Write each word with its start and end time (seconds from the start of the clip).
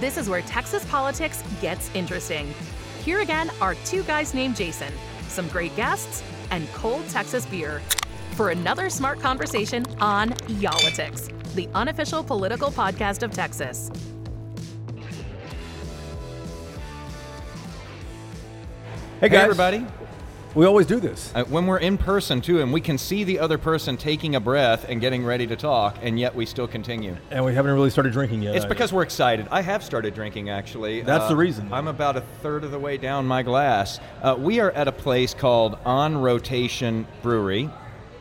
This 0.00 0.18
is 0.18 0.28
where 0.28 0.42
Texas 0.42 0.84
politics 0.86 1.42
gets 1.60 1.88
interesting. 1.94 2.52
Here 3.04 3.20
again 3.20 3.50
are 3.60 3.76
two 3.84 4.02
guys 4.02 4.34
named 4.34 4.56
Jason, 4.56 4.92
some 5.28 5.46
great 5.48 5.74
guests, 5.76 6.22
and 6.50 6.68
cold 6.72 7.08
Texas 7.08 7.46
beer 7.46 7.80
for 8.32 8.50
another 8.50 8.90
smart 8.90 9.20
conversation 9.20 9.84
on 10.00 10.34
Y'all-itics, 10.48 11.30
the 11.54 11.68
unofficial 11.74 12.24
political 12.24 12.72
podcast 12.72 13.22
of 13.22 13.30
Texas. 13.30 13.88
Hey 19.20 19.28
Hey, 19.28 19.28
guys, 19.28 19.44
everybody. 19.44 19.86
We 20.54 20.66
always 20.66 20.86
do 20.86 21.00
this. 21.00 21.32
Uh, 21.34 21.42
when 21.44 21.66
we're 21.66 21.78
in 21.78 21.98
person 21.98 22.40
too, 22.40 22.60
and 22.60 22.72
we 22.72 22.80
can 22.80 22.96
see 22.96 23.24
the 23.24 23.40
other 23.40 23.58
person 23.58 23.96
taking 23.96 24.36
a 24.36 24.40
breath 24.40 24.86
and 24.88 25.00
getting 25.00 25.24
ready 25.24 25.48
to 25.48 25.56
talk, 25.56 25.96
and 26.00 26.18
yet 26.18 26.32
we 26.32 26.46
still 26.46 26.68
continue. 26.68 27.16
And 27.32 27.44
we 27.44 27.52
haven't 27.54 27.72
really 27.72 27.90
started 27.90 28.12
drinking 28.12 28.42
yet. 28.42 28.54
It's 28.54 28.64
either. 28.64 28.72
because 28.72 28.92
we're 28.92 29.02
excited. 29.02 29.48
I 29.50 29.62
have 29.62 29.82
started 29.82 30.14
drinking 30.14 30.50
actually. 30.50 31.00
That's 31.00 31.26
the 31.26 31.34
reason. 31.34 31.72
I'm 31.72 31.88
about 31.88 32.16
a 32.16 32.20
third 32.42 32.62
of 32.62 32.70
the 32.70 32.78
way 32.78 32.96
down 32.98 33.26
my 33.26 33.42
glass. 33.42 33.98
Uh, 34.22 34.36
we 34.38 34.60
are 34.60 34.70
at 34.70 34.86
a 34.86 34.92
place 34.92 35.34
called 35.34 35.76
On 35.84 36.16
Rotation 36.18 37.04
Brewery 37.20 37.68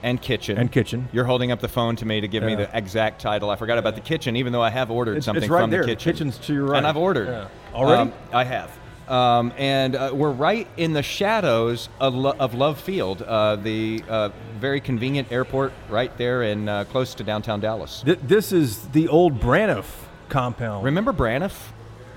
and 0.01 0.19
Kitchen. 0.19 0.57
And 0.57 0.71
Kitchen. 0.71 1.07
You're 1.13 1.25
holding 1.25 1.51
up 1.51 1.59
the 1.61 1.69
phone 1.69 1.95
to 1.97 2.05
me 2.05 2.19
to 2.19 2.27
give 2.27 2.43
me 2.43 2.55
the 2.55 2.67
exact 2.75 3.21
title. 3.21 3.51
I 3.51 3.55
forgot 3.57 3.77
about 3.77 3.93
the 3.93 4.01
kitchen, 4.01 4.35
even 4.37 4.51
though 4.53 4.61
I 4.63 4.71
have 4.71 4.89
ordered 4.89 5.11
It's- 5.11 5.25
something 5.25 5.43
it's 5.43 5.51
right 5.51 5.61
from 5.61 5.69
there. 5.69 5.81
the 5.81 5.87
The 5.87 5.95
kitchen. 5.95 6.13
kitchen's 6.31 6.37
to 6.47 6.53
your 6.55 6.65
right. 6.65 6.77
And 6.79 6.87
I've 6.87 6.97
ordered. 6.97 7.27
Yeah. 7.27 7.47
Already? 7.75 8.01
Um, 8.01 8.13
I 8.33 8.43
have. 8.43 8.71
Um, 9.07 9.51
and 9.57 9.95
uh, 9.95 10.11
we're 10.13 10.31
right 10.31 10.67
in 10.77 10.93
the 10.93 11.03
shadows 11.03 11.89
of, 11.99 12.15
Lo- 12.15 12.35
of 12.39 12.53
Love 12.53 12.79
Field, 12.79 13.21
uh, 13.21 13.57
the 13.57 14.01
uh, 14.07 14.29
very 14.59 14.79
convenient 14.79 15.31
airport 15.31 15.73
right 15.89 16.15
there 16.17 16.43
in 16.43 16.69
uh, 16.69 16.85
close 16.85 17.13
to 17.15 17.23
downtown 17.23 17.59
Dallas. 17.59 18.01
Th- 18.05 18.19
this 18.23 18.51
is 18.53 18.87
the 18.89 19.09
old 19.09 19.39
Braniff 19.41 19.85
compound. 20.29 20.85
Remember 20.85 21.11
Braniff? 21.11 21.53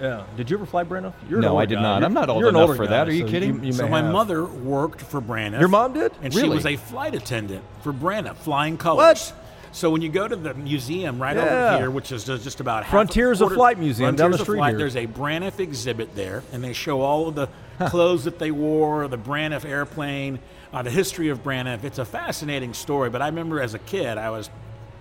Yeah. 0.01 0.25
Did 0.37 0.51
you 0.51 0.57
ever 0.59 0.67
fly 0.67 0.85
Braniff? 0.85 1.15
You're 1.29 1.41
No, 1.41 1.57
I 1.57 1.65
did 1.67 1.77
guy. 1.77 1.83
not. 1.83 1.95
You're- 1.97 2.07
I'm 2.07 2.15
not 2.15 2.29
old 2.29 2.41
you're 2.41 2.51
an 2.51 2.55
enough 2.57 2.69
older 2.69 2.77
for 2.77 2.87
that. 2.87 3.05
guy, 3.07 3.11
Are 3.11 3.15
you 3.15 3.27
so 3.27 3.31
kidding? 3.33 3.65
You, 3.65 3.73
So 3.73 3.89
my 3.89 4.03
have. 4.03 4.13
mother 4.13 4.45
worked 4.45 5.01
for 5.01 5.21
Braniff. 5.21 5.59
Your 5.59 5.69
mom 5.69 5.93
did? 5.95 6.13
And 6.23 6.33
she 6.33 6.49
was 6.49 6.67
a 6.67 6.77
flight 6.77 7.15
attendant 7.15 7.65
for 7.83 7.93
Braniff, 7.93 8.37
flying 8.37 8.77
colors. 8.79 9.33
What? 9.33 9.43
So 9.77 9.91
when 9.91 10.01
you 10.01 10.09
go 10.09 10.27
to 10.27 10.35
the 10.35 10.55
museum 10.55 11.21
right 11.21 11.37
Yeah. 11.37 11.43
over 11.43 11.79
here, 11.79 11.91
which 11.91 12.11
is 12.11 12.25
just 12.25 12.61
about 12.61 12.87
Frontiers 12.87 13.43
of 13.43 13.53
Flight 13.53 13.79
Museum 13.79 14.17
down 14.17 14.31
the 14.31 14.39
street 14.39 14.57
Flight, 14.57 14.71
here. 14.71 14.79
There's 14.79 14.97
a 14.97 15.07
Braniff 15.07 15.61
exhibit 15.61 16.15
there, 16.17 16.43
and 16.51 16.65
they 16.65 16.73
show 16.73 17.03
all 17.03 17.29
of 17.29 17.35
the 17.35 17.49
clothes 17.91 18.25
that 18.25 18.39
they 18.39 18.51
wore, 18.51 19.07
the 19.07 19.19
Braniff 19.19 19.67
airplane, 19.67 20.39
uh, 20.73 20.81
the 20.81 20.91
history 20.91 21.29
of 21.29 21.45
Braniff. 21.45 21.85
It's 21.85 21.99
a 21.99 22.07
fascinating 22.07 22.73
story. 22.73 23.11
But 23.11 23.21
I 23.21 23.27
remember 23.27 23.61
as 23.61 23.75
a 23.75 23.79
kid, 23.79 24.17
I 24.17 24.31
was 24.31 24.49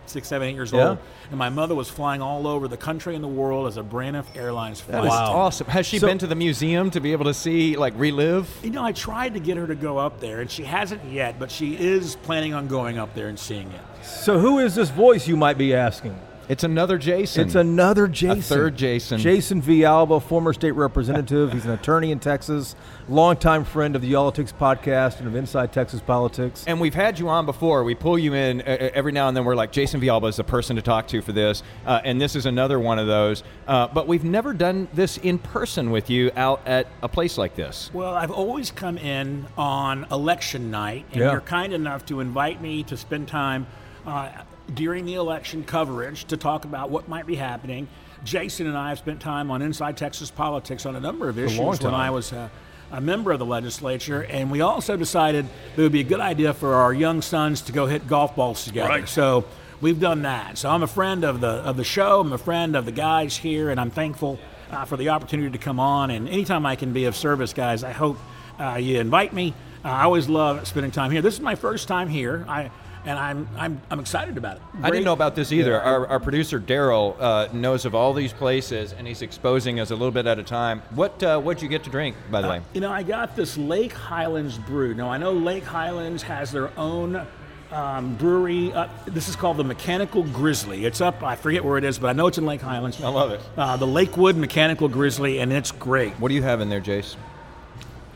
six, 0.10 0.28
seven, 0.28 0.48
eight 0.48 0.54
years 0.56 0.72
Yeah. 0.72 0.90
old, 0.90 0.98
and 1.30 1.38
my 1.38 1.50
mother 1.50 1.76
was 1.76 1.90
flying 1.90 2.22
all 2.22 2.48
over 2.48 2.68
the 2.68 2.78
country 2.78 3.16
and 3.16 3.24
the 3.24 3.28
world 3.28 3.68
as 3.68 3.78
a 3.78 3.84
Braniff 3.84 4.26
Airlines 4.36 4.80
flight 4.82 5.02
That 5.02 5.08
is 5.08 5.14
attendant. 5.14 5.36
awesome. 5.38 5.68
Has 5.68 5.86
she 5.86 6.00
So- 6.00 6.08
been 6.08 6.18
to 6.20 6.28
the 6.28 6.36
museum 6.36 6.90
to 6.92 7.00
be 7.00 7.12
able 7.12 7.26
to 7.26 7.34
see, 7.34 7.76
like, 7.76 7.94
relive? 7.98 8.50
You 8.64 8.70
know, 8.72 8.84
I 8.84 8.92
tried 8.92 9.34
to 9.34 9.40
get 9.40 9.58
her 9.58 9.68
to 9.68 9.76
go 9.76 9.98
up 9.98 10.20
there, 10.20 10.42
and 10.42 10.50
she 10.50 10.64
hasn't 10.64 11.02
yet, 11.12 11.40
but 11.40 11.52
she 11.52 11.74
is 11.76 12.16
planning 12.24 12.54
on 12.54 12.68
going 12.68 12.98
up 12.98 13.14
there 13.16 13.28
and 13.28 13.38
seeing 13.40 13.68
it. 13.72 13.82
So 14.06 14.40
who 14.40 14.60
is 14.60 14.76
this 14.76 14.90
voice? 14.90 15.28
You 15.28 15.36
might 15.38 15.58
be 15.58 15.74
asking. 15.74 16.16
It's 16.48 16.64
another 16.64 16.98
Jason. 17.00 17.44
It's 17.46 17.56
another 17.56 18.08
Jason. 18.08 18.42
third 18.42 18.78
Jason. 18.78 19.18
Jason 19.20 19.62
Villalba, 19.62 20.22
former 20.22 20.54
state 20.54 20.74
representative. 20.74 21.52
He's 21.54 21.66
an 21.66 21.72
attorney 21.72 22.12
in 22.12 22.20
Texas, 22.20 22.76
longtime 23.10 23.64
friend 23.66 23.96
of 23.96 24.04
the 24.04 24.10
Y'all-itics 24.10 24.54
podcast 24.54 25.18
and 25.20 25.28
of 25.28 25.36
Inside 25.36 25.74
Texas 25.74 26.02
Politics. 26.02 26.64
And 26.68 26.80
we've 26.80 26.94
had 26.94 27.18
you 27.18 27.30
on 27.30 27.48
before. 27.48 27.84
We 27.84 27.96
pull 27.96 28.20
you 28.20 28.36
in 28.36 28.62
uh, 28.62 28.66
uh, 28.66 28.90
every 28.94 29.12
now 29.12 29.28
and 29.28 29.36
then. 29.36 29.44
We're 29.44 29.56
like, 29.56 29.72
Jason 29.72 30.00
Villalba 30.00 30.30
is 30.30 30.36
the 30.36 30.44
person 30.44 30.76
to 30.76 30.84
talk 30.84 31.08
to 31.08 31.22
for 31.24 31.32
this. 31.32 31.64
Uh, 31.86 32.02
and 32.04 32.22
this 32.22 32.36
is 32.36 32.46
another 32.46 32.80
one 32.80 33.00
of 33.00 33.08
those. 33.08 33.44
Uh, 33.68 33.88
but 33.88 34.08
we've 34.08 34.24
never 34.24 34.54
done 34.54 34.88
this 34.94 35.18
in 35.18 35.40
person 35.40 35.90
with 35.90 36.12
you 36.12 36.30
out 36.36 36.62
at 36.68 36.86
a 37.02 37.10
place 37.10 37.40
like 37.40 37.56
this. 37.56 37.90
Well, 37.92 38.14
I've 38.14 38.30
always 38.32 38.70
come 38.70 39.00
in 39.00 39.48
on 39.58 40.06
election 40.12 40.70
night, 40.70 41.06
and 41.12 41.22
Yeah. 41.22 41.32
you're 41.32 41.42
kind 41.42 41.74
enough 41.74 42.06
to 42.06 42.20
invite 42.20 42.62
me 42.62 42.84
to 42.84 42.96
spend 42.98 43.28
time 43.28 43.66
uh, 44.06 44.30
during 44.74 45.06
the 45.06 45.16
election 45.16 45.64
coverage 45.64 46.26
to 46.26 46.38
talk 46.38 46.66
about 46.66 46.90
what 46.90 47.08
might 47.08 47.26
be 47.26 47.36
happening. 47.36 47.88
Jason 48.24 48.68
and 48.68 48.78
I 48.78 48.90
have 48.90 48.98
spent 48.98 49.22
time 49.22 49.52
on 49.52 49.62
Inside 49.62 49.98
Texas 49.98 50.32
Politics 50.32 50.86
on 50.86 50.96
a 50.96 51.00
number 51.00 51.30
of 51.30 51.38
issues 51.38 51.60
when. 51.60 51.94
I 51.94 52.10
was 52.10 52.34
uh, 52.34 52.50
a 52.92 53.02
member 53.02 53.32
of 53.32 53.40
the 53.40 53.46
legislature, 53.46 54.24
and 54.24 54.50
we 54.50 54.62
also 54.62 54.98
decided 54.98 55.46
it 55.76 55.82
would 55.82 55.92
be 55.92 56.00
a 56.00 56.06
good 56.06 56.20
idea 56.20 56.54
for 56.54 56.76
our 56.76 56.94
young 56.94 57.22
sons 57.22 57.62
to 57.64 57.72
go 57.72 57.86
hit 57.86 58.08
golf 58.08 58.36
balls 58.36 58.66
together. 58.66 58.90
Right. 58.90 59.10
So 59.10 59.46
we've 59.82 60.00
done 60.00 60.24
that. 60.24 60.58
So 60.58 60.70
I'm 60.70 60.84
a 60.84 60.88
friend 60.88 61.24
of 61.24 61.42
the 61.42 61.48
of 61.48 61.78
the 61.78 61.84
show. 61.84 62.22
I'm 62.22 62.34
a 62.34 62.38
friend 62.38 62.76
of 62.76 62.86
the 62.86 62.92
guys 62.92 63.38
here, 63.38 63.70
and 63.70 63.80
I'm 63.80 63.92
thankful 63.92 64.40
uh, 64.72 64.86
for 64.86 64.98
the 64.98 65.10
opportunity 65.10 65.52
to 65.52 65.58
come 65.58 65.80
on. 65.80 66.10
And 66.10 66.28
anytime 66.28 66.66
I 66.66 66.76
can 66.76 66.94
be 66.94 67.06
of 67.06 67.16
service, 67.16 67.54
guys, 67.54 67.84
I 67.84 67.92
hope 67.92 68.18
uh, 68.60 68.76
you 68.76 69.00
invite 69.00 69.34
me. 69.34 69.54
Uh, 69.84 69.90
I 69.90 70.04
always 70.04 70.28
love 70.28 70.68
spending 70.68 70.92
time 70.92 71.12
here. 71.12 71.22
This 71.22 71.36
is 71.36 71.42
my 71.42 71.56
first 71.56 71.88
time 71.88 72.08
here. 72.08 72.46
I 72.50 72.72
and 73.06 73.18
I'm 73.18 73.48
I'm 73.58 73.82
I'm 73.90 74.00
excited 74.00 74.38
about 74.38 74.58
it. 74.58 74.64
I 74.82 74.90
didn't 74.90 75.06
know 75.06 75.14
about 75.14 75.36
this 75.36 75.52
either. 75.52 75.80
Our, 75.80 76.08
our 76.08 76.20
producer 76.20 76.60
Daryl 76.60 77.16
uh, 77.20 77.48
knows 77.54 77.86
of 77.86 77.96
all 77.96 78.14
these 78.14 78.34
places, 78.34 78.94
and 78.94 79.08
he's 79.08 79.22
exposing 79.22 79.80
us 79.80 79.92
a 79.92 79.96
little 79.96 80.12
bit 80.12 80.26
at 80.26 80.40
a 80.40 80.44
time. 80.44 80.82
What 80.92 81.22
uh, 81.24 81.40
what'd 81.40 81.62
you 81.62 81.70
get 81.70 81.84
to 81.86 81.90
drink, 81.90 82.16
by 82.32 82.42
the 82.42 82.50
way? 82.50 82.62
You 82.74 82.82
know, 82.82 82.92
I 82.92 83.04
got 83.04 83.36
this 83.36 83.58
Lake 83.58 83.94
Highlands 83.94 84.58
brew. 84.58 84.94
Now, 84.94 85.10
I 85.10 85.18
know 85.18 85.34
Lake 85.34 85.64
Highlands 85.64 86.24
has 86.24 86.52
their 86.52 86.78
own 86.78 87.26
um, 87.72 88.16
brewery. 88.16 88.74
Uh, 88.74 88.88
this 89.06 89.30
is 89.30 89.36
called 89.36 89.58
the 89.58 89.64
Mechanical 89.64 90.24
Grizzly. 90.24 90.86
It's 90.86 91.02
up, 91.02 91.24
I 91.24 91.36
forget 91.36 91.64
where 91.64 91.78
it 91.78 91.84
is, 91.84 92.00
but 92.00 92.08
I 92.08 92.14
know 92.14 92.28
it's 92.28 92.38
in 92.38 92.46
Lake 92.46 92.62
Highlands. 92.62 93.02
I 93.02 93.10
love 93.10 93.32
it. 93.32 93.42
Uh, 93.58 93.78
the 93.78 93.88
Lakewood 93.88 94.36
Mechanical 94.38 94.88
Grizzly, 94.88 95.40
and 95.40 95.52
it's 95.52 95.72
great. 95.72 96.14
What 96.14 96.30
do 96.30 96.36
you 96.36 96.44
have 96.44 96.62
in 96.62 96.70
there, 96.70 96.82
Jace? 96.82 97.16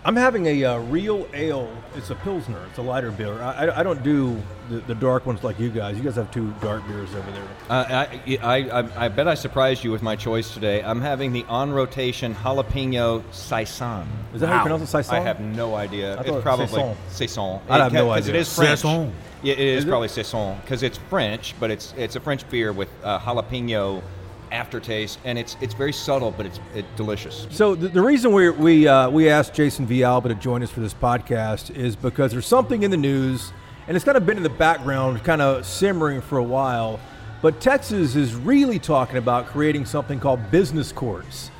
I'm 0.10 0.16
having 0.16 0.48
a 0.48 0.66
uh, 0.66 0.80
real 0.80 1.28
ale. 1.36 1.72
It's 1.96 2.10
a 2.10 2.16
pilsner. 2.16 2.60
It's 2.68 2.80
a 2.80 2.82
lighter 2.82 3.12
beer. 3.12 3.40
I, 3.44 3.68
I, 3.68 3.80
I 3.82 3.84
don't 3.84 4.02
do 4.02 4.42
the, 4.68 4.80
the 4.80 4.96
dark 4.96 5.28
ones 5.28 5.44
like 5.44 5.60
you 5.60 5.70
guys. 5.70 5.98
You 5.98 6.04
guys 6.04 6.16
have 6.16 6.32
two 6.32 6.52
dark 6.62 6.84
beers 6.88 7.14
over 7.14 7.30
there. 7.30 7.48
Uh, 7.70 8.08
I, 8.08 8.40
I, 8.42 8.56
I, 8.82 9.06
I 9.06 9.08
bet 9.10 9.28
I 9.28 9.36
surprised 9.36 9.84
you 9.84 9.92
with 9.92 10.02
my 10.02 10.16
choice 10.16 10.52
today. 10.52 10.82
I'm 10.82 11.00
having 11.00 11.32
the 11.32 11.44
on 11.44 11.72
rotation 11.72 12.34
jalapeno 12.34 13.22
saison. 13.32 14.08
Is 14.34 14.42
that 14.42 14.48
how 14.48 14.56
you 14.56 14.62
pronounce 14.62 14.82
it? 14.82 14.88
Saison? 14.88 15.14
I 15.14 15.20
have 15.20 15.42
no 15.42 15.76
idea. 15.76 16.16
I 16.16 16.22
It's 16.22 16.42
probably 16.42 16.66
saison. 16.66 16.98
saison. 17.10 17.62
I 17.70 17.78
have 17.78 17.94
no 17.94 18.08
Because 18.10 18.30
it 18.30 18.32
idea. 18.32 18.42
is 18.42 18.56
French. 18.56 18.80
Saison. 18.80 19.14
Yeah, 19.44 19.54
it 19.54 19.60
is, 19.60 19.78
Is 19.78 19.86
it? 19.86 19.90
probably 19.90 20.08
saison 20.08 20.60
because 20.62 20.82
it's 20.82 20.98
French, 20.98 21.54
but 21.60 21.70
it's 21.70 21.94
it's 21.96 22.16
a 22.16 22.20
French 22.20 22.50
beer 22.50 22.74
with 22.74 22.90
uh, 23.04 23.20
jalapeno 23.20 24.02
aftertaste, 24.52 25.20
and 25.26 25.38
it's 25.38 25.56
it's 25.62 25.74
very 25.74 25.94
subtle, 25.94 26.32
but 26.32 26.46
it's 26.46 26.60
it, 26.76 26.86
delicious. 26.96 27.48
So 27.52 27.76
the, 27.76 27.88
the 27.90 28.02
reason 28.02 28.32
we 28.32 28.50
we 28.50 28.88
uh, 28.88 29.10
we 29.10 29.30
asked 29.30 29.54
Jason 29.54 29.88
Villalba 29.88 30.28
to 30.30 30.36
join 30.36 30.64
us 30.64 30.70
for 30.70 30.80
this 30.80 30.94
podcast 30.94 31.76
is 31.76 31.96
because 31.96 32.32
there's 32.32 32.48
something 32.48 32.84
in 32.84 32.92
the 32.92 32.98
news, 32.98 33.52
and 33.88 33.96
it's 33.96 34.06
kind 34.06 34.18
of 34.18 34.26
been 34.26 34.38
in 34.38 34.44
the 34.44 34.50
background, 34.50 35.24
kind 35.24 35.42
of 35.42 35.66
simmering 35.66 36.22
for 36.22 36.38
a 36.38 36.44
while. 36.44 37.00
But 37.42 37.62
Texas 37.62 38.18
is 38.18 38.36
really 38.36 38.80
talking 38.80 39.16
about 39.16 39.46
creating 39.48 39.86
something 39.86 40.20
called 40.20 40.52
business 40.52 40.92
courts. 40.92 41.52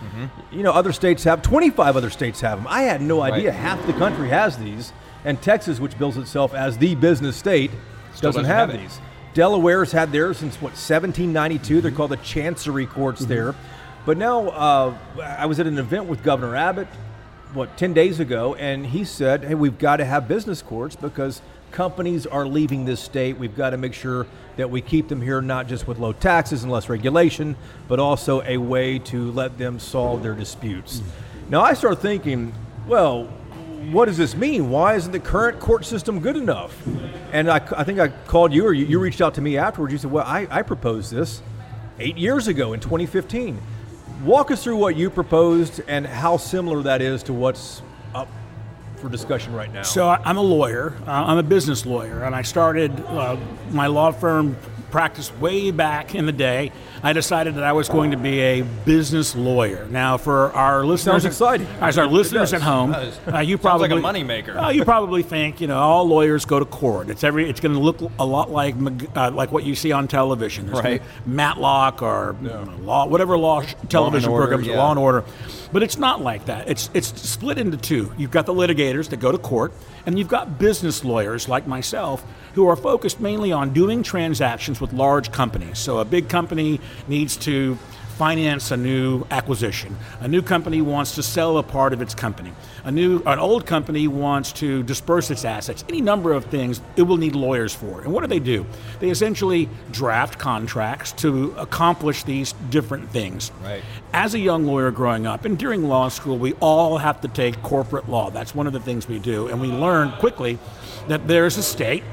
You 0.52 0.62
know, 0.64 0.74
other 0.74 0.92
states 0.92 1.24
have 1.24 1.42
25 1.42 1.96
other 1.96 2.10
states 2.10 2.42
have 2.42 2.58
them. 2.58 2.68
I 2.70 2.82
had 2.82 3.02
no 3.02 3.22
idea 3.22 3.52
Right. 3.52 3.58
half 3.58 3.86
the 3.88 3.94
country 3.94 4.28
has 4.28 4.58
these, 4.58 4.92
and 5.24 5.42
Texas, 5.42 5.80
which 5.80 5.98
bills 5.98 6.18
itself 6.18 6.54
as 6.54 6.78
the 6.78 6.96
business 6.96 7.38
state, 7.38 7.72
doesn't, 8.20 8.42
doesn't 8.42 8.46
have, 8.46 8.72
have 8.72 8.82
these. 8.82 9.00
Delaware's 9.34 9.92
had 9.92 10.12
theirs 10.12 10.38
since 10.38 10.56
what 10.56 10.72
1792. 10.72 11.82
They're 11.82 11.92
called 11.92 12.12
the 12.12 12.18
Chancery 12.18 12.86
Courts 12.86 13.26
there. 13.26 13.56
But 14.06 14.18
now 14.18 14.50
uh, 14.50 14.98
I 15.22 15.46
was 15.46 15.60
at 15.60 15.68
an 15.68 15.78
event 15.78 16.06
with 16.06 16.24
Governor 16.24 16.56
Abbott, 16.56 16.88
what 17.54 17.78
10 17.78 17.94
days 17.94 18.20
ago, 18.20 18.56
and 18.56 18.86
he 18.86 19.04
said, 19.04 19.44
"Hey, 19.44 19.56
we've 19.56 19.78
got 19.78 19.98
to 19.98 20.06
have 20.06 20.28
business 20.28 20.62
courts 20.62 20.96
because 20.96 21.42
companies 21.72 22.26
are 22.26 22.48
leaving 22.48 22.86
this 22.86 23.00
state. 23.00 23.38
We've 23.38 23.56
got 23.56 23.72
to 23.72 23.78
make 23.78 23.94
sure 23.94 24.26
that 24.58 24.70
we 24.70 24.82
keep 24.82 25.08
them 25.10 25.22
here, 25.22 25.42
not 25.42 25.68
just 25.68 25.88
with 25.88 26.00
low 26.00 26.14
taxes 26.14 26.64
and 26.64 26.72
less 26.72 26.90
regulation, 26.90 27.56
but 27.88 28.00
also 28.00 28.42
a 28.44 28.58
way 28.58 29.00
to 29.00 29.32
let 29.32 29.58
them 29.58 29.80
solve 29.80 30.24
their 30.24 30.34
disputes." 30.34 31.02
Now 31.50 31.62
I 31.62 31.74
start 31.74 32.00
thinking, 32.00 32.54
well, 32.88 33.28
what 33.92 34.06
does 34.06 34.18
this 34.18 34.36
mean? 34.36 34.70
Why 34.70 34.96
isn't 34.96 35.12
the 35.12 35.20
current 35.20 35.60
court 35.60 35.86
system 35.86 36.20
good 36.20 36.36
enough? 36.36 36.76
And 37.32 37.50
I, 37.50 37.58
I 37.76 37.84
think 37.84 38.00
I 38.00 38.10
called 38.10 38.54
you, 38.54 38.66
or 38.66 38.74
you, 38.74 38.86
you 38.86 39.00
reached 39.00 39.22
out 39.22 39.36
to 39.36 39.42
me 39.42 39.58
afterwards. 39.58 39.92
You 39.92 40.00
said, 40.00 40.12
well, 40.12 40.26
I, 40.26 40.48
I 40.50 40.62
proposed 40.62 41.12
this 41.12 41.42
eight 42.00 42.18
years 42.18 42.48
ago 42.48 42.74
in 42.74 42.80
2015. 42.80 43.60
Walk 44.24 44.52
us 44.52 44.64
through 44.64 44.78
what 44.78 44.96
you 44.96 45.10
proposed 45.10 45.82
and 45.88 46.06
how 46.06 46.38
similar 46.38 46.84
that 46.84 47.02
is 47.02 47.24
to 47.24 47.34
what's 47.34 47.82
up 48.14 48.28
for 48.98 49.10
discussion 49.10 49.54
right 49.54 49.72
now. 49.72 49.84
So 49.84 50.10
I'm 50.10 50.38
a 50.38 50.42
lawyer. 50.42 50.94
Uh, 51.08 51.12
I'm 51.12 51.38
a 51.38 51.44
business 51.44 51.86
lawyer, 51.86 52.24
and 52.24 52.36
I 52.36 52.42
started 52.42 52.92
uh, 53.08 53.38
my 53.72 53.88
law 53.88 54.12
firm 54.12 54.58
practice 54.92 55.32
way 55.36 55.72
back 55.72 56.16
in 56.16 56.26
the 56.26 56.32
day, 56.32 56.72
I 57.02 57.14
decided 57.14 57.56
that 57.56 57.64
I 57.64 57.72
was 57.74 57.88
going 57.90 58.12
to 58.12 58.18
be 58.18 58.40
a 58.42 58.62
business 58.62 59.36
lawyer. 59.36 59.88
Now, 59.90 60.18
for 60.18 60.52
our 60.54 60.86
listeners, 60.86 61.24
Sounds 61.24 61.26
exciting. 61.26 61.68
As 61.80 61.98
our 61.98 62.08
listeners 62.08 62.54
at 62.54 62.62
home, 62.62 62.94
uh, 62.94 63.40
you 63.40 63.56
Sounds 63.58 63.62
probably 63.62 63.90
like 63.90 64.00
a 64.00 64.02
moneymaker. 64.06 64.62
Uh, 64.62 64.70
you 64.70 64.84
probably 64.84 65.24
think 65.24 65.62
you 65.62 65.68
know 65.68 65.78
all 65.78 66.06
lawyers 66.06 66.46
go 66.46 66.60
to 66.60 66.66
court. 66.66 67.10
It's 67.10 67.24
every. 67.24 67.50
It's 67.50 67.60
going 67.60 67.74
to 67.74 67.80
look 67.80 68.00
a 68.20 68.26
lot 68.26 68.52
like 68.52 68.76
uh, 69.16 69.32
like 69.32 69.52
what 69.52 69.64
you 69.64 69.76
see 69.76 69.92
on 69.92 70.08
television. 70.08 70.66
There's 70.66 70.80
Right. 70.80 71.02
Matlock 71.26 72.02
or 72.02 72.36
you 72.42 72.48
know, 72.50 72.74
law, 72.82 73.06
whatever 73.08 73.38
law 73.38 73.62
sh- 73.62 73.76
television 73.90 74.30
Order, 74.32 74.48
programs, 74.48 74.68
yeah. 74.68 74.78
Law 74.78 74.92
and 74.92 75.00
Order. 75.00 75.24
But 75.72 75.84
it's 75.84 75.98
not 75.98 76.22
like 76.22 76.46
that. 76.46 76.68
It's 76.70 76.90
it's 76.94 77.08
split 77.22 77.58
into 77.58 77.78
two. 77.78 78.12
You've 78.18 78.32
got 78.32 78.46
the 78.46 78.54
litigators 78.54 79.10
that 79.10 79.18
go 79.18 79.32
to 79.32 79.38
court, 79.38 79.72
and 80.06 80.18
you've 80.18 80.28
got 80.28 80.58
business 80.58 81.06
lawyers 81.06 81.48
like 81.48 81.68
myself 81.68 82.26
who 82.56 82.68
are 82.68 82.76
focused 82.76 83.20
mainly 83.20 83.52
on 83.52 83.72
doing 83.74 84.02
transactions 84.02 84.82
with 84.82 84.92
large 84.94 85.32
companies. 85.32 85.78
So 85.78 86.00
a 86.00 86.06
big 86.06 86.28
company 86.28 86.82
needs 87.08 87.38
to 87.38 87.78
finance 88.20 88.72
a 88.72 88.76
new 88.76 89.26
acquisition. 89.32 89.96
A 90.20 90.28
new 90.28 90.42
company 90.42 90.82
wants 90.82 91.16
to 91.16 91.24
sell 91.24 91.58
a 91.58 91.64
part 91.64 91.94
of 91.94 92.02
its 92.02 92.14
company. 92.14 92.52
A 92.84 92.92
new 92.92 93.24
an 93.26 93.40
old 93.40 93.66
company 93.66 94.10
wants 94.10 94.52
to 94.54 94.84
disperse 94.84 95.32
its 95.32 95.46
assets. 95.46 95.86
Any 95.88 96.02
number 96.02 96.34
of 96.34 96.44
things 96.44 96.82
it 96.98 97.04
will 97.04 97.16
need 97.16 97.34
lawyers 97.34 97.74
for. 97.74 98.02
And 98.02 98.12
what 98.12 98.20
do 98.20 98.28
they 98.28 98.40
do? 98.40 98.66
They 99.00 99.10
essentially 99.10 99.70
draft 99.92 100.38
contracts 100.38 101.14
to 101.14 101.56
accomplish 101.58 102.24
these 102.24 102.52
different 102.70 103.10
things. 103.10 103.54
Right. 103.64 103.82
As 104.12 104.34
a 104.34 104.40
young 104.40 104.66
lawyer 104.66 104.92
growing 104.92 105.26
up 105.26 105.46
and 105.46 105.58
during 105.58 105.88
law 105.88 106.10
school, 106.10 106.38
we 106.38 106.56
all 106.56 106.98
have 106.98 107.22
to 107.22 107.30
take 107.30 107.62
corporate 107.62 108.10
law. 108.10 108.32
That's 108.32 108.54
one 108.54 108.68
of 108.68 108.74
the 108.74 108.82
things 108.82 109.08
we 109.08 109.20
do. 109.20 109.48
And 109.48 109.62
we 109.62 109.70
learn 109.70 110.12
quickly 110.20 110.60
that 111.08 111.26
there's 111.26 111.56
a 111.56 111.64
state, 111.64 112.04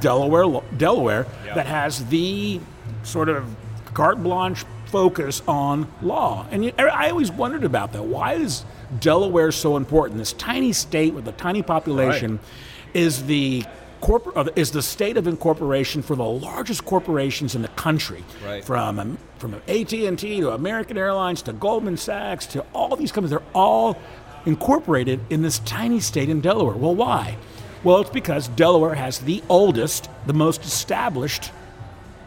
Delaware, 0.00 0.60
Delaware, 0.76 1.26
that 1.54 1.64
has 1.64 2.04
the 2.08 2.60
sort 3.02 3.30
of 3.30 3.46
carte 3.94 4.22
blanche 4.22 4.64
focus 4.86 5.42
on 5.48 5.90
law. 6.02 6.46
And 6.50 6.72
I 6.78 7.10
always 7.10 7.32
wondered 7.32 7.64
about 7.64 7.92
that. 7.92 8.02
Why 8.04 8.34
is 8.34 8.64
Delaware 9.00 9.50
so 9.52 9.76
important? 9.76 10.18
This 10.18 10.32
tiny 10.34 10.72
state 10.72 11.14
with 11.14 11.26
a 11.26 11.32
tiny 11.32 11.62
population 11.62 12.38
is 12.92 13.24
the 13.26 13.64
corporate 14.00 14.36
uh, 14.36 14.50
is 14.54 14.70
the 14.70 14.82
state 14.82 15.16
of 15.16 15.26
incorporation 15.26 16.02
for 16.02 16.14
the 16.14 16.24
largest 16.24 16.84
corporations 16.84 17.54
in 17.54 17.62
the 17.62 17.68
country, 17.68 18.22
Right. 18.46 18.62
from 18.62 18.98
um, 19.00 19.18
from 19.38 19.54
AT 19.66 19.92
and 19.92 20.18
T 20.18 20.40
to 20.40 20.50
American 20.50 20.98
Airlines 20.98 21.42
to 21.42 21.52
Goldman 21.52 21.96
Sachs 21.96 22.46
to 22.48 22.64
all 22.74 22.94
these 22.96 23.10
companies. 23.10 23.30
They're 23.30 23.42
all 23.54 23.96
incorporated 24.46 25.20
in 25.30 25.40
this 25.42 25.58
tiny 25.60 26.00
state 26.00 26.28
in 26.28 26.40
Delaware. 26.42 26.76
Well, 26.76 26.94
why? 26.94 27.36
Well, 27.82 28.00
it's 28.00 28.10
because 28.10 28.48
Delaware 28.48 28.94
has 28.94 29.18
the 29.20 29.42
oldest, 29.48 30.08
the 30.26 30.32
most 30.34 30.64
established 30.64 31.50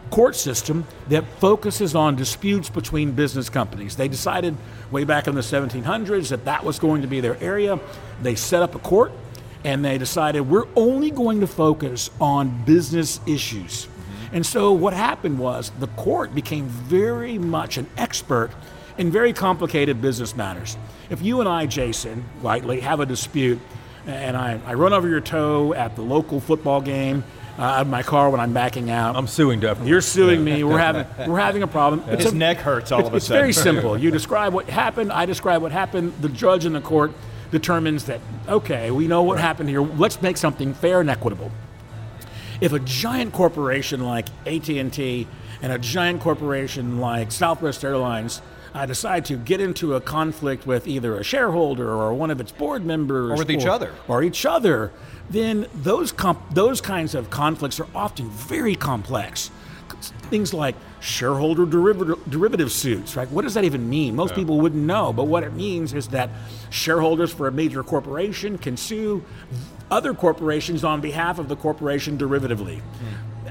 court 0.09 0.35
system 0.35 0.85
that 1.09 1.25
focuses 1.39 1.95
on 1.95 2.15
disputes 2.15 2.69
between 2.69 3.11
business 3.11 3.49
companies. 3.49 3.95
They 3.95 4.07
decided 4.07 4.55
way 4.91 5.03
back 5.03 5.27
in 5.27 5.35
the 5.35 5.41
1700s 5.41 6.29
that 6.29 6.45
that 6.45 6.63
was 6.63 6.79
going 6.79 7.01
to 7.01 7.07
be 7.07 7.19
their 7.19 7.41
area. 7.41 7.79
They 8.21 8.35
set 8.35 8.61
up 8.61 8.75
a 8.75 8.79
court 8.79 9.11
and 9.63 9.83
they 9.83 9.97
decided 9.97 10.41
we're 10.41 10.67
only 10.75 11.11
going 11.11 11.41
to 11.41 11.47
focus 11.47 12.09
on 12.21 12.63
business 12.65 13.19
issues. 13.25 13.87
And 14.31 14.45
so 14.45 14.71
what 14.71 14.93
happened 14.93 15.39
was 15.39 15.71
the 15.79 15.87
court 15.87 16.35
became 16.35 16.65
very 16.65 17.37
much 17.37 17.77
an 17.77 17.87
expert 17.97 18.51
in 18.97 19.11
very 19.11 19.31
complicated 19.31 20.01
business 20.01 20.35
matters. 20.35 20.77
If 21.09 21.21
you 21.21 21.39
and 21.39 21.47
I, 21.47 21.65
Jason 21.65 22.23
Whitely, 22.41 22.81
have 22.81 22.99
a 22.99 23.05
dispute 23.05 23.59
and 24.05 24.37
I, 24.37 24.59
I 24.65 24.73
run 24.73 24.93
over 24.93 25.07
your 25.07 25.21
toe 25.21 25.73
at 25.73 25.95
the 25.95 26.01
local 26.01 26.39
football 26.39 26.81
game 26.81 27.23
Uh, 27.57 27.61
out 27.63 27.81
of 27.81 27.87
my 27.87 28.03
car 28.03 28.29
when 28.29 28.39
I'm 28.39 28.53
backing 28.53 28.91
out, 28.91 29.15
I'm 29.15 29.25
suing 29.25 29.59
definitely. 29.59 29.89
you're 29.89 30.01
suing 30.01 30.43
me. 30.43 30.63
We're 30.63 30.77
having 30.77 31.05
we're 31.27 31.39
having 31.39 31.63
a 31.63 31.67
problem. 31.67 32.03
It's 32.07 32.23
His 32.25 32.33
a- 32.33 32.35
neck 32.35 32.57
hurts 32.57 32.91
all 32.91 33.05
of 33.07 33.13
a 33.13 33.17
it's 33.17 33.25
sudden. 33.25 33.41
very 33.41 33.53
simple. 33.53 33.97
You 33.97 34.11
describe 34.11 34.53
what 34.53 34.69
happened. 34.69 35.11
I 35.11 35.25
describe 35.25 35.63
what 35.63 35.71
happened. 35.71 36.13
The 36.21 36.29
judge 36.29 36.65
in 36.65 36.73
the 36.73 36.81
court 36.81 37.13
determines 37.49 38.05
that 38.05 38.19
okay, 38.47 38.91
we 38.91 39.07
know 39.07 39.23
what 39.23 39.39
happened 39.39 39.69
here. 39.69 39.81
Let's 39.81 40.21
make 40.21 40.37
something 40.37 40.75
fair 40.75 41.01
and 41.01 41.09
equitable. 41.09 41.51
If 42.61 42.73
a 42.73 42.79
giant 42.79 43.33
corporation 43.33 44.01
like 44.05 44.27
AT&T 44.45 45.27
and 45.61 45.71
a 45.71 45.79
giant 45.79 46.21
corporation 46.21 46.99
like 46.99 47.31
Southwest 47.31 47.83
Airlines 47.83 48.41
uh, 48.77 48.85
decide 48.85 49.25
to 49.25 49.35
get 49.37 49.59
into 49.59 49.95
a 49.95 50.01
conflict 50.01 50.67
with 50.67 50.87
either 50.87 51.17
a 51.17 51.23
shareholder 51.23 51.89
or 51.89 52.13
one 52.13 52.29
of 52.29 52.39
its 52.39 52.51
board 52.51 52.85
members, 52.85 53.31
Or 53.31 53.37
with 53.37 53.49
each 53.49 53.65
other. 53.65 53.91
or 54.07 54.21
each 54.23 54.45
other, 54.45 54.91
then 55.29 55.65
those 55.73 56.11
comp- 56.11 56.53
those 56.53 56.79
kinds 56.79 57.15
of 57.15 57.29
conflicts 57.29 57.79
are 57.79 57.87
often 57.95 58.29
very 58.29 58.75
complex. 58.75 59.49
Things 60.29 60.53
like 60.53 60.75
shareholder 60.99 61.65
derivative, 61.65 62.19
derivative 62.29 62.71
suits, 62.71 63.15
right? 63.15 63.29
What 63.31 63.43
does 63.43 63.55
that 63.55 63.63
even 63.63 63.89
mean? 63.89 64.15
Most 64.15 64.35
people 64.35 64.59
wouldn't 64.61 64.83
know, 64.83 65.11
but 65.11 65.23
what 65.23 65.43
it 65.43 65.53
means 65.53 65.93
is 65.93 66.09
that 66.09 66.29
shareholders 66.69 67.33
for 67.33 67.47
a 67.47 67.51
major 67.51 67.83
corporation 67.83 68.57
can 68.59 68.77
sue 68.77 69.23
other 69.89 70.13
corporations 70.13 70.83
on 70.83 71.01
behalf 71.01 71.39
of 71.39 71.47
the 71.47 71.55
corporation 71.55 72.17
derivatively. 72.17 72.81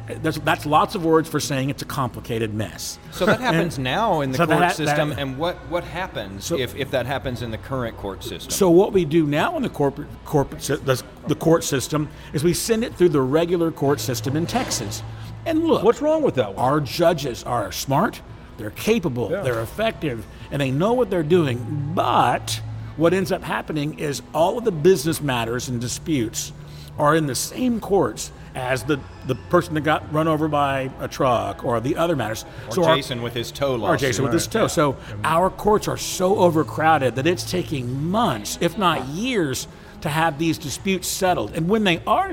That's, 0.07 0.39
that's 0.39 0.65
lots 0.67 0.95
of 0.95 1.05
words 1.05 1.29
for 1.29 1.41
saying 1.41 1.71
it's 1.71 1.83
a 1.83 1.87
complicated 1.87 2.55
mess. 2.55 2.99
So 3.11 3.27
that 3.27 3.41
happens 3.41 3.79
now 3.79 4.21
in 4.21 4.31
the 4.31 4.39
So 4.39 4.47
court 4.47 4.61
that- 4.61 4.77
system, 4.77 5.11
that- 5.11 5.19
and 5.19 5.37
what, 5.37 5.57
what 5.69 5.83
happens 5.85 6.51
if, 6.53 6.77
if 6.77 6.91
that 6.93 7.07
happens 7.07 7.43
in 7.43 7.51
the 7.51 7.59
current 7.59 7.97
court 7.97 8.23
system? 8.23 8.51
So 8.51 8.71
what 8.71 8.93
we 8.93 9.05
do 9.05 9.27
now 9.27 9.57
in 9.57 9.63
the 9.63 9.69
corporate 9.69 10.09
corporate 10.25 10.63
the, 10.63 11.03
the 11.27 11.35
court 11.35 11.65
system 11.65 12.09
is 12.33 12.45
we 12.45 12.55
send 12.55 12.85
it 12.85 12.95
through 12.95 13.09
the 13.11 13.21
regular 13.21 13.73
court 13.73 13.99
system 14.01 14.37
in 14.37 14.47
Texas. 14.47 15.03
And 15.45 15.65
look, 15.65 15.83
What's 15.83 16.01
wrong 16.01 16.23
with 16.23 16.37
that 16.37 16.55
one? 16.55 16.65
our 16.65 16.81
judges 16.81 17.43
are 17.45 17.71
smart, 17.73 18.21
they're 18.59 18.71
capable, 18.71 19.31
Yeah. 19.31 19.43
they're 19.43 19.61
effective, 19.61 20.25
and 20.51 20.61
they 20.63 20.71
know 20.71 20.93
what 20.93 21.11
they're 21.11 21.23
doing. 21.23 21.93
But 21.95 22.61
what 22.97 23.13
ends 23.13 23.33
up 23.33 23.43
happening 23.43 23.99
is 23.99 24.23
all 24.33 24.57
of 24.59 24.65
the 24.65 24.73
business 24.73 25.21
matters 25.21 25.69
and 25.69 25.81
disputes 25.81 26.53
are 26.99 27.15
in 27.17 27.27
the 27.27 27.35
same 27.35 27.79
courts 27.81 28.31
as 28.57 28.83
the, 28.85 28.99
the 29.27 29.35
person 29.35 29.75
that 29.75 29.83
got 29.83 30.11
run 30.13 30.27
over 30.27 30.49
by 30.49 30.91
a 30.99 31.07
truck 31.07 31.63
or 31.65 31.79
the 31.79 31.95
other 31.97 32.17
matters. 32.17 32.45
or 32.77 32.85
our- 32.89 32.97
Jason 32.97 33.21
with 33.23 33.35
his 33.35 33.53
toe 33.53 33.75
or 33.75 33.79
lawsuit. 33.79 34.01
Jason 34.09 34.25
with 34.25 34.33
his 34.33 34.47
toe. 34.47 34.67
So 34.67 34.97
our 35.23 35.51
courts 35.51 35.87
are 35.89 35.99
so 35.99 36.37
overcrowded 36.39 37.17
that 37.17 37.27
it's 37.27 37.49
taking 37.49 38.05
months, 38.11 38.57
if 38.63 38.79
not 38.79 39.07
years, 39.09 39.69
to 40.01 40.09
have 40.09 40.39
these 40.39 40.57
disputes 40.59 41.07
settled. 41.07 41.55
And 41.55 41.69
when 41.69 41.85
they 41.85 42.01
are 42.07 42.33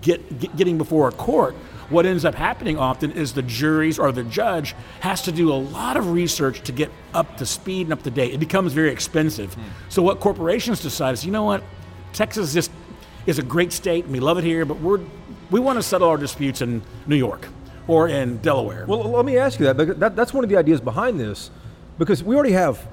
get, 0.00 0.38
get- 0.38 0.56
getting 0.56 0.78
before 0.78 1.08
a 1.08 1.12
court, 1.12 1.54
what 1.90 2.06
ends 2.06 2.24
up 2.24 2.34
happening 2.36 2.78
often 2.78 3.10
is 3.12 3.32
the 3.34 3.42
juries 3.42 3.98
or 3.98 4.10
the 4.12 4.22
judge 4.24 4.74
has 5.00 5.22
to 5.22 5.32
do 5.32 5.52
a 5.52 5.54
lot 5.54 5.96
of 5.96 6.12
research 6.12 6.62
to 6.62 6.72
get 6.72 6.90
up 7.12 7.36
to 7.38 7.44
speed 7.44 7.82
and 7.88 7.92
up 7.92 8.02
to 8.04 8.10
date. 8.10 8.32
It 8.32 8.38
becomes 8.38 8.72
very 8.72 8.90
expensive. 8.90 9.52
Hmm. 9.54 9.62
So 9.90 10.02
what 10.02 10.20
corporations 10.20 10.80
decide 10.80 11.12
is, 11.14 11.26
you 11.26 11.32
know 11.32 11.42
what, 11.44 11.62
Texas 12.12 12.54
just 12.54 12.70
is 13.26 13.38
a 13.38 13.42
great 13.42 13.72
state 13.72 14.04
and 14.04 14.12
we 14.12 14.20
love 14.20 14.38
it 14.38 14.44
here, 14.44 14.64
but 14.64 14.80
we're 14.80 15.00
we 15.54 15.60
want 15.60 15.78
to 15.78 15.84
settle 15.84 16.08
our 16.08 16.16
disputes 16.16 16.62
in 16.62 16.82
New 17.06 17.14
York 17.14 17.46
or 17.86 18.08
in 18.08 18.38
Delaware. 18.38 18.86
Well, 18.88 19.04
let 19.04 19.24
me 19.24 19.38
ask 19.38 19.60
you 19.60 19.66
that 19.66 19.76
because 19.76 19.96
that, 19.98 20.16
that's 20.16 20.34
one 20.34 20.42
of 20.42 20.50
the 20.50 20.56
ideas 20.56 20.80
behind 20.80 21.20
this, 21.20 21.48
because 21.96 22.24
we 22.24 22.34
already 22.34 22.54
have 22.54 22.84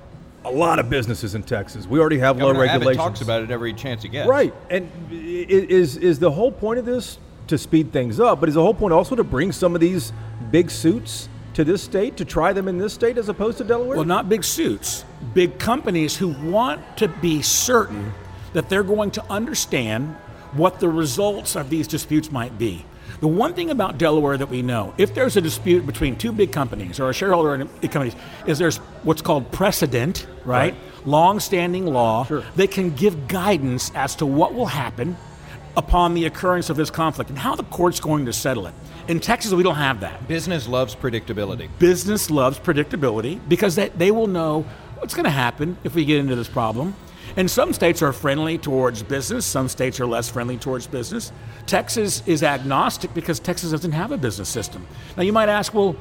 a 0.45 0.51
lot 0.51 0.77
of 0.77 0.87
businesses 0.87 1.33
in 1.33 1.41
Texas. 1.41 1.87
We 1.87 1.99
already 1.99 2.19
have 2.19 2.37
Governor 2.37 2.59
low 2.59 2.65
Abbott 2.65 2.85
regulations. 2.85 3.03
talks 3.03 3.21
about 3.21 3.41
it 3.41 3.49
every 3.49 3.73
chance 3.73 4.03
he 4.03 4.09
gets. 4.09 4.29
Right, 4.29 4.53
and 4.69 4.91
is 5.11 5.97
is 5.97 6.19
the 6.19 6.29
whole 6.29 6.51
point 6.51 6.77
of 6.77 6.85
this 6.85 7.17
to 7.47 7.57
speed 7.57 7.91
things 7.91 8.19
up? 8.19 8.39
But 8.39 8.49
is 8.49 8.53
the 8.53 8.61
whole 8.61 8.75
point 8.75 8.93
also 8.93 9.15
to 9.15 9.23
bring 9.23 9.51
some 9.51 9.73
of 9.73 9.81
these 9.81 10.13
big 10.51 10.69
suits 10.69 11.29
to 11.55 11.63
this 11.63 11.81
state 11.81 12.15
to 12.17 12.25
try 12.25 12.53
them 12.53 12.67
in 12.67 12.77
this 12.77 12.93
state 12.93 13.17
as 13.17 13.27
opposed 13.27 13.57
to 13.57 13.63
Delaware? 13.63 13.97
Well, 13.97 14.05
not 14.05 14.29
big 14.29 14.43
suits, 14.43 15.03
big 15.33 15.57
companies 15.57 16.15
who 16.15 16.27
want 16.27 16.95
to 16.97 17.07
be 17.07 17.41
certain 17.41 18.13
that 18.53 18.69
they're 18.69 18.83
going 18.83 19.09
to 19.11 19.25
understand 19.31 20.15
what 20.53 20.79
the 20.79 20.89
results 20.89 21.55
of 21.55 21.69
these 21.69 21.87
disputes 21.87 22.31
might 22.31 22.57
be. 22.57 22.85
The 23.19 23.27
one 23.27 23.53
thing 23.53 23.69
about 23.69 23.97
Delaware 23.97 24.37
that 24.37 24.49
we 24.49 24.61
know, 24.61 24.93
if 24.97 25.13
there's 25.13 25.37
a 25.37 25.41
dispute 25.41 25.85
between 25.85 26.15
two 26.15 26.31
big 26.31 26.51
companies 26.51 26.99
or 26.99 27.09
a 27.09 27.13
shareholder 27.13 27.55
in 27.55 27.67
companies, 27.89 28.15
is 28.47 28.57
there's 28.57 28.77
what's 29.03 29.21
called 29.21 29.51
precedent, 29.51 30.25
right? 30.45 30.73
Long-standing 31.05 31.85
law 31.85 32.25
Sure. 32.25 32.43
that 32.55 32.71
can 32.71 32.91
give 32.95 33.27
guidance 33.27 33.91
as 33.95 34.15
to 34.15 34.25
what 34.25 34.53
will 34.53 34.65
happen 34.67 35.17
upon 35.77 36.13
the 36.13 36.25
occurrence 36.25 36.69
of 36.69 36.77
this 36.77 36.89
conflict 36.89 37.29
and 37.29 37.37
how 37.39 37.55
the 37.55 37.63
court's 37.63 37.99
going 37.99 38.25
to 38.25 38.33
settle 38.33 38.65
it. 38.67 38.73
In 39.07 39.19
Texas, 39.19 39.53
we 39.53 39.63
don't 39.63 39.75
have 39.75 39.99
that 40.01 40.27
Business 40.27 40.67
loves 40.67 40.95
predictability. 40.95 41.69
business 41.79 42.29
loves 42.31 42.59
predictability 42.59 43.39
because 43.47 43.75
they, 43.75 43.89
they 43.89 44.11
will 44.11 44.27
know 44.27 44.61
what's 44.97 45.13
going 45.13 45.23
to 45.25 45.29
happen 45.29 45.77
if 45.83 45.95
we 45.95 46.05
get 46.05 46.17
into 46.17 46.35
this 46.35 46.47
problem. 46.49 46.95
And 47.35 47.49
some 47.49 47.73
states 47.73 48.01
are 48.01 48.13
friendly 48.13 48.57
towards 48.57 49.03
business, 49.03 49.45
some 49.45 49.69
states 49.69 49.99
are 49.99 50.05
less 50.05 50.29
friendly 50.29 50.57
towards 50.57 50.87
business. 50.87 51.31
Texas 51.65 52.23
is 52.25 52.43
agnostic 52.43 53.13
because 53.13 53.39
Texas 53.39 53.71
doesn't 53.71 53.91
have 53.93 54.11
a 54.11 54.17
business 54.17 54.49
system. 54.49 54.85
Now 55.15 55.23
you 55.23 55.33
might 55.33 55.49
ask, 55.49 55.73
well, 55.73 55.95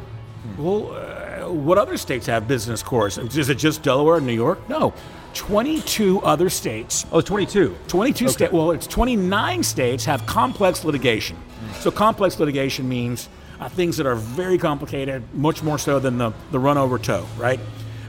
well, 0.59 0.93
uh, 0.93 1.51
what 1.51 1.79
other 1.79 1.97
states 1.97 2.27
have 2.27 2.49
business 2.49 2.83
courts? 2.83 3.19
Is 3.19 3.49
it 3.49 3.59
just 3.59 3.83
Delaware 3.83 4.17
and 4.17 4.27
New 4.27 4.33
York? 4.33 4.69
No, 4.69 4.95
22 5.35 6.21
other 6.23 6.51
states 6.51 7.07
oh, 7.13 7.19
it's 7.19 7.29
22. 7.29 7.77
22 7.89 8.29
states, 8.29 8.53
well, 8.53 8.73
it's 8.73 8.87
29 8.87 9.63
states 9.63 10.05
have 10.05 10.27
complex 10.27 10.85
litigation. 10.85 11.37
So, 11.81 11.91
complex 11.91 12.41
litigation 12.41 12.89
means 12.89 13.29
uh, 13.61 13.69
things 13.69 13.97
that 13.99 14.07
are 14.07 14.15
very 14.15 14.59
complicated, 14.59 15.23
much 15.35 15.63
more 15.63 15.79
so 15.79 15.99
than 15.99 16.19
the, 16.19 16.33
the 16.51 16.59
run 16.59 16.79
over 16.79 16.99
toe, 16.99 17.27
right? 17.37 17.61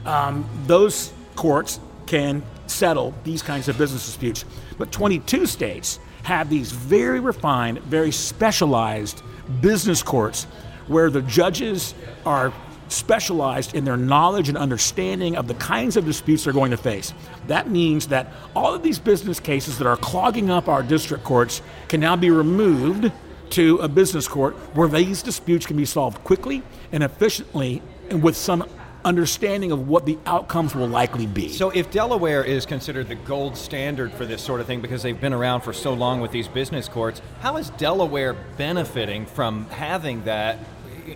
Um, 0.04 0.48
those 0.66 1.12
courts 1.36 1.78
can 2.06 2.42
settle 2.72 3.14
these 3.24 3.42
kinds 3.42 3.68
of 3.68 3.78
business 3.78 4.06
disputes. 4.06 4.44
But 4.78 4.90
22 4.92 5.46
states 5.46 5.98
have 6.22 6.48
these 6.48 6.72
very 6.72 7.20
refined, 7.20 7.78
very 7.80 8.12
specialized 8.12 9.22
business 9.60 10.02
courts 10.02 10.44
where 10.86 11.10
the 11.10 11.22
judges 11.22 11.94
are 12.24 12.52
specialized 12.88 13.74
in 13.74 13.84
their 13.84 13.96
knowledge 13.96 14.48
and 14.48 14.58
understanding 14.58 15.36
of 15.36 15.48
the 15.48 15.54
kinds 15.54 15.96
of 15.96 16.04
disputes 16.04 16.44
they're 16.44 16.52
going 16.52 16.70
to 16.70 16.76
face. 16.76 17.14
That 17.46 17.70
means 17.70 18.08
that 18.08 18.32
all 18.54 18.74
of 18.74 18.82
these 18.82 18.98
business 18.98 19.40
cases 19.40 19.78
that 19.78 19.86
are 19.86 19.96
clogging 19.96 20.50
up 20.50 20.68
our 20.68 20.82
district 20.82 21.24
courts 21.24 21.62
can 21.88 22.00
now 22.00 22.16
be 22.16 22.30
removed 22.30 23.10
to 23.50 23.78
a 23.78 23.88
business 23.88 24.28
court 24.28 24.54
where 24.74 24.88
these 24.88 25.22
disputes 25.22 25.66
can 25.66 25.76
be 25.76 25.84
solved 25.84 26.22
quickly 26.24 26.62
and 26.90 27.02
efficiently 27.02 27.82
and 28.10 28.22
with 28.22 28.36
some 28.36 28.66
understanding 29.04 29.72
of 29.72 29.88
what 29.88 30.06
the 30.06 30.18
outcomes 30.26 30.74
will 30.74 30.88
likely 30.88 31.26
be. 31.26 31.48
So, 31.48 31.70
if 31.70 31.90
Delaware 31.90 32.44
is 32.44 32.66
considered 32.66 33.08
the 33.08 33.14
gold 33.14 33.56
standard 33.56 34.12
for 34.12 34.24
this 34.24 34.42
sort 34.42 34.60
of 34.60 34.66
thing 34.66 34.80
because 34.80 35.02
they've 35.02 35.20
been 35.20 35.32
around 35.32 35.62
for 35.62 35.72
so 35.72 35.94
long 35.94 36.20
with 36.20 36.30
these 36.30 36.48
business 36.48 36.88
courts, 36.88 37.20
how 37.40 37.56
is 37.56 37.70
Delaware 37.70 38.34
benefiting 38.56 39.26
from 39.26 39.66
having 39.66 40.24
that? 40.24 40.58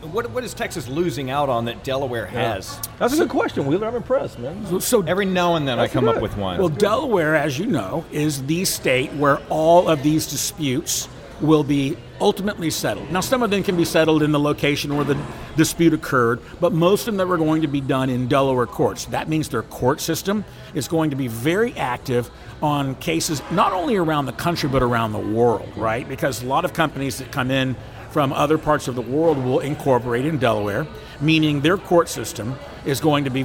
What, 0.03 0.31
what 0.33 0.43
is 0.43 0.53
Texas 0.53 0.89
losing 0.89 1.31
out 1.31 1.49
on 1.49 1.67
that 1.67 1.85
Delaware 1.85 2.27
has? 2.27 2.81
That's 2.99 3.15
a 3.15 3.19
good 3.19 3.29
question, 3.29 3.67
Wheeler. 3.67 3.87
I'm 3.87 3.95
impressed, 3.95 4.39
man. 4.39 4.67
So, 4.67 4.79
so 4.81 5.03
Every 5.03 5.27
now 5.27 5.55
and 5.55 5.67
then 5.67 5.79
I 5.79 5.83
That's 5.83 5.93
come 5.93 6.09
up 6.09 6.21
with 6.21 6.37
one. 6.37 6.59
Well, 6.59 6.69
Delaware, 6.69 7.37
as 7.37 7.59
you 7.59 7.67
know, 7.67 8.05
is 8.11 8.45
the 8.47 8.65
state 8.65 9.13
where 9.13 9.39
all 9.49 9.89
of 9.89 10.03
these 10.03 10.27
disputes 10.27 11.09
will 11.41 11.65
be 11.65 11.97
ultimately 12.21 12.71
settled. 12.71 13.11
Now, 13.11 13.21
some 13.21 13.43
of 13.43 13.51
them 13.51 13.63
can 13.63 13.77
be 13.77 13.85
settled 13.85 14.23
in 14.23 14.33
the 14.33 14.41
location 14.41 14.97
where 14.97 15.05
the 15.05 15.19
dispute 15.57 15.93
occurred, 15.93 16.41
but 16.61 16.73
most 16.73 17.03
of 17.09 17.17
them 17.17 17.17
that 17.17 17.33
are 17.33 17.37
going 17.37 17.63
to 17.63 17.69
be 17.69 17.81
done 17.81 18.09
in 18.09 18.27
Delaware 18.29 18.67
courts. 18.67 19.05
That 19.07 19.29
means 19.29 19.49
their 19.49 19.63
court 19.63 20.01
system 20.01 20.45
is 20.75 20.89
going 20.89 21.11
to 21.11 21.17
be 21.17 21.29
very 21.29 21.75
active 21.75 22.31
on 22.63 22.95
cases 22.97 23.43
not 23.51 23.73
only 23.73 23.97
around 23.97 24.27
the 24.27 24.33
country 24.33 24.69
but 24.69 24.83
around 24.83 25.13
the 25.13 25.19
world, 25.19 25.71
right? 25.77 26.09
Because 26.09 26.43
a 26.43 26.47
lot 26.47 26.65
of 26.65 26.73
companies 26.73 27.19
that 27.19 27.31
come 27.31 27.51
in 27.51 27.77
from 28.11 28.33
other 28.33 28.57
parts 28.57 28.89
of 28.89 28.95
the 28.95 29.03
world 29.03 29.37
will 29.37 29.61
incorporate 29.61 30.25
in 30.25 30.39
Delaware, 30.39 30.87
meaning 31.21 31.61
their 31.61 31.77
court 31.77 32.09
system 32.09 32.55
is 32.87 32.99
going 33.01 33.25
to 33.25 33.31
be 33.31 33.45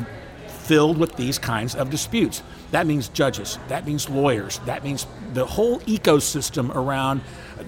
filled 0.72 0.98
with 0.98 1.18
these 1.18 1.38
kinds 1.38 1.75
of 1.75 1.90
disputes. 1.90 2.42
That 2.72 2.88
means 2.88 3.10
judges, 3.10 3.60
that 3.68 3.86
means 3.86 4.10
lawyers, 4.10 4.60
that 4.60 4.86
means 4.86 5.06
the 5.34 5.46
whole 5.46 5.82
ecosystem 5.82 6.74
around 6.74 7.20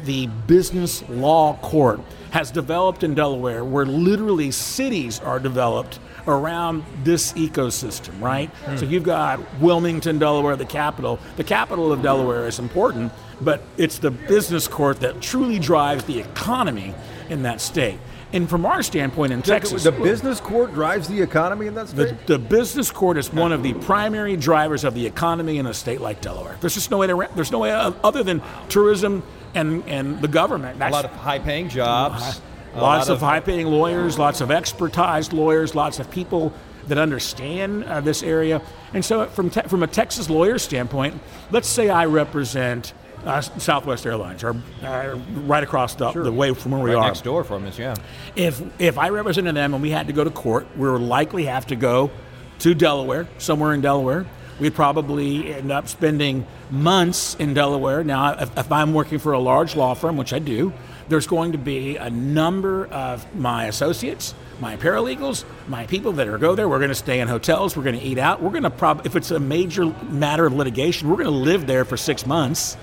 the 0.05 0.27
business 0.47 1.03
law 1.09 1.57
court 1.57 1.99
has 2.31 2.49
developed 2.49 3.03
in 3.03 3.13
Delaware 3.13 3.65
where 3.65 3.85
literally 3.85 4.51
cities 4.51 5.19
are 5.19 5.37
developed 5.37 5.99
around 6.27 6.85
this 7.03 7.33
ecosystem, 7.33 8.21
right? 8.21 8.49
Hmm. 8.49 8.77
So 8.77 8.85
you've 8.85 9.03
got 9.03 9.41
Wilmington, 9.59 10.17
Delaware, 10.17 10.55
the 10.55 10.65
capital. 10.65 11.19
The 11.35 11.43
capital 11.43 11.91
of 11.91 12.01
Delaware 12.01 12.47
is 12.47 12.57
important, 12.57 13.11
but 13.41 13.63
it's 13.75 13.97
the 13.97 14.11
business 14.11 14.65
court 14.69 15.01
that 15.01 15.19
truly 15.19 15.59
drives 15.59 16.05
the 16.05 16.21
economy 16.21 16.95
in 17.29 17.43
that 17.43 17.59
state. 17.59 17.99
And 18.33 18.49
from 18.49 18.65
our 18.65 18.81
standpoint 18.81 19.31
in 19.31 19.43
Texas, 19.43 19.83
the 19.83 19.91
business 19.91 20.39
court 20.39 20.73
drives 20.73 21.07
the 21.07 21.21
economy 21.21 21.67
in 21.67 21.75
that 21.75 21.89
state. 21.89 22.25
the, 22.25 22.37
the 22.37 22.39
business 22.39 22.89
court 22.89 23.17
is 23.17 23.31
one 23.31 23.51
of 23.51 23.61
the 23.61 23.73
primary 23.75 24.35
drivers 24.35 24.83
of 24.83 24.95
the 24.95 25.05
economy 25.05 25.59
in 25.59 25.67
a 25.67 25.73
state 25.73 26.01
like 26.01 26.19
Delaware. 26.19 26.57
There's 26.59 26.73
just 26.73 26.89
no 26.89 26.97
way 26.97 27.07
to, 27.07 27.29
there's 27.35 27.51
no 27.51 27.59
way 27.59 27.71
uh, 27.71 27.91
other 28.03 28.23
than 28.23 28.41
tourism 28.69 29.21
and, 29.53 29.87
and 29.87 30.19
the 30.19 30.27
government. 30.27 30.81
a 30.81 30.89
lot 30.89 31.05
of 31.05 31.11
high 31.11 31.37
paying 31.37 31.69
jobs. 31.69 32.41
a 32.73 32.81
lots 32.81 33.07
lot 33.07 33.13
of, 33.13 33.19
high-paying 33.21 33.67
lawyers, 33.67 34.17
lots 34.17 34.41
of 34.41 34.49
expertized 34.49 35.31
lawyers, 35.31 35.75
lots 35.75 35.99
of 35.99 36.09
people 36.09 36.51
that 36.87 36.97
understand 36.97 37.83
uh, 37.83 38.01
this 38.01 38.23
area. 38.23 38.61
And 38.93 39.05
so, 39.05 39.27
from 39.27 39.49
te- 39.51 39.61
from 39.61 39.83
a 39.83 39.87
Texas 39.87 40.29
lawyer 40.29 40.57
standpoint, 40.57 41.21
let's 41.51 41.67
say 41.67 41.89
I 41.89 42.05
represent 42.05 42.93
uh, 43.25 43.41
Southwest 43.41 44.05
Airlines, 44.05 44.43
uh, 44.43 45.19
right 45.45 45.63
across 45.63 45.95
the, 45.95 46.11
the 46.11 46.31
way 46.31 46.53
from 46.53 46.73
where 46.73 46.81
we 46.81 46.93
are. 46.93 47.05
next 47.05 47.23
door 47.23 47.43
from 47.43 47.65
us, 47.65 47.79
yeah. 47.79 47.95
If 48.35 48.61
if 48.79 48.97
I 48.97 49.09
represented 49.09 49.55
them 49.55 49.73
and 49.73 49.81
we 49.81 49.91
had 49.91 50.07
to 50.07 50.13
go 50.13 50.23
to 50.23 50.31
court, 50.31 50.67
we 50.77 50.89
would 50.89 51.01
likely 51.01 51.45
have 51.45 51.67
to 51.67 51.75
go 51.75 52.11
to 52.59 52.73
Delaware, 52.73 53.27
somewhere 53.37 53.73
in 53.73 53.81
Delaware. 53.81 54.25
We'd 54.59 54.75
probably 54.75 55.53
end 55.53 55.71
up 55.71 55.87
spending 55.87 56.45
months 56.69 57.35
in 57.35 57.53
Delaware. 57.53 58.03
Now, 58.03 58.39
if, 58.39 58.57
if 58.57 58.71
I'm 58.71 58.93
working 58.93 59.17
for 59.17 59.33
a 59.33 59.39
large 59.39 59.75
law 59.75 59.95
firm, 59.95 60.15
which 60.15 60.31
I 60.31 60.39
do, 60.39 60.71
there's 61.09 61.27
going 61.27 61.53
to 61.53 61.57
be 61.57 61.97
a 61.97 62.09
number 62.09 62.85
of 62.87 63.35
my 63.35 63.65
associates, 63.65 64.33
my 64.59 64.77
paralegals, 64.77 65.43
my 65.67 65.85
people 65.87 66.13
that 66.13 66.27
are 66.27 66.37
go 66.37 66.55
there. 66.55 66.69
We're 66.69 66.79
going 66.79 66.89
to 66.89 66.95
stay 66.95 67.19
in 67.19 67.27
hotels. 67.27 67.75
We're 67.75 67.83
going 67.83 67.99
to 67.99 68.05
eat 68.05 68.17
out. 68.17 68.41
We're 68.41 68.51
going 68.51 68.63
to 68.63 68.69
prob 68.69 69.05
if 69.05 69.15
it's 69.15 69.31
a 69.31 69.39
major 69.39 69.85
matter 70.03 70.45
of 70.45 70.53
litigation, 70.53 71.09
we're 71.09 71.17
going 71.17 71.25
to 71.25 71.31
live 71.31 71.67
there 71.67 71.83
for 71.83 71.97
six 71.97 72.25
months, 72.25 72.77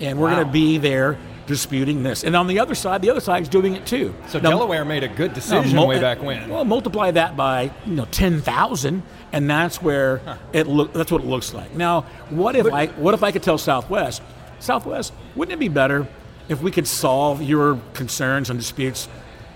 and 0.00 0.18
we're 0.18 0.30
going 0.30 0.46
to 0.46 0.52
be 0.52 0.78
there 0.78 1.18
disputing 1.46 2.02
this. 2.02 2.24
And 2.24 2.34
on 2.34 2.46
the 2.46 2.58
other 2.58 2.74
side, 2.74 3.02
the 3.02 3.10
other 3.10 3.20
side 3.20 3.42
is 3.42 3.48
doing 3.48 3.74
it 3.74 3.84
too. 3.86 4.14
So 4.28 4.38
Now, 4.38 4.50
Delaware 4.50 4.84
made 4.84 5.04
a 5.04 5.08
good 5.08 5.34
decision 5.34 5.76
mul- 5.76 5.86
way 5.88 6.00
back 6.00 6.22
when. 6.22 6.48
Well, 6.48 6.64
multiply 6.64 7.10
that 7.10 7.36
by 7.36 7.70
you 7.86 7.94
know 7.94 8.06
ten 8.06 8.40
thousand, 8.40 9.02
and 9.32 9.48
that's 9.48 9.82
where 9.82 10.20
it 10.52 10.66
look. 10.66 10.92
That's 10.92 11.12
what 11.12 11.22
it 11.22 11.26
looks 11.26 11.52
like. 11.52 11.74
Now, 11.74 12.02
what 12.30 12.56
if 12.56 12.66
I 12.72 12.86
what 12.86 13.14
if 13.14 13.22
I 13.22 13.30
could 13.30 13.42
tell 13.42 13.58
Southwest, 13.58 14.22
Southwest, 14.58 15.12
wouldn't 15.36 15.52
it 15.54 15.58
be 15.58 15.68
better 15.68 16.06
if 16.48 16.62
we 16.62 16.70
could 16.70 16.86
solve 16.86 17.42
your 17.42 17.78
concerns 17.92 18.50
and 18.50 18.58
disputes 18.58 19.08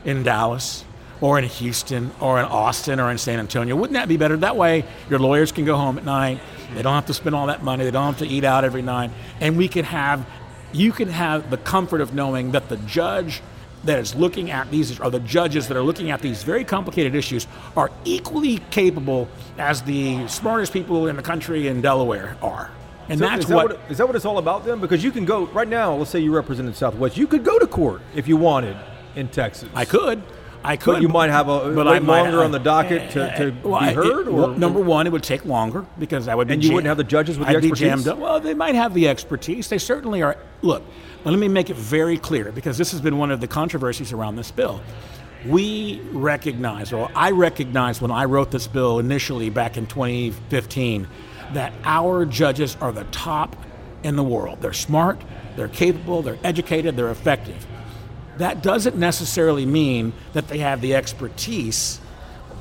in 0.05 0.23
Dallas? 0.23 0.85
Or 1.21 1.37
in 1.37 1.47
Houston, 1.47 2.13
or 2.21 2.39
in 2.39 2.45
Austin, 2.45 3.01
or 3.01 3.11
in 3.11 3.19
San 3.19 3.41
Antonio. 3.41 3.75
Wouldn't 3.75 3.95
that 3.95 4.07
be 4.07 4.17
better? 4.17 4.37
That 4.37 4.55
way, 4.55 4.85
your 5.11 5.19
lawyers 5.19 5.51
can 5.51 5.65
go 5.65 5.75
home 5.77 5.99
at 5.99 6.05
night. 6.05 6.39
They 6.75 6.83
don't 6.83 6.95
have 6.95 7.07
to 7.07 7.15
spend 7.15 7.35
all 7.35 7.47
that 7.47 7.63
money. 7.63 7.85
They 7.85 7.91
don't 7.91 8.07
have 8.07 8.19
to 8.19 8.27
eat 8.27 8.45
out 8.45 8.65
every 8.65 8.83
night. 8.83 9.11
And 9.41 9.57
we 9.57 9.69
could 9.69 9.85
have, 9.85 10.27
you 10.73 10.93
can 10.93 11.09
have 11.09 11.51
the 11.51 11.57
comfort 11.57 12.01
of 12.01 12.15
knowing 12.15 12.53
that 12.53 12.69
the 12.69 12.77
judge 12.79 13.43
that 13.85 13.99
is 13.99 14.15
looking 14.15 14.51
at 14.51 14.71
these 14.71 14.99
or 15.01 15.11
the 15.11 15.21
judges 15.21 15.69
that 15.69 15.77
are 15.77 15.83
looking 15.83 16.11
at 16.11 16.21
these 16.21 16.43
very 16.43 16.65
complicated 16.65 17.15
issues 17.15 17.47
are 17.77 17.91
equally 18.05 18.59
capable 18.71 19.29
as 19.57 19.83
the 19.83 20.27
smartest 20.27 20.73
people 20.73 21.07
in 21.07 21.17
the 21.17 21.23
country 21.23 21.69
in 21.69 21.81
Delaware 21.81 22.37
are. 22.43 22.71
And 23.09 23.19
So 23.19 23.25
that's 23.25 23.45
is 23.45 23.47
that 23.49 23.57
what, 23.57 23.69
what 23.69 23.91
is 23.91 23.99
that 23.99 24.07
what 24.07 24.17
it's 24.17 24.25
all 24.25 24.39
about 24.39 24.67
then? 24.67 24.81
Because 24.81 25.03
you 25.03 25.11
can 25.11 25.25
go 25.25 25.47
right 25.47 25.69
now. 25.69 25.95
Let's 25.95 26.11
say 26.11 26.21
you 26.21 26.35
represented 26.35 26.77
Southwest. 26.77 27.17
You 27.17 27.27
could 27.27 27.45
go 27.45 27.59
to 27.59 27.67
court 27.67 28.03
if 28.15 28.29
you 28.29 28.37
wanted 28.37 28.77
in 29.17 29.29
Texas. 29.29 29.69
I 29.75 29.85
could. 29.85 30.23
I 30.69 30.77
could. 30.77 30.95
But 30.95 31.03
you 31.03 31.09
might 31.09 31.31
have 31.31 31.49
a 31.49 31.73
but 31.75 31.89
I 31.89 31.99
might- 31.99 32.23
longer 32.23 32.45
on 32.45 32.51
the 32.53 32.59
docket 32.59 33.11
to, 33.13 33.21
to 33.21 33.47
eh, 33.47 33.51
Well, 33.65 33.81
be 33.81 33.87
heard, 33.95 34.27
it- 34.27 34.29
or 34.29 34.33
well, 34.33 34.49
number 34.49 34.81
one, 34.81 35.07
it 35.07 35.11
would 35.13 35.23
take 35.23 35.45
longer 35.47 35.87
because 35.99 36.29
I 36.29 36.35
would 36.35 36.47
be. 36.49 36.55
And 36.55 36.63
you 36.63 36.69
jam- 36.69 36.75
wouldn't 36.75 36.89
have 36.89 36.99
the 36.99 37.05
judges 37.05 37.39
with 37.39 37.49
the 37.49 37.57
I'd 37.57 37.63
be 37.63 37.69
expertise? 37.71 37.81
jammed 38.05 38.09
up. 38.09 38.19
Well, 38.19 38.39
they 38.39 38.53
might 38.55 38.75
have 38.75 38.93
the 38.93 39.09
expertise. 39.09 39.69
They 39.69 39.79
certainly 39.79 40.21
are. 40.23 40.37
Look, 40.63 40.83
let 41.25 41.39
me 41.39 41.49
make 41.49 41.71
it 41.71 41.77
very 41.77 42.19
clear 42.19 42.53
because 42.53 42.77
this 42.77 42.91
has 42.93 43.01
been 43.01 43.17
one 43.17 43.31
of 43.31 43.41
the 43.41 43.47
controversies 43.49 44.13
around 44.13 44.37
this 44.37 44.51
bill. 44.51 44.81
We 45.47 46.03
recognize, 46.13 46.93
or 46.93 47.11
I 47.15 47.31
recognized 47.31 48.03
when 48.03 48.11
I 48.11 48.25
wrote 48.27 48.51
this 48.51 48.67
bill 48.67 48.99
initially 48.99 49.49
back 49.51 49.77
in 49.79 49.87
2015, 49.87 51.07
that 51.55 51.73
our 51.85 52.27
judges 52.27 52.77
are 52.81 52.93
the 52.93 53.05
top 53.05 53.57
in 54.03 54.17
the 54.17 54.23
world. 54.25 54.59
They're 54.61 54.73
smart, 54.73 55.19
they're 55.57 55.69
capable, 55.69 56.21
they're 56.23 56.39
educated, 56.45 56.97
they're 56.97 57.11
effective 57.11 57.67
that 58.39 58.63
doesn't 58.63 58.97
necessarily 58.97 59.67
mean 59.67 60.13
that 60.33 60.49
they 60.49 60.59
have 60.59 60.81
the 60.81 60.95
expertise 60.95 62.01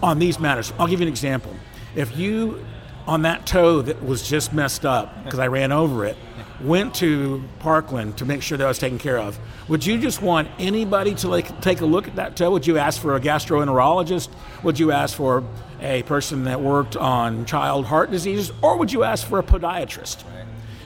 on 0.03 0.19
these 0.19 0.39
matters. 0.39 0.74
I'll 0.77 0.88
give 0.88 1.00
you 1.00 1.07
an 1.07 1.12
example. 1.12 1.53
If 1.96 2.17
you, 2.17 2.65
on 3.07 3.24
that 3.24 3.46
toe 3.48 3.81
that 3.81 4.03
was 4.03 4.27
just 4.27 4.53
messed 4.53 4.86
up 4.86 5.24
because 5.24 5.39
I 5.39 5.48
ran 5.48 5.72
over 5.72 6.05
it, 6.05 6.17
went 6.62 6.96
to 6.96 7.43
Parkland 7.60 8.17
to 8.17 8.25
make 8.25 8.41
sure 8.41 8.57
that 8.57 8.65
I 8.65 8.67
was 8.67 8.79
taken 8.79 8.98
care 8.98 9.19
of, 9.19 9.39
would 9.67 9.86
you 9.86 9.98
just 10.00 10.22
want 10.22 10.48
anybody 10.60 11.13
to 11.15 11.27
like 11.27 11.62
take 11.62 11.81
a 11.81 11.86
look 11.86 12.07
at 12.07 12.15
that 12.15 12.36
toe? 12.36 12.51
Would 12.51 12.65
you 12.65 12.77
ask 12.77 13.01
for 13.01 13.15
a 13.15 13.19
gastroenterologist? 13.19 14.29
Would 14.63 14.79
you 14.79 14.91
ask 14.91 15.15
for 15.15 15.43
a 15.81 16.03
person 16.03 16.46
that 16.46 16.62
worked 16.62 16.96
on 16.96 17.46
child 17.46 17.86
heart 17.86 18.12
diseases? 18.12 18.51
Or 18.62 18.77
would 18.77 18.91
you 18.91 19.03
ask 19.03 19.27
for 19.27 19.39
a 19.39 19.43
podiatrist? 19.43 20.24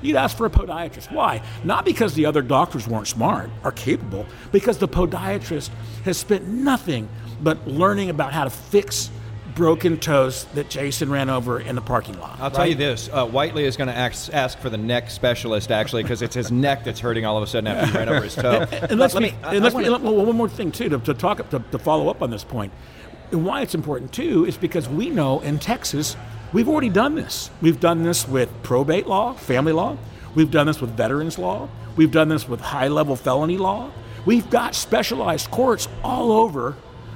You'd 0.01 0.15
ask 0.15 0.35
for 0.37 0.45
a 0.45 0.49
podiatrist. 0.49 1.11
Why? 1.11 1.41
Not 1.63 1.85
because 1.85 2.13
the 2.13 2.25
other 2.25 2.41
doctors 2.41 2.87
weren't 2.87 3.07
smart 3.07 3.49
or 3.63 3.71
capable, 3.71 4.25
because 4.51 4.77
the 4.77 4.87
podiatrist 4.87 5.69
has 6.05 6.17
spent 6.17 6.47
nothing 6.47 7.07
but 7.41 7.67
learning 7.67 8.09
about 8.09 8.33
how 8.33 8.43
to 8.43 8.49
fix 8.49 9.09
broken 9.55 9.97
toes 9.99 10.45
that 10.53 10.69
Jason 10.69 11.09
ran 11.11 11.29
over 11.29 11.59
in 11.59 11.75
the 11.75 11.81
parking 11.81 12.17
lot. 12.19 12.39
I'll 12.39 12.49
tell 12.51 12.65
you 12.65 12.75
this: 12.75 13.09
uh, 13.11 13.25
Whitely 13.27 13.65
is 13.65 13.75
going 13.75 13.89
to 13.89 13.95
ask, 13.95 14.33
ask 14.33 14.57
for 14.59 14.69
the 14.69 14.77
neck 14.77 15.09
specialist 15.09 15.71
actually 15.71 16.03
because 16.03 16.21
it's 16.21 16.35
his 16.35 16.51
neck 16.67 16.83
that's 16.85 16.99
hurting 17.01 17.25
all 17.25 17.35
of 17.37 17.43
a 17.43 17.47
sudden 17.47 17.67
after 17.67 17.85
he 17.91 17.97
ran 17.97 18.07
over 18.09 18.23
his 18.23 18.35
toe. 18.35 18.65
and 18.71 18.97
let's 18.99 19.13
Let 19.13 19.23
me- 19.23 19.33
I- 19.43 19.55
and 19.55 19.63
let's 19.63 19.75
wanna- 19.75 19.91
well, 19.99 20.25
one 20.25 20.37
more 20.37 20.47
thing 20.49 20.71
too 20.71 20.87
to, 20.89 20.99
to 20.99 21.13
talk 21.13 21.49
to, 21.49 21.59
to 21.71 21.77
follow 21.79 22.07
up 22.09 22.21
on 22.21 22.29
this 22.31 22.43
point. 22.45 22.71
And 23.31 23.45
why 23.45 23.61
it's 23.61 23.75
important 23.75 24.13
too 24.13 24.45
is 24.45 24.55
because 24.57 24.87
we 24.87 25.09
know 25.09 25.41
in 25.41 25.59
Texas 25.59 26.15
we've 26.53 26.69
already 26.69 26.89
done 26.89 27.15
this. 27.15 27.49
We've 27.61 27.79
done 27.79 28.03
this 28.03 28.27
with 28.27 28.49
probate 28.63 29.07
law, 29.07 29.33
family 29.33 29.73
law. 29.73 29.97
We've 30.35 30.51
done 30.51 30.67
this 30.67 30.79
with 30.79 30.91
veterans 30.91 31.37
law. 31.37 31.69
We've 31.95 32.11
done 32.11 32.29
this 32.29 32.47
with 32.47 32.61
high 32.61 32.87
level 32.87 33.15
felony 33.15 33.57
law. 33.57 33.91
We've 34.25 34.49
got 34.49 34.75
specialized 34.75 35.51
courts 35.51 35.87
all 36.03 36.31
over 36.31 36.75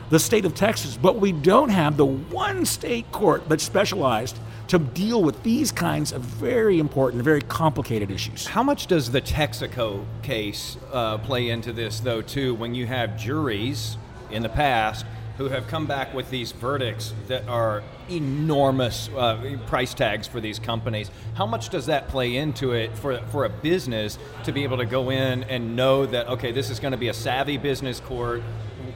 the 0.10 0.20
state 0.20 0.46
of 0.46 0.54
Texas, 0.54 0.98
but 0.98 1.18
we 1.18 1.32
don't 1.32 1.70
have 1.70 1.98
the 1.98 2.06
one 2.06 2.66
state 2.66 3.12
court 3.12 3.48
that's 3.50 3.64
specialized 3.64 4.38
to 4.68 4.80
deal 4.80 5.22
with 5.24 5.42
these 5.44 5.72
kinds 5.72 6.12
of 6.12 6.22
very 6.22 6.80
important, 6.80 7.24
very 7.24 7.42
complicated 7.42 8.12
issues. 8.12 8.48
How 8.48 8.64
much 8.64 8.88
does 8.88 9.12
the 9.12 9.22
Texaco 9.22 10.06
case 10.24 10.78
uh, 10.92 11.18
play 11.20 11.50
into 11.50 11.72
this, 11.72 12.00
though, 12.00 12.22
too, 12.22 12.56
when 12.56 12.74
you 12.74 12.88
have 12.88 13.18
juries 13.18 13.98
in 14.32 14.42
the 14.42 14.50
past 14.50 15.06
who 15.38 15.50
have 15.50 15.68
come 15.68 15.86
back 15.86 16.14
with 16.14 16.30
these 16.30 16.52
verdicts 16.52 17.14
that 17.28 17.48
are 17.48 17.84
enormous 18.10 19.10
uh, 19.10 19.58
price 19.68 19.94
tags 19.94 20.28
for 20.28 20.40
these 20.40 20.60
companies. 20.60 21.12
How 21.34 21.46
much 21.46 21.70
does 21.70 21.88
that 21.88 22.08
play 22.08 22.36
into 22.38 22.72
it 22.72 22.98
for, 22.98 23.18
for 23.28 23.46
a 23.46 23.50
business 23.50 24.18
to 24.44 24.52
be 24.52 24.64
able 24.64 24.78
to 24.78 24.86
go 24.86 25.10
in 25.10 25.44
and 25.44 25.76
know 25.76 26.06
that, 26.06 26.28
okay, 26.28 26.52
this 26.52 26.70
is 26.70 26.80
going 26.80 26.92
to 26.92 26.98
be 26.98 27.10
a 27.10 27.14
savvy 27.14 27.58
business 27.58 28.00
court? 28.00 28.42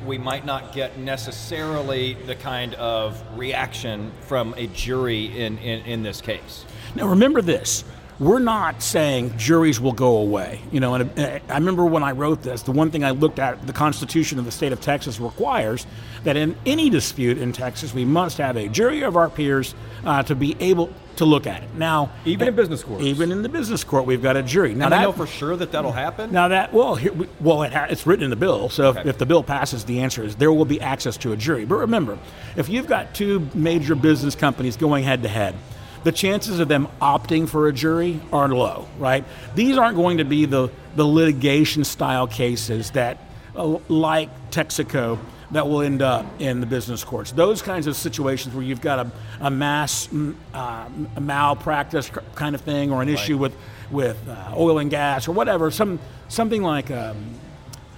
We 0.06 0.18
might 0.18 0.46
not 0.46 0.74
get 0.74 0.98
necessarily 0.98 2.14
the 2.14 2.36
kind 2.36 2.74
of 2.76 3.22
reaction 3.38 4.12
from 4.22 4.54
a 4.56 4.68
jury 4.68 5.26
in, 5.26 5.58
in, 5.58 5.86
in 5.86 6.04
this 6.04 6.22
case. 6.22 6.66
Now, 6.96 7.08
remember 7.08 7.42
this 7.42 7.84
we're 8.20 8.40
not 8.40 8.84
saying 8.84 9.38
juries 9.38 9.80
will 9.80 9.94
go 9.94 10.18
away. 10.18 10.62
You 10.72 10.80
know, 10.80 10.96
and 10.96 11.20
uh, 11.20 11.40
I 11.48 11.54
remember 11.54 11.86
when 11.86 12.04
I 12.04 12.12
wrote 12.12 12.44
this, 12.44 12.64
the 12.64 12.72
one 12.72 12.92
thing 12.92 13.04
I 13.04 13.12
looked 13.12 13.40
at, 13.40 13.66
the 13.66 13.74
Constitution 13.74 14.40
of 14.40 14.46
the 14.46 14.52
state 14.52 14.74
of 14.74 14.82
Texas 14.82 15.20
requires 15.20 15.86
that 16.24 16.36
in 16.36 16.56
any 16.66 16.90
dispute 16.90 17.38
in 17.38 17.54
Texas, 17.54 17.94
we 17.94 18.04
must 18.04 18.38
have 18.38 18.58
a 18.58 18.68
jury 18.68 19.04
of 19.04 19.16
our 19.16 19.30
peers 19.30 19.74
uh, 20.04 20.22
to 20.24 20.36
be 20.36 20.56
able 20.60 20.94
to 21.16 21.26
look 21.26 21.48
at 21.48 21.64
it. 21.64 21.70
Now, 21.76 22.12
even 22.26 22.48
in 22.48 22.56
business 22.56 22.84
court, 22.84 23.02
even 23.02 23.32
in 23.32 23.42
the 23.42 23.50
business 23.50 23.84
court, 23.84 24.06
we've 24.06 24.22
got 24.22 24.38
a 24.38 24.44
jury. 24.44 24.74
Now, 24.74 24.86
and 24.86 24.94
that, 24.94 25.00
I 25.00 25.04
know 25.04 25.12
for 25.12 25.28
sure 25.28 25.56
that 25.58 25.72
that'll 25.72 25.92
happen. 25.92 26.32
Now 26.32 26.48
that 26.50 26.74
well, 26.74 26.96
here, 26.96 27.14
well, 27.42 27.64
it 27.64 27.74
ha- 27.74 27.88
it's 27.90 28.08
written 28.08 28.24
in 28.24 28.30
the 28.30 28.38
bill. 28.38 28.70
So 28.70 28.88
okay. 28.88 29.02
if, 29.02 29.08
if 29.08 29.18
the 29.18 29.26
bill 29.26 29.44
passes, 29.44 29.84
the 29.84 30.00
answer 30.00 30.24
is 30.24 30.38
there 30.38 30.52
will 30.52 30.66
be 30.66 30.80
access 30.80 31.18
to 31.18 31.34
a 31.34 31.38
jury. 31.38 31.66
But 31.66 31.76
remember, 31.76 32.18
if 32.56 32.70
you've 32.70 32.88
got 32.88 33.14
two 33.14 33.48
major 33.54 33.96
business 33.96 34.34
companies 34.34 34.78
going 34.78 35.04
head 35.04 35.24
to 35.24 35.30
head 35.30 35.56
the 36.04 36.12
chances 36.12 36.60
of 36.60 36.68
them 36.68 36.88
opting 37.02 37.48
for 37.48 37.68
a 37.68 37.74
jury 37.74 38.20
are 38.32 38.48
low, 38.50 38.88
right? 38.98 39.26
These 39.56 39.78
aren't 39.78 39.96
going 39.96 40.18
to 40.18 40.26
be 40.26 40.46
the, 40.46 40.70
the 40.96 41.06
litigation 41.06 41.84
style 41.84 42.28
cases 42.28 42.92
that, 42.92 43.18
uh, 43.56 43.78
like 43.88 44.30
Texaco, 44.52 45.20
that 45.52 45.68
will 45.68 45.82
end 45.82 46.02
up 46.02 46.26
in 46.40 46.60
the 46.60 46.68
business 46.68 47.04
courts. 47.04 47.32
Those 47.32 47.62
kinds 47.62 47.88
of 47.88 47.96
situations 47.96 48.54
where 48.54 48.64
you've 48.64 48.82
got 48.82 49.08
a, 49.08 49.12
a 49.42 49.50
mass 49.50 50.08
uh, 50.54 50.88
a 51.16 51.22
malpractice 51.22 52.12
kind 52.36 52.54
of 52.54 52.62
thing 52.62 52.92
or 52.92 53.02
an 53.02 53.10
issue 53.10 53.38
with, 53.38 53.56
with 53.90 54.18
uh, 54.30 54.54
oil 54.56 54.78
and 54.78 54.92
gas 54.92 55.28
or 55.28 55.32
whatever, 55.32 55.72
some, 55.72 56.00
something 56.28 56.62
like. 56.62 56.92
Um, 56.92 57.18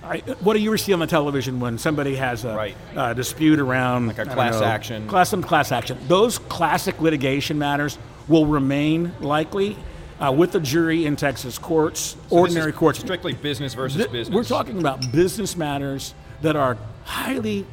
I, 0.04 0.18
what 0.40 0.56
do 0.56 0.60
you 0.60 0.76
see 0.78 0.94
on 0.94 1.00
the 1.00 1.08
television 1.08 1.60
when 1.60 1.78
somebody 1.78 2.16
has 2.16 2.44
a 2.44 2.56
right. 2.56 2.78
uh, 2.96 3.14
dispute 3.14 3.60
around 3.60 4.08
like 4.08 4.18
a 4.18 4.26
class 4.26 4.60
know, 4.60 4.66
action? 4.66 5.08
Class 5.08 5.30
some 5.30 5.44
class 5.44 5.72
action. 5.72 5.98
Those 6.08 6.40
classic 6.40 7.00
litigation 7.00 7.60
matters 7.60 8.00
will 8.28 8.48
remain 8.48 9.14
likely 9.20 9.78
uh, 10.20 10.32
with 10.32 10.52
the 10.52 10.60
jury 10.60 11.06
in 11.06 11.16
Texas 11.16 11.58
courts, 11.58 12.16
so 12.30 12.38
ordinary 12.38 12.72
courts. 12.72 13.00
Strictly 13.00 13.34
business 13.34 13.74
versus 13.74 13.98
Th- 13.98 14.12
business. 14.12 14.36
We're 14.36 14.44
talking 14.44 14.80
about 14.80 15.12
business 15.12 15.56
matters 15.56 16.16
that 16.42 16.56
are 16.56 16.78
highly, 17.04 17.66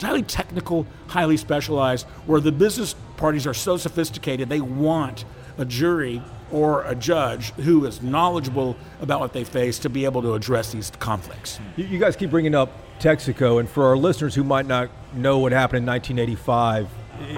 highly 0.00 0.22
technical, 0.22 0.86
highly 1.08 1.36
specialized, 1.36 2.06
where 2.26 2.40
the 2.40 2.52
business 2.52 2.94
parties 3.16 3.46
are 3.46 3.54
so 3.54 3.76
sophisticated 3.76 4.48
they 4.48 4.60
want 4.60 5.24
a 5.58 5.64
jury 5.64 6.22
or 6.54 6.84
a 6.84 6.94
judge 6.94 7.52
who 7.54 7.84
is 7.84 8.00
knowledgeable 8.00 8.76
about 9.00 9.18
what 9.18 9.32
they 9.32 9.42
face 9.42 9.78
to 9.80 9.88
be 9.90 10.04
able 10.04 10.22
to 10.22 10.34
address 10.34 10.70
these 10.70 10.92
conflicts. 11.00 11.58
You, 11.76 11.84
you 11.86 11.98
guys 11.98 12.14
keep 12.14 12.30
bringing 12.30 12.54
up 12.54 12.70
Texaco, 13.00 13.58
and 13.58 13.68
for 13.68 13.86
our 13.86 13.96
listeners 13.96 14.36
who 14.36 14.44
might 14.44 14.66
not 14.66 14.88
know 15.12 15.38
what 15.40 15.50
happened 15.50 15.78
in 15.78 15.86
1985, 15.86 16.88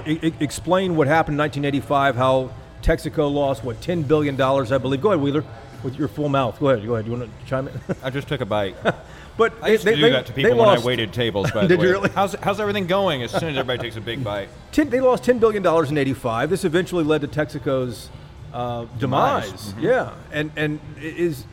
I- 0.05 0.19
I- 0.27 0.33
explain 0.43 0.95
what 0.95 1.07
happened 1.07 1.33
in 1.33 1.39
1985, 1.39 2.15
how 2.15 2.51
Texaco 2.83 3.33
lost, 3.33 3.63
what, 3.63 3.81
$10 3.81 4.07
billion, 4.07 4.39
I 4.39 4.77
believe. 4.77 5.01
Go 5.01 5.09
ahead, 5.09 5.21
Wheeler, 5.21 5.43
with 5.81 5.97
your 5.97 6.07
full 6.07 6.29
mouth. 6.29 6.59
Go 6.59 6.69
ahead, 6.69 6.85
go 6.85 6.93
ahead. 6.93 7.07
You 7.07 7.17
want 7.17 7.23
to 7.23 7.45
chime 7.47 7.67
in? 7.67 7.73
I 8.03 8.11
just 8.11 8.27
took 8.27 8.41
a 8.41 8.45
bite. 8.45 8.75
But 9.37 9.53
I 9.61 9.67
used 9.67 9.85
they, 9.85 9.91
to 9.91 9.95
do 9.97 10.01
they, 10.01 10.09
that 10.09 10.25
to 10.25 10.33
people 10.33 10.57
when 10.57 10.67
I 10.67 10.79
waited 10.79 11.13
tables. 11.13 11.51
By 11.53 11.67
Did 11.67 11.69
the 11.69 11.77
way, 11.77 11.83
you 11.85 11.91
really? 11.91 12.09
How's 12.09 12.33
how's 12.33 12.59
everything 12.59 12.87
going? 12.87 13.21
As 13.21 13.29
soon 13.29 13.49
as 13.49 13.57
everybody 13.57 13.77
takes 13.77 13.95
a 13.95 14.01
big 14.01 14.23
bite, 14.23 14.49
ten, 14.71 14.89
they 14.89 14.99
lost 14.99 15.23
ten 15.23 15.37
billion 15.37 15.61
dollars 15.61 15.91
in 15.91 15.97
'85. 15.99 16.49
This 16.49 16.65
eventually 16.65 17.03
led 17.03 17.21
to 17.21 17.27
Texaco's 17.27 18.09
uh, 18.57 18.85
demise. 18.97 19.45
demise. 19.45 19.73
Mm-hmm. 19.73 19.79
Yeah, 19.81 20.13
and 20.31 20.51
and 20.55 20.79
is 20.99 21.45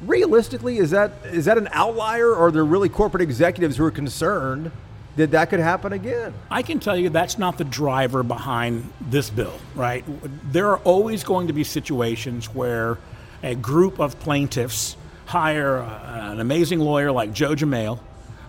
realistically 0.00 0.78
is 0.78 0.90
that 0.90 1.12
is 1.24 1.46
that 1.46 1.58
an 1.58 1.68
outlier, 1.72 2.28
or 2.28 2.46
are 2.46 2.50
there 2.50 2.64
really 2.64 2.88
corporate 2.88 3.22
executives 3.22 3.76
who 3.76 3.84
are 3.84 3.90
concerned 3.90 4.70
that 5.16 5.32
that 5.32 5.50
could 5.50 5.60
happen 5.60 5.92
again? 5.92 6.32
I 6.50 6.62
can 6.62 6.78
tell 6.78 6.96
you 6.96 7.10
that's 7.10 7.38
not 7.38 7.58
the 7.58 7.64
driver 7.64 8.22
behind 8.22 8.90
this 9.00 9.30
bill, 9.30 9.58
right? 9.74 10.04
There 10.52 10.68
are 10.70 10.78
always 10.78 11.24
going 11.24 11.48
to 11.48 11.52
be 11.52 11.64
situations 11.64 12.46
where 12.54 12.98
a 13.42 13.56
group 13.56 13.98
of 13.98 14.18
plaintiffs 14.20 14.96
hire 15.26 15.78
an 15.78 16.38
amazing 16.38 16.78
lawyer 16.78 17.10
like 17.10 17.32
Joe 17.32 17.54
Jamail 17.54 17.98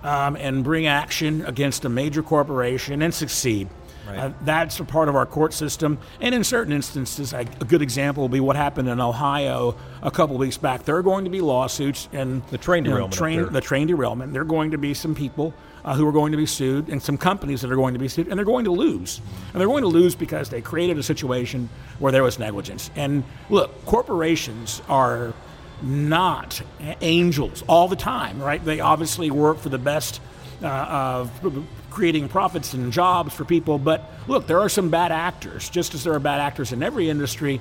um, 0.03 0.35
and 0.35 0.63
bring 0.63 0.85
action 0.85 1.43
against 1.45 1.85
a 1.85 1.89
major 1.89 2.21
corporation 2.21 3.01
and 3.01 3.13
succeed. 3.13 3.67
Right. 4.07 4.17
Uh, 4.17 4.31
that's 4.41 4.79
a 4.79 4.85
part 4.85 5.09
of 5.09 5.15
our 5.15 5.25
court 5.25 5.53
system. 5.53 5.97
And 6.19 6.35
in 6.35 6.43
certain 6.43 6.73
instances, 6.73 7.33
a, 7.33 7.39
a 7.39 7.65
good 7.65 7.81
example 7.81 8.23
will 8.23 8.29
be 8.29 8.39
what 8.39 8.55
happened 8.55 8.89
in 8.89 8.99
Ohio 8.99 9.75
a 10.01 10.11
couple 10.11 10.37
weeks 10.37 10.57
back. 10.57 10.83
There 10.83 10.97
are 10.97 11.03
going 11.03 11.23
to 11.23 11.31
be 11.31 11.41
lawsuits 11.41 12.09
and 12.11 12.45
the 12.47 12.57
train 12.57 12.83
derailment. 12.83 13.13
Know, 13.13 13.17
train, 13.17 13.53
the 13.53 13.61
train 13.61 13.87
derailment. 13.87 14.33
There 14.33 14.41
are 14.41 14.45
going 14.45 14.71
to 14.71 14.77
be 14.77 14.93
some 14.93 15.15
people 15.15 15.53
uh, 15.85 15.95
who 15.95 16.07
are 16.07 16.11
going 16.11 16.31
to 16.31 16.37
be 16.37 16.45
sued 16.45 16.89
and 16.89 17.01
some 17.01 17.17
companies 17.17 17.61
that 17.61 17.71
are 17.71 17.75
going 17.75 17.93
to 17.93 17.99
be 17.99 18.07
sued, 18.07 18.27
and 18.27 18.37
they're 18.37 18.45
going 18.45 18.65
to 18.65 18.71
lose. 18.71 19.21
And 19.53 19.59
they're 19.59 19.67
going 19.67 19.83
to 19.83 19.89
lose 19.89 20.15
because 20.15 20.49
they 20.49 20.61
created 20.61 20.97
a 20.97 21.03
situation 21.03 21.69
where 21.99 22.11
there 22.11 22.23
was 22.23 22.39
negligence. 22.39 22.89
And 22.95 23.23
look, 23.49 23.85
corporations 23.85 24.81
are 24.89 25.33
not 25.81 26.61
angels 27.01 27.63
all 27.67 27.87
the 27.87 27.95
time, 27.95 28.41
right? 28.41 28.63
They 28.63 28.79
obviously 28.79 29.31
work 29.31 29.59
for 29.59 29.69
the 29.69 29.77
best 29.77 30.21
uh, 30.63 30.67
of 30.67 31.65
creating 31.89 32.29
profits 32.29 32.73
and 32.73 32.91
jobs 32.91 33.33
for 33.33 33.45
people. 33.45 33.77
But 33.77 34.09
look, 34.27 34.47
there 34.47 34.59
are 34.59 34.69
some 34.69 34.89
bad 34.89 35.11
actors, 35.11 35.69
just 35.69 35.93
as 35.93 36.03
there 36.03 36.13
are 36.13 36.19
bad 36.19 36.39
actors 36.39 36.71
in 36.71 36.81
every 36.81 37.09
industry. 37.09 37.59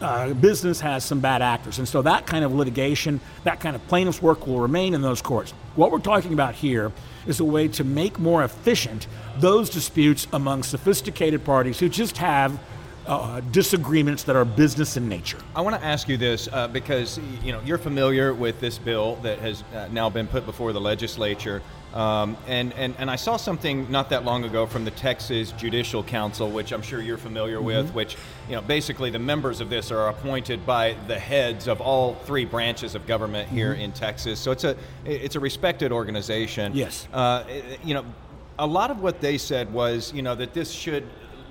Uh, 0.00 0.34
business 0.34 0.80
has 0.80 1.04
some 1.04 1.20
bad 1.20 1.40
actors. 1.40 1.78
And 1.78 1.88
so 1.88 2.02
that 2.02 2.26
kind 2.26 2.44
of 2.44 2.52
litigation, 2.52 3.20
that 3.44 3.60
kind 3.60 3.76
of 3.76 3.86
plaintiff's 3.86 4.20
work 4.20 4.46
will 4.46 4.60
remain 4.60 4.92
in 4.94 5.02
those 5.02 5.22
courts. 5.22 5.52
What 5.76 5.92
we're 5.92 5.98
talking 6.00 6.32
about 6.32 6.54
here 6.54 6.92
is 7.26 7.40
a 7.40 7.44
way 7.44 7.68
to 7.68 7.84
make 7.84 8.18
more 8.18 8.42
efficient 8.42 9.06
those 9.38 9.70
disputes 9.70 10.26
among 10.32 10.62
sophisticated 10.62 11.44
parties 11.44 11.78
who 11.78 11.88
just 11.88 12.18
have 12.18 12.58
uh, 13.06 13.40
disagreements 13.40 14.22
that 14.24 14.36
are 14.36 14.44
business 14.44 14.96
in 14.96 15.08
nature. 15.08 15.38
I 15.54 15.60
want 15.60 15.76
to 15.76 15.84
ask 15.84 16.08
you 16.08 16.16
this 16.16 16.48
uh, 16.52 16.68
because 16.68 17.20
you 17.42 17.52
know 17.52 17.60
you're 17.64 17.78
familiar 17.78 18.32
with 18.32 18.60
this 18.60 18.78
bill 18.78 19.16
that 19.16 19.38
has 19.40 19.62
uh, 19.74 19.88
now 19.92 20.08
been 20.08 20.26
put 20.26 20.46
before 20.46 20.72
the 20.72 20.80
legislature, 20.80 21.60
um, 21.92 22.36
and, 22.46 22.72
and 22.74 22.94
and 22.98 23.10
I 23.10 23.16
saw 23.16 23.36
something 23.36 23.90
not 23.90 24.08
that 24.10 24.24
long 24.24 24.44
ago 24.44 24.66
from 24.66 24.84
the 24.84 24.90
Texas 24.90 25.52
Judicial 25.52 26.02
Council, 26.02 26.50
which 26.50 26.72
I'm 26.72 26.82
sure 26.82 27.02
you're 27.02 27.18
familiar 27.18 27.58
mm-hmm. 27.58 27.66
with, 27.66 27.94
which 27.94 28.16
you 28.48 28.54
know 28.54 28.62
basically 28.62 29.10
the 29.10 29.18
members 29.18 29.60
of 29.60 29.68
this 29.68 29.90
are 29.90 30.08
appointed 30.08 30.64
by 30.64 30.96
the 31.06 31.18
heads 31.18 31.68
of 31.68 31.80
all 31.80 32.14
three 32.14 32.44
branches 32.44 32.94
of 32.94 33.06
government 33.06 33.48
here 33.48 33.74
mm-hmm. 33.74 33.82
in 33.82 33.92
Texas. 33.92 34.40
So 34.40 34.50
it's 34.50 34.64
a 34.64 34.76
it's 35.04 35.36
a 35.36 35.40
respected 35.40 35.92
organization. 35.92 36.72
Yes. 36.74 37.06
Uh, 37.12 37.44
you 37.82 37.92
know, 37.92 38.04
a 38.58 38.66
lot 38.66 38.90
of 38.90 39.02
what 39.02 39.20
they 39.20 39.36
said 39.36 39.72
was 39.72 40.12
you 40.14 40.22
know 40.22 40.34
that 40.34 40.54
this 40.54 40.70
should 40.70 41.06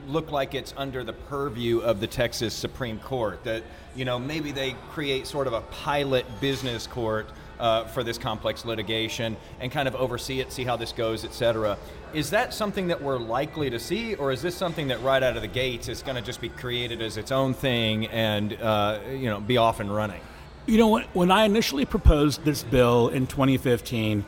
look 0.07 0.31
like 0.31 0.53
it's 0.53 0.73
under 0.77 1.03
the 1.03 1.13
purview 1.13 1.79
of 1.79 1.99
the 1.99 2.07
Texas 2.07 2.53
Supreme 2.53 2.99
Court. 2.99 3.43
That 3.43 3.63
you 3.95 4.05
know 4.05 4.19
maybe 4.19 4.51
they 4.51 4.75
create 4.91 5.27
sort 5.27 5.47
of 5.47 5.53
a 5.53 5.61
pilot 5.61 6.25
business 6.41 6.87
court 6.87 7.27
uh, 7.59 7.85
for 7.85 8.03
this 8.03 8.17
complex 8.17 8.65
litigation 8.65 9.37
and 9.59 9.71
kind 9.71 9.87
of 9.87 9.95
oversee 9.95 10.39
it, 10.39 10.51
see 10.51 10.63
how 10.63 10.75
this 10.75 10.91
goes, 10.91 11.23
et 11.23 11.33
cetera. 11.33 11.77
Is 12.13 12.29
that 12.31 12.53
something 12.53 12.87
that 12.87 13.01
we're 13.01 13.17
likely 13.17 13.69
to 13.69 13.79
see, 13.79 14.15
or 14.15 14.31
is 14.31 14.41
this 14.41 14.55
something 14.55 14.87
that 14.89 15.01
right 15.01 15.23
out 15.23 15.35
of 15.35 15.41
the 15.41 15.47
gates 15.47 15.87
is 15.87 16.03
going 16.03 16.15
to 16.15 16.21
just 16.21 16.41
be 16.41 16.49
created 16.49 17.01
as 17.01 17.17
its 17.17 17.31
own 17.31 17.53
thing 17.53 18.07
and 18.07 18.53
uh, 18.61 18.99
you 19.09 19.29
know 19.29 19.39
be 19.39 19.57
off 19.57 19.79
and 19.79 19.93
running? 19.93 20.21
You 20.65 20.77
know, 20.77 20.99
when 21.13 21.29
I 21.29 21.43
initially 21.43 21.85
proposed 21.85 22.45
this 22.45 22.63
bill 22.63 23.09
in 23.09 23.27
2015 23.27 24.23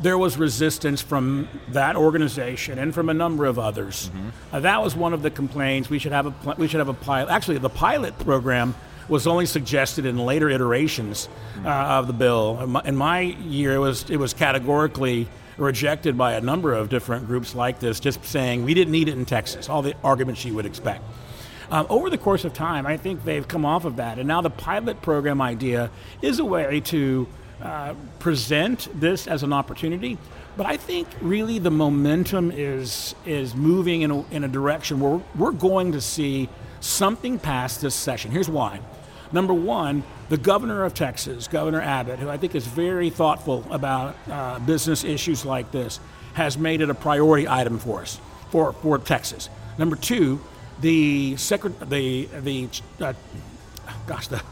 there 0.00 0.18
was 0.18 0.36
resistance 0.36 1.00
from 1.00 1.48
that 1.68 1.96
organization 1.96 2.78
and 2.78 2.94
from 2.94 3.08
a 3.08 3.14
number 3.14 3.46
of 3.46 3.58
others. 3.58 4.10
Mm-hmm. 4.10 4.28
Uh, 4.52 4.60
that 4.60 4.82
was 4.82 4.94
one 4.96 5.12
of 5.12 5.22
the 5.22 5.30
complaints. 5.30 5.88
We 5.88 5.98
should 5.98 6.12
have 6.12 6.26
a 6.26 6.54
we 6.56 6.68
should 6.68 6.80
have 6.80 6.88
a 6.88 6.94
pilot. 6.94 7.30
Actually, 7.30 7.58
the 7.58 7.70
pilot 7.70 8.18
program 8.18 8.74
was 9.08 9.26
only 9.26 9.46
suggested 9.46 10.06
in 10.06 10.18
later 10.18 10.48
iterations 10.48 11.28
uh, 11.64 11.68
of 11.68 12.06
the 12.06 12.12
bill. 12.12 12.60
In 12.60 12.70
my, 12.70 12.82
in 12.84 12.96
my 12.96 13.20
year, 13.20 13.74
it 13.74 13.78
was 13.78 14.08
it 14.10 14.16
was 14.16 14.34
categorically 14.34 15.28
rejected 15.56 16.18
by 16.18 16.34
a 16.34 16.40
number 16.40 16.72
of 16.72 16.88
different 16.88 17.26
groups 17.26 17.54
like 17.54 17.78
this, 17.78 18.00
just 18.00 18.24
saying 18.24 18.64
we 18.64 18.74
didn't 18.74 18.92
need 18.92 19.08
it 19.08 19.16
in 19.16 19.24
Texas. 19.24 19.68
All 19.68 19.82
the 19.82 19.94
arguments 20.02 20.44
you 20.44 20.54
would 20.54 20.66
expect. 20.66 21.02
Um, 21.70 21.86
over 21.88 22.10
the 22.10 22.18
course 22.18 22.44
of 22.44 22.52
time, 22.52 22.86
I 22.86 22.96
think 22.96 23.24
they've 23.24 23.46
come 23.46 23.64
off 23.64 23.84
of 23.84 23.96
that, 23.96 24.18
and 24.18 24.28
now 24.28 24.40
the 24.40 24.50
pilot 24.50 25.00
program 25.00 25.40
idea 25.40 25.90
is 26.20 26.38
a 26.38 26.44
way 26.44 26.80
to 26.80 27.26
uh, 27.62 27.94
present 28.18 28.88
this 29.00 29.26
as 29.26 29.42
an 29.42 29.52
opportunity. 29.52 30.18
But 30.56 30.66
I 30.66 30.76
think 30.76 31.08
really 31.20 31.58
the 31.58 31.70
momentum 31.70 32.50
is 32.50 33.14
is 33.26 33.54
moving 33.54 34.02
in 34.02 34.10
a, 34.10 34.24
in 34.30 34.44
a 34.44 34.48
direction 34.48 35.00
where 35.00 35.20
we're 35.36 35.52
going 35.52 35.92
to 35.92 36.00
see 36.00 36.48
something 36.80 37.38
pass 37.38 37.78
this 37.78 37.94
session. 37.94 38.30
Here's 38.30 38.48
why. 38.48 38.80
Number 39.32 39.54
one, 39.54 40.04
the 40.28 40.36
governor 40.36 40.84
of 40.84 40.94
Texas, 40.94 41.48
Governor 41.48 41.80
Abbott, 41.80 42.20
who 42.20 42.28
I 42.30 42.36
think 42.36 42.54
is 42.54 42.66
very 42.66 43.10
thoughtful 43.10 43.66
about 43.70 44.14
uh, 44.30 44.58
business 44.60 45.02
issues 45.02 45.44
like 45.44 45.72
this, 45.72 45.98
has 46.34 46.56
made 46.56 46.80
it 46.80 46.90
a 46.90 46.94
priority 46.94 47.48
item 47.48 47.78
for 47.78 48.02
us, 48.02 48.20
for, 48.50 48.72
for 48.74 48.98
Texas. 48.98 49.48
Number 49.76 49.96
two, 49.96 50.40
the 50.80 51.36
secret, 51.36 51.78
the 51.90 52.26
the 52.26 52.68
uh, 53.00 53.12
gosh, 54.06 54.28
the 54.28 54.42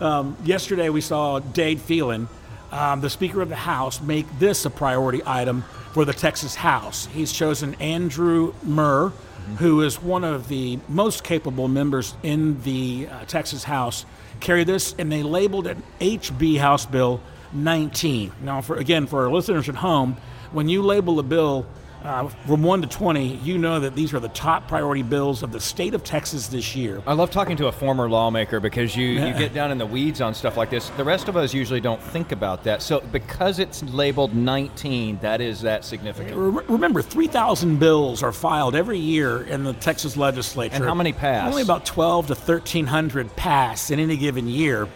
um, 0.00 0.36
yesterday 0.44 0.88
we 0.88 1.00
saw 1.00 1.38
Dade 1.38 1.80
Phelan, 1.80 2.28
um, 2.74 3.00
the 3.00 3.08
Speaker 3.08 3.40
of 3.40 3.48
the 3.48 3.56
House, 3.56 4.00
make 4.00 4.26
this 4.38 4.64
a 4.64 4.70
priority 4.70 5.22
item 5.24 5.62
for 5.92 6.04
the 6.04 6.12
Texas 6.12 6.56
House. 6.56 7.06
He's 7.06 7.32
chosen 7.32 7.74
Andrew 7.76 8.52
Murr, 8.64 9.10
mm-hmm. 9.10 9.54
who 9.56 9.82
is 9.82 10.02
one 10.02 10.24
of 10.24 10.48
the 10.48 10.80
most 10.88 11.22
capable 11.22 11.68
members 11.68 12.14
in 12.24 12.60
the 12.62 13.06
uh, 13.08 13.24
Texas 13.26 13.62
House, 13.62 14.04
carry 14.40 14.64
this, 14.64 14.94
and 14.98 15.10
they 15.10 15.22
labeled 15.22 15.68
it 15.68 15.78
HB 16.00 16.58
House 16.58 16.84
Bill 16.84 17.20
19. 17.52 18.32
Now, 18.42 18.60
for 18.60 18.76
again, 18.76 19.06
for 19.06 19.24
our 19.24 19.30
listeners 19.30 19.68
at 19.68 19.76
home, 19.76 20.16
when 20.50 20.68
you 20.68 20.82
label 20.82 21.20
a 21.20 21.22
bill 21.22 21.66
uh, 22.04 22.28
from 22.28 22.62
1 22.62 22.82
to 22.82 22.86
20, 22.86 23.36
you 23.36 23.56
know 23.56 23.80
that 23.80 23.94
these 23.94 24.12
are 24.12 24.20
the 24.20 24.28
top 24.28 24.68
priority 24.68 25.02
bills 25.02 25.42
of 25.42 25.52
the 25.52 25.60
state 25.60 25.94
of 25.94 26.04
Texas 26.04 26.48
this 26.48 26.76
year. 26.76 27.02
I 27.06 27.14
love 27.14 27.30
talking 27.30 27.56
to 27.56 27.68
a 27.68 27.72
former 27.72 28.10
lawmaker 28.10 28.60
because 28.60 28.94
you, 28.94 29.06
you 29.06 29.32
get 29.32 29.54
down 29.54 29.70
in 29.70 29.78
the 29.78 29.86
weeds 29.86 30.20
on 30.20 30.34
stuff 30.34 30.56
like 30.58 30.68
this. 30.68 30.90
The 30.90 31.04
rest 31.04 31.28
of 31.28 31.36
us 31.36 31.54
usually 31.54 31.80
don't 31.80 32.02
think 32.02 32.30
about 32.30 32.62
that. 32.64 32.82
So, 32.82 33.00
because 33.00 33.58
it's 33.58 33.82
labeled 33.84 34.34
19, 34.34 35.18
that 35.22 35.40
is 35.40 35.62
that 35.62 35.84
significant. 35.84 36.36
Remember, 36.68 37.00
3,000 37.00 37.78
bills 37.78 38.22
are 38.22 38.32
filed 38.32 38.74
every 38.74 38.98
year 38.98 39.42
in 39.44 39.64
the 39.64 39.72
Texas 39.72 40.16
legislature. 40.16 40.76
And 40.76 40.84
how 40.84 40.94
many 40.94 41.14
pass? 41.14 41.48
Only 41.48 41.62
about 41.62 41.86
12 41.86 42.26
to 42.26 42.34
1,300 42.34 43.34
pass 43.34 43.90
in 43.90 43.98
any 43.98 44.18
given 44.18 44.46
year. 44.46 44.88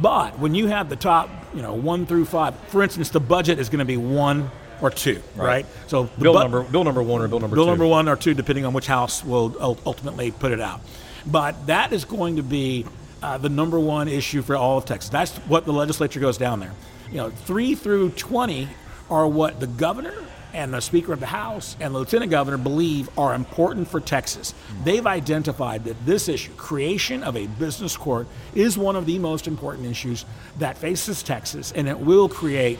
But 0.00 0.38
when 0.38 0.54
you 0.54 0.66
have 0.66 0.88
the 0.88 0.96
top, 0.96 1.30
you 1.54 1.62
know, 1.62 1.74
one 1.74 2.06
through 2.06 2.26
five, 2.26 2.54
for 2.68 2.82
instance, 2.82 3.08
the 3.08 3.18
budget 3.20 3.58
is 3.58 3.68
going 3.68 3.80
to 3.80 3.84
be 3.84 3.96
one 3.96 4.50
or 4.80 4.90
two, 4.90 5.22
right? 5.36 5.46
right? 5.46 5.66
So 5.86 6.04
bill 6.18 6.32
bu- 6.32 6.38
number 6.40 6.62
bill 6.62 6.84
number 6.84 7.02
one 7.02 7.22
or 7.22 7.28
bill 7.28 7.40
number 7.40 7.56
bill 7.56 7.64
two. 7.64 7.70
number 7.70 7.86
one 7.86 8.08
or 8.08 8.16
two, 8.16 8.34
depending 8.34 8.64
on 8.64 8.72
which 8.72 8.86
house 8.86 9.24
will 9.24 9.78
ultimately 9.86 10.30
put 10.30 10.52
it 10.52 10.60
out. 10.60 10.80
But 11.26 11.66
that 11.66 11.92
is 11.92 12.04
going 12.04 12.36
to 12.36 12.42
be 12.42 12.86
uh, 13.22 13.38
the 13.38 13.48
number 13.50 13.78
one 13.78 14.08
issue 14.08 14.42
for 14.42 14.56
all 14.56 14.78
of 14.78 14.84
Texas. 14.86 15.10
That's 15.10 15.36
what 15.38 15.64
the 15.66 15.72
legislature 15.72 16.20
goes 16.20 16.38
down 16.38 16.60
there. 16.60 16.72
You 17.10 17.18
know, 17.18 17.30
three 17.30 17.74
through 17.74 18.10
twenty 18.10 18.68
are 19.10 19.26
what 19.26 19.60
the 19.60 19.66
governor 19.66 20.14
and 20.52 20.74
the 20.74 20.80
Speaker 20.80 21.12
of 21.12 21.20
the 21.20 21.26
House 21.26 21.76
and 21.78 21.94
the 21.94 21.98
Lieutenant 21.98 22.30
Governor 22.30 22.58
believe 22.58 23.08
are 23.18 23.34
important 23.34 23.86
for 23.88 24.00
Texas. 24.00 24.52
They've 24.84 25.06
identified 25.06 25.84
that 25.84 26.04
this 26.04 26.28
issue, 26.28 26.52
creation 26.54 27.22
of 27.22 27.36
a 27.36 27.46
business 27.46 27.96
court, 27.96 28.26
is 28.54 28.76
one 28.76 28.96
of 28.96 29.06
the 29.06 29.18
most 29.18 29.46
important 29.46 29.86
issues 29.86 30.24
that 30.58 30.76
faces 30.76 31.22
Texas, 31.22 31.70
and 31.72 31.88
it 31.88 31.98
will 31.98 32.28
create 32.28 32.78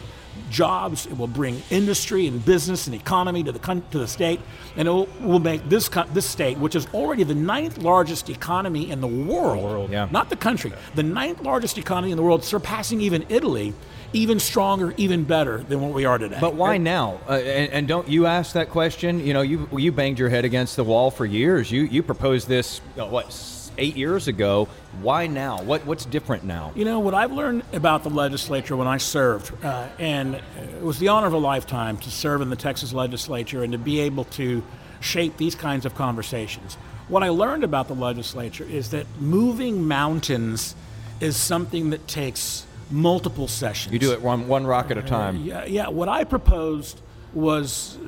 jobs. 0.51 1.07
It 1.07 1.17
will 1.17 1.27
bring 1.27 1.63
industry 1.71 2.27
and 2.27 2.45
business 2.45 2.87
and 2.87 2.95
economy 2.95 3.43
to 3.45 3.53
the 3.53 3.59
to 3.59 3.99
the 3.99 4.09
state, 4.09 4.41
and 4.77 4.89
it 4.89 4.91
will, 4.91 5.09
will 5.21 5.39
make 5.39 5.69
this 5.69 5.89
this 6.13 6.27
state, 6.27 6.59
which 6.59 6.75
is 6.75 6.87
already 6.95 7.25
the 7.25 7.35
ninth 7.35 7.79
largest 7.79 8.31
economy 8.31 8.91
in 8.91 9.01
the 9.01 9.09
world, 9.09 9.63
world 9.65 9.91
yeah. 9.91 10.09
not 10.11 10.31
the 10.31 10.37
country, 10.37 10.73
the 10.95 11.03
ninth 11.03 11.43
largest 11.43 11.79
economy 11.79 12.11
in 12.11 12.17
the 12.17 12.23
world, 12.23 12.45
surpassing 12.45 13.01
even 13.01 13.25
Italy. 13.29 13.75
Even 14.13 14.41
stronger, 14.41 14.93
even 14.97 15.23
better 15.23 15.59
than 15.59 15.81
what 15.81 15.93
we 15.93 16.05
are 16.05 16.19
today. 16.19 16.39
But 16.41 16.57
why 16.57 16.79
now? 16.79 17.21
Uh, 17.29 17.35
and, 17.35 17.73
and, 17.73 17.87
don't 17.87 18.09
you 18.09 18.27
ask 18.27 18.55
that 18.55 18.69
question? 18.69 19.25
You 19.25 19.33
know, 19.35 19.43
you 19.43 19.69
you 19.79 19.93
banged 19.93 20.19
your 20.19 20.29
head 20.29 20.45
against 20.45 20.75
the 20.75 20.83
wall 20.83 21.13
for 21.13 21.25
years. 21.25 21.71
You 21.71 21.83
you 21.83 22.03
proposed 22.03 22.49
this 22.49 22.81
uh, 22.99 23.07
what 23.07 23.33
eight 23.79 23.97
years 23.97 24.29
ago. 24.29 24.69
Why 25.01 25.27
now? 25.27 25.63
What 25.63 25.87
what's 25.87 26.05
different 26.05 26.45
now? 26.45 26.73
You 26.75 26.85
know 26.85 27.01
what 27.01 27.15
I've 27.15 27.33
learned 27.33 27.65
about 27.73 28.03
the 28.03 28.11
legislature 28.11 28.77
when 28.77 28.89
I 28.89 28.99
served, 28.99 29.53
uh, 29.65 29.89
and 29.99 30.35
it 30.37 30.83
was 30.83 30.99
the 30.99 31.09
honor 31.09 31.27
of 31.27 31.33
a 31.33 31.39
lifetime 31.39 31.97
to 31.99 32.11
serve 32.11 32.41
in 32.41 32.51
the 32.51 32.57
Texas 32.57 32.93
legislature 32.93 33.63
and 33.63 33.73
to 33.73 33.79
be 33.79 34.01
able 34.01 34.25
to 34.25 34.63
shape 35.01 35.37
these 35.37 35.55
kinds 35.55 35.87
of 35.87 35.95
conversations. 35.95 36.77
What 37.09 37.23
I 37.23 37.31
learned 37.31 37.65
about 37.65 37.89
the 37.89 37.95
legislature 37.95 38.65
is 38.65 38.91
that 38.91 39.07
moving 39.19 39.89
mountains 39.89 40.77
is 41.21 41.37
something 41.37 41.91
that 41.91 42.07
takes 42.07 42.67
multiple 42.91 43.49
sessions. 43.49 43.93
You 43.93 43.99
do 43.99 44.13
it 44.13 44.23
one 44.23 44.49
one 44.49 44.67
rock 44.67 44.91
at 44.91 44.99
a 44.99 45.03
time. 45.03 45.37
Uh, 45.37 45.41
yeah, 45.41 45.65
yeah. 45.65 45.89
What 45.89 46.09
I 46.09 46.25
proposed 46.25 47.01
was 47.33 47.99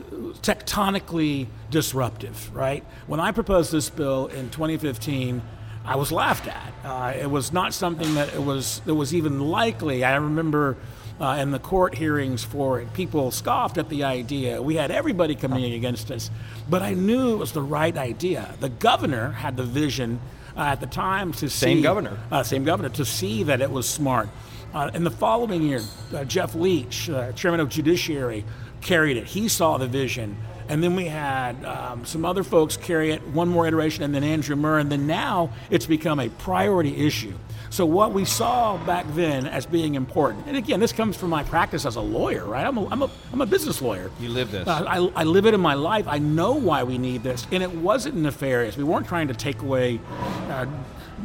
tectonically 0.42 1.46
disruptive, 1.70 2.54
right? 2.54 2.84
When 3.06 3.20
I 3.20 3.32
proposed 3.32 3.72
this 3.72 3.90
bill 3.90 4.26
in 4.26 4.50
2015, 4.50 5.42
I 5.84 5.96
was 5.96 6.12
laughed 6.12 6.46
at. 6.46 6.72
Uh, 6.84 7.12
it 7.18 7.30
was 7.30 7.52
not 7.52 7.74
something 7.74 8.14
that 8.14 8.32
it 8.34 8.42
was 8.42 8.80
that 8.84 8.94
was 8.94 9.14
even 9.14 9.40
likely. 9.40 10.04
I 10.04 10.14
remember 10.14 10.76
uh, 11.20 11.38
in 11.40 11.50
the 11.50 11.58
court 11.58 11.94
hearings 11.96 12.44
for 12.44 12.80
it, 12.80 12.92
people 12.94 13.30
scoffed 13.30 13.78
at 13.78 13.88
the 13.88 14.04
idea. 14.04 14.62
We 14.62 14.76
had 14.76 14.90
everybody 14.90 15.34
coming 15.34 15.72
against 15.72 16.10
us, 16.10 16.30
but 16.70 16.82
I 16.82 16.94
knew 16.94 17.34
it 17.34 17.38
was 17.38 17.52
the 17.52 17.62
right 17.62 17.96
idea. 17.96 18.54
The 18.60 18.68
governor 18.68 19.32
had 19.32 19.56
the 19.56 19.64
vision 19.64 20.20
uh, 20.56 20.60
at 20.60 20.80
the 20.80 20.86
time 20.86 21.32
to 21.32 21.50
same 21.50 21.78
see 21.78 21.82
governor, 21.82 22.18
uh, 22.30 22.42
same 22.42 22.64
governor, 22.64 22.88
to 22.90 23.04
see 23.04 23.42
that 23.44 23.60
it 23.60 23.70
was 23.70 23.88
smart. 23.88 24.28
Uh, 24.72 24.90
in 24.94 25.04
the 25.04 25.10
following 25.10 25.62
year, 25.62 25.82
uh, 26.14 26.24
Jeff 26.24 26.54
Leach, 26.54 27.10
chairman 27.34 27.60
of 27.60 27.68
Judiciary, 27.68 28.44
carried 28.82 29.16
it. 29.16 29.26
He 29.26 29.48
saw 29.48 29.78
the 29.78 29.86
vision 29.86 30.36
and 30.68 30.82
then 30.82 30.96
we 30.96 31.04
had 31.04 31.62
um, 31.66 32.04
some 32.06 32.24
other 32.24 32.42
folks 32.42 32.76
carry 32.76 33.10
it 33.10 33.22
one 33.28 33.48
more 33.48 33.66
iteration, 33.66 34.04
and 34.04 34.14
then 34.14 34.24
Andrew 34.24 34.56
Murr, 34.56 34.78
and 34.78 34.90
then 34.90 35.06
now 35.06 35.50
it's 35.68 35.84
become 35.84 36.18
a 36.18 36.30
priority 36.30 37.06
issue. 37.06 37.34
So 37.68 37.86
what 37.86 38.12
we 38.12 38.24
saw 38.24 38.76
back 38.84 39.06
then 39.14 39.46
as 39.46 39.66
being 39.66 39.96
important, 39.96 40.46
and 40.46 40.56
again, 40.56 40.80
this 40.80 40.92
comes 40.92 41.16
from 41.16 41.30
my 41.30 41.42
practice 41.42 41.84
as 41.84 41.96
a 41.96 42.00
lawyer, 42.00 42.44
right? 42.44 42.66
I'm 42.66 42.78
a, 42.78 42.88
I'm 42.88 43.02
a, 43.02 43.10
I'm 43.32 43.40
a 43.40 43.46
business 43.46 43.82
lawyer. 43.82 44.10
You 44.20 44.28
live 44.28 44.50
this. 44.50 44.68
Uh, 44.68 44.84
I, 44.86 45.22
I 45.22 45.24
live 45.24 45.46
it 45.46 45.54
in 45.54 45.60
my 45.60 45.74
life. 45.74 46.06
I 46.08 46.18
know 46.18 46.52
why 46.54 46.84
we 46.84 46.98
need 46.98 47.22
this, 47.22 47.46
and 47.50 47.62
it 47.62 47.72
wasn't 47.72 48.16
nefarious. 48.16 48.76
We 48.76 48.84
weren't 48.84 49.06
trying 49.06 49.28
to 49.28 49.34
take 49.34 49.62
away 49.62 50.00
uh, 50.48 50.66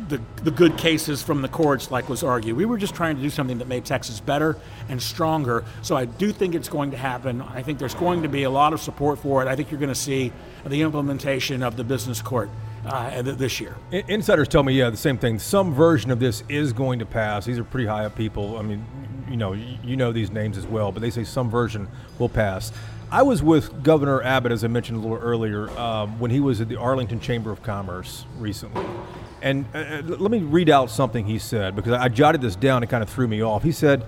the, 0.07 0.21
the 0.43 0.51
good 0.51 0.77
cases 0.77 1.21
from 1.21 1.41
the 1.41 1.47
courts, 1.47 1.91
like 1.91 2.09
was 2.09 2.23
argued. 2.23 2.55
We 2.55 2.65
were 2.65 2.77
just 2.77 2.95
trying 2.95 3.15
to 3.15 3.21
do 3.21 3.29
something 3.29 3.57
that 3.57 3.67
made 3.67 3.85
Texas 3.85 4.19
better 4.19 4.57
and 4.89 5.01
stronger. 5.01 5.65
So 5.81 5.95
I 5.95 6.05
do 6.05 6.31
think 6.31 6.55
it's 6.55 6.69
going 6.69 6.91
to 6.91 6.97
happen. 6.97 7.41
I 7.41 7.61
think 7.61 7.79
there's 7.79 7.95
going 7.95 8.23
to 8.23 8.29
be 8.29 8.43
a 8.43 8.49
lot 8.49 8.73
of 8.73 8.81
support 8.81 9.19
for 9.19 9.41
it. 9.41 9.47
I 9.47 9.55
think 9.55 9.71
you're 9.71 9.79
going 9.79 9.89
to 9.89 9.95
see 9.95 10.31
the 10.65 10.81
implementation 10.81 11.63
of 11.63 11.77
the 11.77 11.83
business 11.83 12.21
court 12.21 12.49
uh, 12.85 13.21
this 13.21 13.59
year. 13.59 13.75
Insiders 13.91 14.47
tell 14.47 14.63
me, 14.63 14.73
yeah, 14.73 14.89
the 14.89 14.97
same 14.97 15.17
thing. 15.17 15.39
Some 15.39 15.73
version 15.73 16.11
of 16.11 16.19
this 16.19 16.43
is 16.49 16.73
going 16.73 16.99
to 16.99 17.05
pass. 17.05 17.45
These 17.45 17.59
are 17.59 17.63
pretty 17.63 17.87
high 17.87 18.05
up 18.05 18.15
people. 18.15 18.57
I 18.57 18.61
mean, 18.61 18.85
you 19.29 19.37
know, 19.37 19.53
you 19.53 19.95
know 19.97 20.11
these 20.11 20.31
names 20.31 20.57
as 20.57 20.65
well, 20.65 20.91
but 20.91 21.01
they 21.01 21.09
say 21.09 21.23
some 21.23 21.49
version 21.49 21.87
will 22.17 22.29
pass. 22.29 22.71
I 23.09 23.23
was 23.23 23.41
with 23.41 23.83
Governor 23.83 24.21
Abbott, 24.21 24.51
as 24.51 24.65
I 24.65 24.67
mentioned 24.67 24.97
a 24.97 25.01
little 25.01 25.17
earlier, 25.17 25.69
um, 25.79 26.19
when 26.19 26.29
he 26.29 26.41
was 26.41 26.59
at 26.59 26.67
the 26.67 26.75
Arlington 26.75 27.21
Chamber 27.21 27.51
of 27.51 27.63
Commerce 27.63 28.25
recently. 28.37 28.85
And 29.41 29.65
uh, 29.73 29.77
uh, 29.77 30.01
let 30.03 30.31
me 30.31 30.39
read 30.39 30.69
out 30.69 30.89
something 30.89 31.25
he 31.25 31.39
said 31.39 31.75
because 31.75 31.93
I 31.93 32.09
jotted 32.09 32.41
this 32.41 32.55
down. 32.55 32.83
It 32.83 32.89
kind 32.89 33.03
of 33.03 33.09
threw 33.09 33.27
me 33.27 33.41
off. 33.41 33.63
He 33.63 33.71
said, 33.71 34.03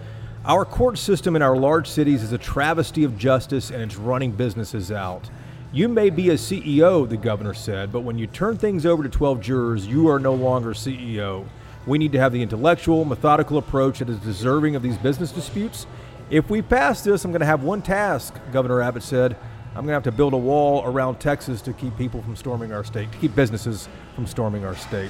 Our 0.46 0.66
court 0.66 0.98
system 0.98 1.36
in 1.36 1.42
our 1.42 1.56
large 1.56 1.88
cities 1.88 2.24
is 2.24 2.32
a 2.32 2.38
travesty 2.38 3.04
of 3.04 3.18
justice 3.18 3.70
and 3.70 3.82
it's 3.82 3.96
running 3.96 4.32
businesses 4.32 4.92
out. 4.92 5.30
You 5.72 5.88
may 5.88 6.10
be 6.10 6.30
a 6.30 6.34
CEO, 6.34 7.08
the 7.08 7.16
governor 7.16 7.54
said, 7.54 7.92
but 7.92 8.00
when 8.00 8.18
you 8.18 8.26
turn 8.26 8.58
things 8.58 8.88
over 8.88 9.04
to 9.04 9.10
12 9.10 9.40
jurors, 9.40 9.86
you 9.86 10.10
are 10.10 10.18
no 10.18 10.34
longer 10.34 10.74
CEO. 10.74 11.48
We 11.86 12.00
need 12.00 12.12
to 12.14 12.20
have 12.20 12.34
the 12.34 12.42
intellectual, 12.42 13.06
methodical 13.06 13.60
approach 13.60 14.00
that 14.00 14.10
is 14.10 14.18
deserving 14.18 14.76
of 14.76 14.82
these 14.82 14.98
business 14.98 15.32
disputes. 15.32 15.86
If 16.32 16.50
we 16.50 16.64
pass 16.64 17.04
this, 17.04 17.24
I'm 17.24 17.32
going 17.32 17.42
to 17.42 17.46
have 17.46 17.62
one 17.62 17.84
task, 17.84 18.34
Governor 18.52 18.82
Abbott 18.82 19.04
said 19.04 19.36
I'm 19.80 19.86
going 19.86 19.92
to 19.92 19.94
have 19.94 20.04
to 20.04 20.12
build 20.12 20.34
a 20.34 20.38
wall 20.38 20.84
around 20.84 21.22
Texas 21.22 21.62
to 21.62 21.72
keep 21.72 21.98
people 21.98 22.22
from 22.22 22.36
storming 22.36 22.74
our 22.74 22.84
state, 22.84 23.10
to 23.14 23.18
keep 23.18 23.34
businesses 23.34 23.88
from 24.14 24.28
storming 24.28 24.66
our 24.66 24.76
state. 24.76 25.10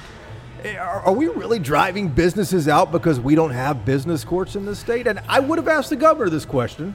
Eh, 0.62 0.76
are 0.76 1.12
we 1.12 1.26
really 1.26 1.58
driving 1.58 2.06
businesses 2.06 2.68
out 2.68 2.92
because 2.92 3.18
we 3.18 3.34
don't 3.34 3.50
have 3.50 3.84
business 3.84 4.22
courts 4.22 4.54
in 4.54 4.64
this 4.64 4.78
state? 4.78 5.08
And 5.08 5.18
I 5.26 5.40
would 5.40 5.58
have 5.58 5.66
asked 5.66 5.90
the 5.90 5.96
governor 5.96 6.30
this 6.30 6.44
question, 6.44 6.94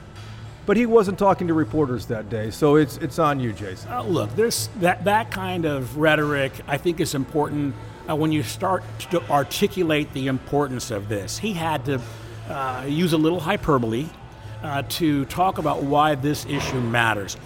but 0.64 0.78
he 0.78 0.86
wasn't 0.86 1.18
talking 1.18 1.48
to 1.48 1.52
reporters 1.52 2.06
that 2.06 2.30
day. 2.30 2.50
So 2.50 2.76
it's 2.76 2.96
it's 2.96 3.18
on 3.18 3.40
you, 3.40 3.52
Jason. 3.52 3.92
Uh, 3.92 4.04
look, 4.04 4.34
there's 4.36 4.70
that 4.76 5.04
that 5.04 5.30
kind 5.30 5.66
of 5.66 5.98
rhetoric. 5.98 6.52
I 6.66 6.78
think 6.78 6.98
is 6.98 7.14
important 7.14 7.74
uh, 8.08 8.16
when 8.16 8.32
you 8.32 8.42
start 8.42 8.84
to 9.10 9.22
articulate 9.30 10.10
the 10.14 10.28
importance 10.28 10.90
of 10.90 11.10
this. 11.10 11.36
He 11.36 11.52
had 11.52 11.84
to 11.84 12.00
uh, 12.48 12.86
use 12.88 13.12
a 13.12 13.18
little 13.18 13.40
hyperbole 13.40 14.06
uh, 14.62 14.82
to 14.88 15.26
talk 15.26 15.58
about 15.58 15.82
why 15.82 16.14
this 16.14 16.46
issue 16.46 16.80
matters 16.80 17.36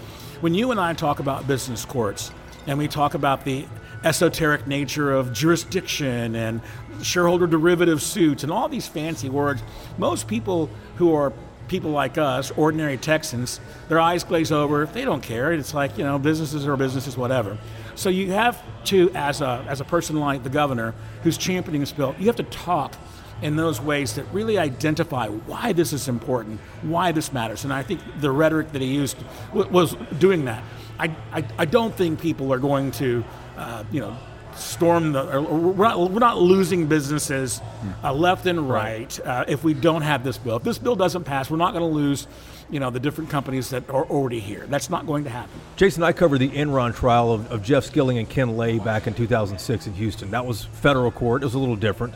when 0.41 0.55
you 0.55 0.71
and 0.71 0.79
I 0.79 0.93
talk 0.93 1.19
about 1.19 1.47
business 1.47 1.85
courts 1.85 2.31
and 2.65 2.77
we 2.77 2.87
talk 2.87 3.13
about 3.13 3.45
the 3.45 3.65
esoteric 4.03 4.65
nature 4.65 5.11
of 5.11 5.31
jurisdiction 5.31 6.35
and 6.35 6.61
shareholder 7.03 7.45
derivative 7.45 8.01
suits 8.01 8.41
and 8.41 8.51
all 8.51 8.67
these 8.67 8.87
fancy 8.87 9.29
words. 9.29 9.61
Most 9.99 10.27
people 10.27 10.69
who 10.95 11.13
are 11.13 11.31
people 11.67 11.91
like 11.91 12.17
us, 12.17 12.51
ordinary 12.51 12.97
Texans, 12.97 13.59
their 13.87 13.99
eyes 13.99 14.23
glaze 14.23 14.51
over. 14.51 14.87
They 14.87 15.05
don't 15.05 15.21
care. 15.21 15.53
It's 15.53 15.75
like, 15.75 15.97
you 15.97 16.03
know, 16.03 16.17
businesses 16.17 16.67
are 16.67 16.75
businesses, 16.75 17.15
whatever. 17.15 17.57
So 17.93 18.09
you 18.09 18.31
have 18.31 18.61
to, 18.85 19.11
as 19.13 19.41
a, 19.41 19.63
as 19.69 19.79
a 19.79 19.85
person 19.85 20.19
like 20.19 20.41
the 20.41 20.49
governor 20.49 20.95
who's 21.21 21.37
championing 21.37 21.81
this 21.81 21.91
bill, 21.91 22.15
you 22.17 22.25
have 22.25 22.35
to 22.37 22.43
talk 22.43 22.95
in 23.41 23.55
those 23.55 23.81
ways 23.81 24.15
that 24.15 24.25
really 24.31 24.57
identify 24.57 25.27
why 25.27 25.73
this 25.73 25.93
is 25.93 26.07
important, 26.07 26.59
why 26.81 27.11
this 27.11 27.33
matters. 27.33 27.63
And 27.63 27.73
I 27.73 27.83
think 27.83 28.01
the 28.19 28.31
rhetoric 28.31 28.71
that 28.73 28.81
he 28.81 28.87
used 28.87 29.17
was 29.53 29.95
doing 30.19 30.45
that. 30.45 30.63
I, 30.99 31.15
I, 31.31 31.43
I 31.57 31.65
don't 31.65 31.95
think 31.95 32.21
people 32.21 32.53
are 32.53 32.59
going 32.59 32.91
to, 32.91 33.23
uh, 33.57 33.83
you 33.91 34.01
know, 34.01 34.15
storm 34.55 35.13
the. 35.13 35.41
we're, 35.41 35.87
not, 35.87 36.11
we're 36.11 36.19
not 36.19 36.37
losing 36.37 36.87
businesses 36.87 37.61
uh, 38.03 38.13
left 38.13 38.45
and 38.45 38.69
right 38.69 39.19
uh, 39.25 39.45
if 39.47 39.63
we 39.63 39.73
don't 39.73 40.03
have 40.03 40.23
this 40.23 40.37
bill. 40.37 40.57
If 40.57 40.63
this 40.63 40.77
bill 40.77 40.95
doesn't 40.95 41.23
pass, 41.23 41.49
we're 41.49 41.57
not 41.57 41.73
going 41.73 41.89
to 41.89 41.95
lose 41.95 42.27
you 42.71 42.79
know 42.79 42.89
the 42.89 42.99
different 42.99 43.29
companies 43.29 43.69
that 43.69 43.89
are 43.89 44.05
already 44.05 44.39
here. 44.39 44.65
That's 44.67 44.89
not 44.89 45.05
going 45.05 45.25
to 45.25 45.29
happen. 45.29 45.59
Jason, 45.75 46.03
I 46.03 46.13
covered 46.13 46.39
the 46.39 46.49
Enron 46.49 46.95
trial 46.95 47.33
of, 47.33 47.51
of, 47.51 47.61
Jeff 47.61 47.83
Skilling 47.83 48.17
and 48.17 48.29
Ken 48.29 48.57
Lay 48.57 48.79
back 48.79 49.07
in 49.07 49.13
2006 49.13 49.87
in 49.87 49.93
Houston. 49.93 50.31
That 50.31 50.45
was 50.45 50.65
federal 50.65 51.11
court. 51.11 51.43
It 51.43 51.45
was 51.45 51.53
a 51.53 51.59
little 51.59 51.75
different, 51.75 52.15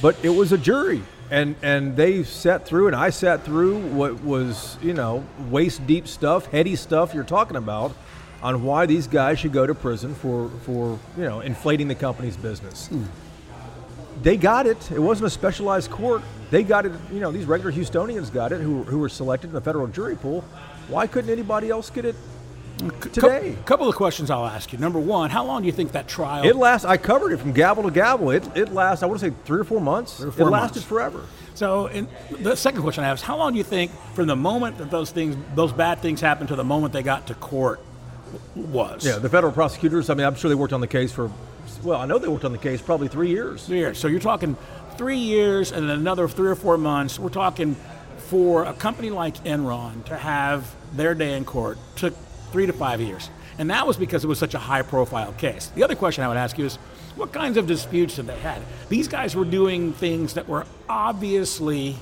but 0.00 0.16
it 0.24 0.30
was 0.30 0.52
a 0.52 0.58
jury, 0.58 1.02
and 1.30 1.56
and 1.62 1.96
they 1.96 2.22
sat 2.22 2.66
through, 2.66 2.86
and 2.86 2.96
I 2.96 3.10
sat 3.10 3.44
through 3.44 3.78
what 3.88 4.22
was 4.22 4.76
you 4.82 4.94
know 4.94 5.24
waist 5.50 5.86
deep 5.86 6.08
stuff, 6.08 6.46
heady 6.46 6.76
stuff 6.76 7.14
you're 7.14 7.24
talking 7.24 7.56
about 7.56 7.92
on 8.42 8.62
why 8.62 8.86
these 8.86 9.06
guys 9.06 9.38
should 9.38 9.52
go 9.52 9.66
to 9.66 9.74
prison 9.74 10.14
for, 10.14 10.48
for 10.62 10.98
you 11.16 11.24
know, 11.24 11.40
inflating 11.40 11.88
the 11.88 11.94
company's 11.94 12.36
business. 12.36 12.88
Mm. 12.88 13.06
They 14.22 14.36
got 14.36 14.66
it. 14.66 14.90
It 14.90 14.98
wasn't 14.98 15.26
a 15.26 15.30
specialized 15.30 15.90
court. 15.90 16.22
They 16.50 16.62
got 16.62 16.86
it. 16.86 16.92
You 17.12 17.20
know, 17.20 17.30
these 17.30 17.46
regular 17.46 17.72
Houstonians 17.72 18.32
got 18.32 18.52
it 18.52 18.60
who, 18.60 18.82
who 18.84 18.98
were 18.98 19.08
selected 19.08 19.48
in 19.48 19.54
the 19.54 19.60
federal 19.60 19.86
jury 19.86 20.16
pool. 20.16 20.42
Why 20.88 21.06
couldn't 21.06 21.30
anybody 21.30 21.70
else 21.70 21.90
get 21.90 22.04
it 22.04 22.16
today? 22.78 23.52
A 23.52 23.62
couple 23.64 23.88
of 23.88 23.94
questions 23.94 24.30
I'll 24.30 24.46
ask 24.46 24.72
you. 24.72 24.78
Number 24.78 24.98
one, 24.98 25.30
how 25.30 25.44
long 25.44 25.62
do 25.62 25.66
you 25.66 25.72
think 25.72 25.92
that 25.92 26.08
trial? 26.08 26.44
It 26.44 26.56
lasts. 26.56 26.84
I 26.84 26.96
covered 26.96 27.32
it 27.32 27.38
from 27.38 27.52
gavel 27.52 27.82
to 27.84 27.90
gavel. 27.90 28.30
It 28.30 28.48
it 28.56 28.72
lasts. 28.72 29.02
I 29.02 29.06
want 29.06 29.20
to 29.20 29.30
say 29.30 29.34
three 29.44 29.60
or 29.60 29.64
four 29.64 29.80
months. 29.80 30.16
Three 30.18 30.28
or 30.28 30.32
four 30.32 30.48
it 30.48 30.50
months. 30.50 30.76
lasted 30.76 30.88
forever. 30.88 31.24
So, 31.54 31.88
the 32.30 32.54
second 32.54 32.82
question 32.82 33.02
I 33.02 33.08
have 33.08 33.18
is, 33.18 33.22
how 33.22 33.36
long 33.36 33.52
do 33.52 33.58
you 33.58 33.64
think 33.64 33.90
from 34.14 34.28
the 34.28 34.36
moment 34.36 34.78
that 34.78 34.92
those 34.92 35.10
things, 35.10 35.36
those 35.56 35.72
bad 35.72 35.98
things 35.98 36.20
happened, 36.20 36.48
to 36.50 36.56
the 36.56 36.62
moment 36.62 36.92
they 36.92 37.02
got 37.02 37.26
to 37.26 37.34
court, 37.34 37.80
was. 38.54 39.04
Yeah, 39.04 39.18
the 39.18 39.28
federal 39.28 39.52
prosecutors. 39.52 40.10
I 40.10 40.14
mean, 40.14 40.26
I'm 40.26 40.34
sure 40.34 40.48
they 40.48 40.54
worked 40.54 40.72
on 40.72 40.80
the 40.80 40.86
case 40.86 41.12
for. 41.12 41.30
Well, 41.82 42.00
I 42.00 42.06
know 42.06 42.18
they 42.18 42.28
worked 42.28 42.44
on 42.44 42.52
the 42.52 42.58
case 42.58 42.82
probably 42.82 43.08
three 43.08 43.30
years. 43.30 43.66
Three 43.66 43.78
years. 43.78 43.98
So 43.98 44.08
you're 44.08 44.20
talking 44.20 44.56
three 44.96 45.18
years 45.18 45.70
and 45.72 45.88
another 45.90 46.28
three 46.28 46.48
or 46.48 46.54
four 46.54 46.76
months. 46.76 47.18
We're 47.18 47.28
talking 47.28 47.76
for 48.28 48.64
a 48.64 48.72
company 48.72 49.10
like 49.10 49.36
Enron 49.44 50.04
to 50.06 50.16
have 50.16 50.74
their 50.92 51.14
day 51.14 51.36
in 51.36 51.44
court 51.44 51.78
took 51.96 52.14
three 52.52 52.66
to 52.66 52.72
five 52.72 53.00
years. 53.00 53.30
And 53.58 53.70
that 53.70 53.86
was 53.86 53.96
because 53.96 54.24
it 54.24 54.28
was 54.28 54.38
such 54.38 54.54
a 54.54 54.58
high 54.58 54.82
profile 54.82 55.32
case. 55.32 55.66
The 55.74 55.82
other 55.82 55.96
question 55.96 56.22
I 56.22 56.28
would 56.28 56.36
ask 56.36 56.56
you 56.58 56.66
is 56.66 56.76
what 57.16 57.32
kinds 57.32 57.56
of 57.56 57.66
disputes 57.66 58.16
have 58.16 58.26
they 58.26 58.38
had? 58.38 58.62
These 58.88 59.08
guys 59.08 59.34
were 59.34 59.44
doing 59.44 59.92
things 59.92 60.34
that 60.34 60.48
were 60.48 60.64
obviously 60.88 61.96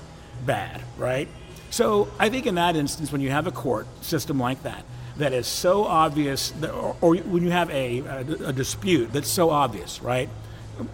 bad, 0.44 0.82
right? 0.98 1.28
So 1.70 2.08
I 2.18 2.28
think 2.28 2.46
in 2.46 2.56
that 2.56 2.76
instance, 2.76 3.10
when 3.10 3.22
you 3.22 3.30
have 3.30 3.46
a 3.46 3.52
court 3.52 3.86
system 4.04 4.38
like 4.38 4.62
that, 4.62 4.84
that 5.16 5.32
is 5.32 5.46
so 5.46 5.84
obvious, 5.84 6.50
that, 6.60 6.70
or, 6.70 6.96
or, 7.00 7.16
when 7.16 7.42
you 7.42 7.50
have 7.50 7.70
a, 7.70 8.00
a, 8.00 8.18
a, 8.48 8.52
dispute 8.52 9.12
that's 9.12 9.28
so 9.28 9.48
obvious, 9.48 10.02
right? 10.02 10.28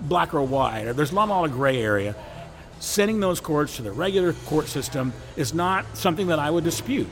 Black 0.03 0.33
or 0.33 0.43
white, 0.43 0.87
or 0.87 0.93
there's 0.93 1.13
not 1.13 1.29
a 1.29 1.33
lot 1.33 1.45
of 1.45 1.53
gray 1.53 1.83
area. 1.83 2.15
Sending 2.79 3.19
those 3.21 3.41
courts 3.41 3.77
to 3.77 3.83
the 3.83 3.91
regular 3.91 4.33
court 4.33 4.69
system 4.69 5.13
is 5.37 5.53
not 5.53 5.97
something 5.97 6.29
that 6.29 6.39
I 6.39 6.51
would 6.51 6.65
dispute. 6.65 7.09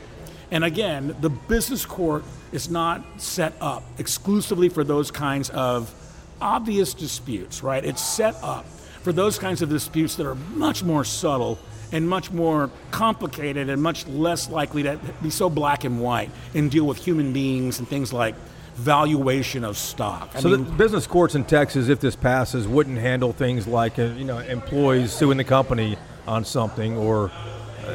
And 0.50 0.64
again, 0.64 1.14
the 1.20 1.30
business 1.30 1.86
court 1.86 2.24
is 2.52 2.68
not 2.68 3.04
set 3.18 3.54
up 3.60 3.84
exclusively 3.98 4.68
for 4.68 4.82
those 4.82 5.10
kinds 5.10 5.50
of 5.50 5.94
obvious 6.40 6.94
disputes, 6.94 7.62
right? 7.62 7.84
It's 7.84 8.02
set 8.02 8.34
up 8.42 8.66
for 9.02 9.12
those 9.12 9.38
kinds 9.38 9.62
of 9.62 9.68
disputes 9.68 10.16
that 10.16 10.26
are 10.26 10.34
much 10.34 10.82
more 10.82 11.04
subtle 11.04 11.58
and 11.92 12.08
much 12.08 12.30
more 12.30 12.70
complicated 12.90 13.68
and 13.68 13.82
much 13.82 14.06
less 14.06 14.48
likely 14.48 14.82
to 14.82 14.98
be 15.22 15.30
so 15.30 15.50
black 15.50 15.84
and 15.84 16.00
white 16.00 16.30
and 16.54 16.70
deal 16.70 16.86
with 16.86 16.98
human 16.98 17.32
beings 17.32 17.78
and 17.78 17.88
things 17.88 18.12
like 18.12 18.34
valuation 18.74 19.64
of 19.64 19.76
stock. 19.76 20.30
I 20.34 20.40
so 20.40 20.48
mean, 20.48 20.64
the 20.64 20.72
business 20.72 21.06
courts 21.06 21.34
in 21.34 21.44
Texas, 21.44 21.88
if 21.88 22.00
this 22.00 22.16
passes, 22.16 22.66
wouldn't 22.66 22.98
handle 22.98 23.32
things 23.32 23.66
like 23.66 23.98
uh, 23.98 24.04
you 24.04 24.24
know 24.24 24.38
employees 24.38 25.12
suing 25.12 25.36
the 25.36 25.44
company 25.44 25.96
on 26.26 26.44
something 26.44 26.96
or. 26.96 27.30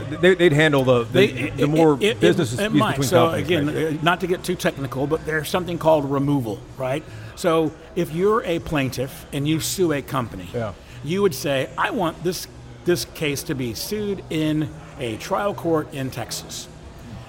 They, 0.03 0.35
would 0.35 0.53
handle 0.53 0.83
the, 0.83 1.03
the, 1.03 1.27
they, 1.27 1.49
the 1.49 1.67
more 1.67 1.95
it, 1.95 2.03
it, 2.03 2.19
business 2.19 2.53
it, 2.53 2.57
disputes 2.57 2.87
between 2.87 3.07
so 3.07 3.25
companies. 3.25 3.45
again, 3.45 3.65
maybe. 3.65 3.97
Uh, 3.97 4.01
not 4.01 4.19
to 4.21 4.27
get 4.27 4.43
too 4.43 4.55
technical, 4.55 5.07
but 5.07 5.25
there's 5.25 5.49
something 5.49 5.77
called 5.77 6.09
removal, 6.09 6.59
right? 6.77 7.03
So 7.35 7.71
if 7.95 8.13
you're 8.13 8.43
a 8.43 8.59
plaintiff 8.59 9.25
and 9.33 9.47
you 9.47 9.59
sue 9.59 9.91
a 9.93 10.01
company, 10.01 10.47
yeah. 10.53 10.73
you 11.03 11.21
would 11.21 11.35
say, 11.35 11.69
"I 11.77 11.91
want 11.91 12.23
this 12.23 12.47
this 12.85 13.05
case 13.05 13.43
to 13.43 13.55
be 13.55 13.73
sued 13.73 14.23
in 14.29 14.69
a 14.99 15.17
trial 15.17 15.53
court 15.53 15.93
in 15.93 16.09
Texas. 16.09 16.67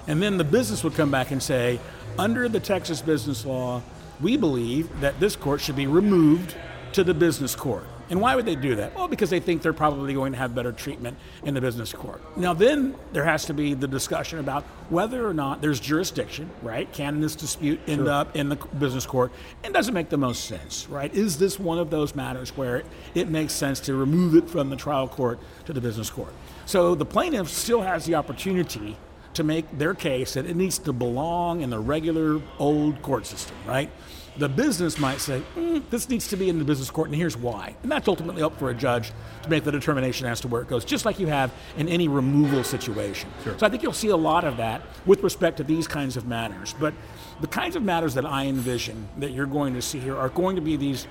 And 0.07 0.21
then 0.21 0.37
the 0.37 0.43
business 0.43 0.83
would 0.83 0.93
come 0.93 1.11
back 1.11 1.31
and 1.31 1.43
say, 1.43 1.79
under 2.17 2.47
the 2.47 2.59
Texas 2.59 3.01
business 3.01 3.45
law, 3.45 3.81
we 4.21 4.37
believe 4.37 5.01
that 5.01 5.19
this 5.19 5.35
court 5.35 5.59
should 5.61 5.75
be 5.75 5.87
removed 5.87 6.55
to 6.93 7.03
the 7.03 7.13
business 7.13 7.55
court. 7.55 7.83
And 8.09 8.21
why 8.21 8.35
would 8.35 8.45
they 8.45 8.55
do 8.55 8.75
that? 8.75 8.95
Well, 8.95 9.07
because 9.07 9.29
they 9.29 9.39
think 9.39 9.61
they're 9.61 9.73
probably 9.73 10.13
going 10.13 10.31
to 10.31 10.37
have 10.37 10.55
better 10.55 10.71
treatment 10.71 11.17
in 11.43 11.53
the 11.53 11.61
business 11.61 11.91
court. 11.91 12.21
Now, 12.37 12.53
then 12.53 12.95
there 13.11 13.25
has 13.25 13.45
to 13.45 13.53
be 13.53 13.73
the 13.73 13.87
discussion 13.87 14.39
about 14.39 14.63
whether 14.89 15.27
or 15.27 15.33
not 15.33 15.61
there's 15.61 15.79
jurisdiction, 15.79 16.49
right? 16.61 16.91
Can 16.93 17.19
this 17.19 17.35
dispute 17.35 17.79
end 17.87 18.05
sure. 18.05 18.09
up 18.09 18.35
in 18.35 18.49
the 18.49 18.55
business 18.55 19.05
court? 19.05 19.31
And 19.63 19.73
does 19.73 19.89
it 19.89 19.93
make 19.93 20.09
the 20.09 20.17
most 20.17 20.45
sense, 20.45 20.87
right? 20.89 21.13
Is 21.13 21.37
this 21.37 21.59
one 21.59 21.79
of 21.79 21.89
those 21.89 22.15
matters 22.15 22.55
where 22.55 22.83
it 23.13 23.29
makes 23.29 23.53
sense 23.53 23.79
to 23.81 23.93
remove 23.93 24.35
it 24.35 24.49
from 24.49 24.69
the 24.69 24.77
trial 24.77 25.07
court 25.07 25.39
to 25.65 25.73
the 25.73 25.81
business 25.81 26.09
court? 26.09 26.33
So 26.65 26.95
the 26.95 27.05
plaintiff 27.05 27.49
still 27.49 27.81
has 27.81 28.05
the 28.05 28.15
opportunity 28.15 28.97
to 29.33 29.43
make 29.43 29.77
their 29.77 29.93
case 29.93 30.33
that 30.33 30.45
it 30.45 30.55
needs 30.55 30.79
to 30.79 30.91
belong 30.91 31.61
in 31.61 31.69
the 31.69 31.79
regular 31.79 32.41
old 32.57 33.01
court 33.03 33.25
system, 33.25 33.55
right? 33.67 33.91
The 34.37 34.49
business 34.49 34.99
might 34.99 35.19
say, 35.19 35.41
mm, 35.55 35.81
this 35.89 36.09
needs 36.09 36.27
to 36.29 36.37
be 36.37 36.49
in 36.49 36.59
the 36.59 36.65
business 36.65 36.89
court, 36.89 37.07
and 37.07 37.15
here's 37.15 37.35
why. 37.35 37.75
And 37.83 37.91
that's 37.91 38.07
ultimately 38.07 38.43
up 38.43 38.57
for 38.57 38.69
a 38.69 38.73
judge 38.73 39.11
to 39.43 39.49
make 39.49 39.63
the 39.63 39.71
determination 39.71 40.27
as 40.27 40.41
to 40.41 40.47
where 40.47 40.61
it 40.61 40.67
goes, 40.67 40.85
just 40.85 41.05
like 41.05 41.19
you 41.19 41.27
have 41.27 41.51
in 41.77 41.89
any 41.89 42.07
removal 42.07 42.63
situation. 42.63 43.29
Sure. 43.43 43.57
So 43.57 43.65
I 43.65 43.69
think 43.69 43.83
you'll 43.83 43.93
see 43.93 44.09
a 44.09 44.17
lot 44.17 44.43
of 44.43 44.57
that 44.57 44.81
with 45.05 45.23
respect 45.23 45.57
to 45.57 45.63
these 45.63 45.87
kinds 45.87 46.17
of 46.17 46.27
matters. 46.27 46.75
But 46.79 46.93
the 47.41 47.47
kinds 47.47 47.75
of 47.75 47.83
matters 47.83 48.13
that 48.13 48.25
I 48.25 48.45
envision 48.45 49.07
that 49.17 49.31
you're 49.31 49.45
going 49.45 49.73
to 49.73 49.81
see 49.81 49.99
here 49.99 50.15
are 50.15 50.29
going 50.29 50.55
to 50.55 50.61
be 50.61 50.75
these 50.75 51.07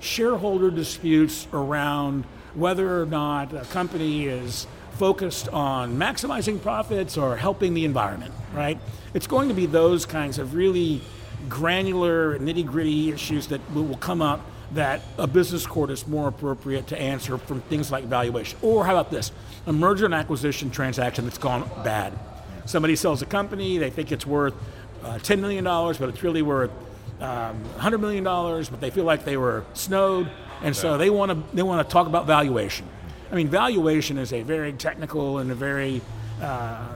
shareholder 0.00 0.70
disputes 0.70 1.48
around 1.52 2.24
whether 2.54 3.02
or 3.02 3.06
not 3.06 3.52
a 3.54 3.64
company 3.66 4.26
is 4.26 4.66
focused 4.92 5.48
on 5.50 5.96
maximizing 5.96 6.60
profits 6.60 7.18
or 7.18 7.36
helping 7.36 7.74
the 7.74 7.84
environment, 7.84 8.32
right? 8.54 8.78
It's 9.12 9.26
going 9.26 9.48
to 9.48 9.54
be 9.54 9.66
those 9.66 10.06
kinds 10.06 10.38
of 10.38 10.54
really 10.54 11.02
granular, 11.48 12.38
nitty 12.38 12.66
gritty 12.66 13.10
issues 13.10 13.48
that 13.48 13.60
will 13.72 13.96
come 13.96 14.22
up 14.22 14.40
that 14.72 15.00
a 15.18 15.26
business 15.26 15.66
court 15.66 15.90
is 15.90 16.06
more 16.06 16.28
appropriate 16.28 16.88
to 16.88 17.00
answer 17.00 17.38
from 17.38 17.60
things 17.62 17.90
like 17.92 18.04
valuation. 18.04 18.58
Or 18.62 18.84
how 18.84 18.92
about 18.92 19.10
this? 19.10 19.30
A 19.66 19.72
merger 19.72 20.06
and 20.06 20.14
acquisition 20.14 20.70
transaction 20.70 21.24
that's 21.24 21.38
gone 21.38 21.68
bad. 21.84 22.12
Somebody 22.64 22.96
sells 22.96 23.22
a 23.22 23.26
company, 23.26 23.78
they 23.78 23.90
think 23.90 24.10
it's 24.10 24.26
worth 24.26 24.54
uh, 25.04 25.18
$10 25.18 25.38
million, 25.38 25.64
but 25.64 26.08
it's 26.08 26.22
really 26.22 26.42
worth 26.42 26.70
um, 27.20 27.62
$100 27.78 28.00
million, 28.00 28.24
but 28.24 28.80
they 28.80 28.90
feel 28.90 29.04
like 29.04 29.24
they 29.24 29.36
were 29.36 29.64
snowed, 29.74 30.30
and 30.62 30.74
so 30.74 30.98
they 30.98 31.10
want 31.10 31.30
to 31.30 31.56
they 31.56 31.62
want 31.62 31.86
to 31.86 31.92
talk 31.92 32.06
about 32.06 32.26
valuation. 32.26 32.86
I 33.30 33.34
mean, 33.34 33.48
valuation 33.48 34.18
is 34.18 34.32
a 34.32 34.42
very 34.42 34.72
technical 34.72 35.38
and 35.38 35.50
a 35.50 35.54
very 35.54 36.00
uh, 36.40 36.88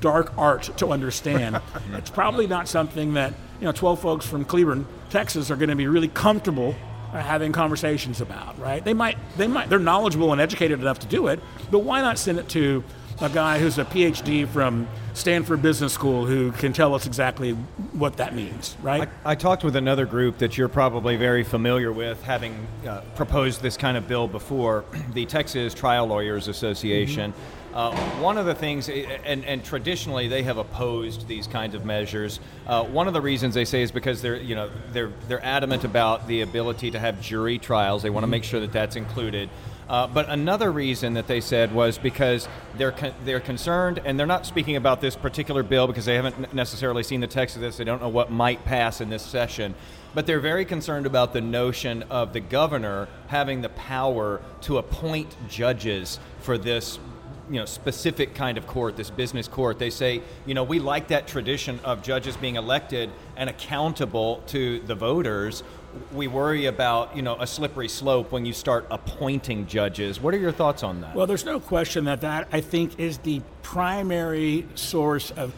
dark 0.00 0.36
art 0.38 0.70
to 0.78 0.88
understand. 0.88 1.60
it's 1.92 2.10
probably 2.10 2.46
not 2.46 2.68
something 2.68 3.14
that 3.14 3.34
you 3.60 3.66
know 3.66 3.72
12 3.72 4.00
folks 4.00 4.26
from 4.26 4.44
Cleburne, 4.44 4.86
Texas, 5.10 5.50
are 5.50 5.56
going 5.56 5.70
to 5.70 5.76
be 5.76 5.86
really 5.86 6.08
comfortable 6.08 6.74
uh, 7.12 7.20
having 7.20 7.52
conversations 7.52 8.20
about. 8.20 8.58
Right? 8.58 8.84
They 8.84 8.94
might 8.94 9.18
they 9.36 9.46
might 9.46 9.68
they're 9.68 9.78
knowledgeable 9.78 10.32
and 10.32 10.40
educated 10.40 10.80
enough 10.80 11.00
to 11.00 11.06
do 11.06 11.28
it, 11.28 11.40
but 11.70 11.80
why 11.80 12.00
not 12.00 12.18
send 12.18 12.38
it 12.38 12.48
to 12.50 12.84
a 13.20 13.28
guy 13.28 13.58
who's 13.58 13.78
a 13.78 13.84
PhD 13.84 14.46
from 14.46 14.86
Stanford 15.14 15.60
Business 15.60 15.92
School 15.92 16.24
who 16.24 16.52
can 16.52 16.72
tell 16.72 16.94
us 16.94 17.06
exactly 17.06 17.52
what 17.52 18.16
that 18.18 18.34
means, 18.34 18.76
right? 18.80 19.08
I, 19.24 19.32
I 19.32 19.34
talked 19.34 19.64
with 19.64 19.74
another 19.74 20.06
group 20.06 20.38
that 20.38 20.56
you're 20.56 20.68
probably 20.68 21.16
very 21.16 21.42
familiar 21.42 21.90
with, 21.90 22.22
having 22.22 22.66
uh, 22.86 23.00
proposed 23.16 23.60
this 23.60 23.76
kind 23.76 23.96
of 23.96 24.06
bill 24.06 24.28
before, 24.28 24.84
the 25.14 25.26
Texas 25.26 25.74
Trial 25.74 26.06
Lawyers 26.06 26.46
Association. 26.46 27.32
Mm-hmm. 27.32 27.74
Uh, 27.74 27.94
one 28.20 28.38
of 28.38 28.46
the 28.46 28.54
things, 28.54 28.88
and, 28.88 29.44
and, 29.44 29.62
traditionally 29.62 30.26
they 30.26 30.42
have 30.42 30.56
opposed 30.56 31.28
these 31.28 31.46
kinds 31.46 31.74
of 31.74 31.84
measures. 31.84 32.40
Uh, 32.66 32.82
one 32.82 33.06
of 33.06 33.12
the 33.12 33.20
reasons 33.20 33.54
they 33.54 33.66
say 33.66 33.82
is 33.82 33.92
because 33.92 34.22
they're, 34.22 34.36
you 34.36 34.54
know, 34.54 34.70
they're 34.90 35.12
they're 35.28 35.44
adamant 35.44 35.84
about 35.84 36.26
the 36.26 36.40
ability 36.40 36.90
to 36.90 36.98
have 36.98 37.20
jury 37.20 37.58
trials. 37.58 38.02
They 38.02 38.10
want 38.10 38.22
to 38.22 38.26
mm-hmm. 38.26 38.30
make 38.32 38.44
sure 38.44 38.60
that 38.60 38.72
that's 38.72 38.96
included. 38.96 39.50
Uh, 39.88 40.06
but 40.06 40.28
another 40.28 40.70
reason 40.70 41.14
that 41.14 41.26
they 41.26 41.40
said 41.40 41.72
was 41.72 41.96
because 41.96 42.46
they're 42.76 42.92
con- 42.92 43.14
they're 43.24 43.40
concerned, 43.40 44.00
and 44.04 44.18
they're 44.18 44.26
not 44.26 44.44
speaking 44.44 44.76
about 44.76 45.00
this 45.00 45.16
particular 45.16 45.62
bill 45.62 45.86
because 45.86 46.04
they 46.04 46.14
haven't 46.14 46.52
necessarily 46.52 47.02
seen 47.02 47.20
the 47.20 47.26
text 47.26 47.56
of 47.56 47.62
this. 47.62 47.78
They 47.78 47.84
don't 47.84 48.02
know 48.02 48.08
what 48.08 48.30
might 48.30 48.64
pass 48.66 49.00
in 49.00 49.08
this 49.08 49.22
session, 49.22 49.74
but 50.14 50.26
they're 50.26 50.40
very 50.40 50.66
concerned 50.66 51.06
about 51.06 51.32
the 51.32 51.40
notion 51.40 52.02
of 52.04 52.34
the 52.34 52.40
governor 52.40 53.08
having 53.28 53.62
the 53.62 53.70
power 53.70 54.42
to 54.62 54.76
appoint 54.76 55.34
judges 55.48 56.18
for 56.40 56.58
this 56.58 56.98
you 57.50 57.58
know 57.58 57.64
specific 57.64 58.34
kind 58.34 58.58
of 58.58 58.66
court, 58.66 58.96
this 58.96 59.10
business 59.10 59.48
court. 59.48 59.78
They 59.78 59.90
say, 59.90 60.22
you 60.46 60.54
know, 60.54 60.64
we 60.64 60.78
like 60.78 61.08
that 61.08 61.26
tradition 61.26 61.80
of 61.84 62.02
judges 62.02 62.36
being 62.36 62.56
elected 62.56 63.10
and 63.36 63.48
accountable 63.48 64.42
to 64.48 64.80
the 64.80 64.94
voters. 64.94 65.62
We 66.12 66.28
worry 66.28 66.66
about, 66.66 67.16
you 67.16 67.22
know, 67.22 67.36
a 67.40 67.46
slippery 67.46 67.88
slope 67.88 68.30
when 68.30 68.44
you 68.44 68.52
start 68.52 68.86
appointing 68.90 69.66
judges. 69.66 70.20
What 70.20 70.34
are 70.34 70.38
your 70.38 70.52
thoughts 70.52 70.82
on 70.82 71.00
that? 71.00 71.14
Well, 71.14 71.26
there's 71.26 71.44
no 71.44 71.60
question 71.60 72.04
that 72.04 72.20
that 72.20 72.48
I 72.52 72.60
think 72.60 72.98
is 72.98 73.18
the 73.18 73.40
primary 73.62 74.66
source 74.74 75.30
of 75.30 75.54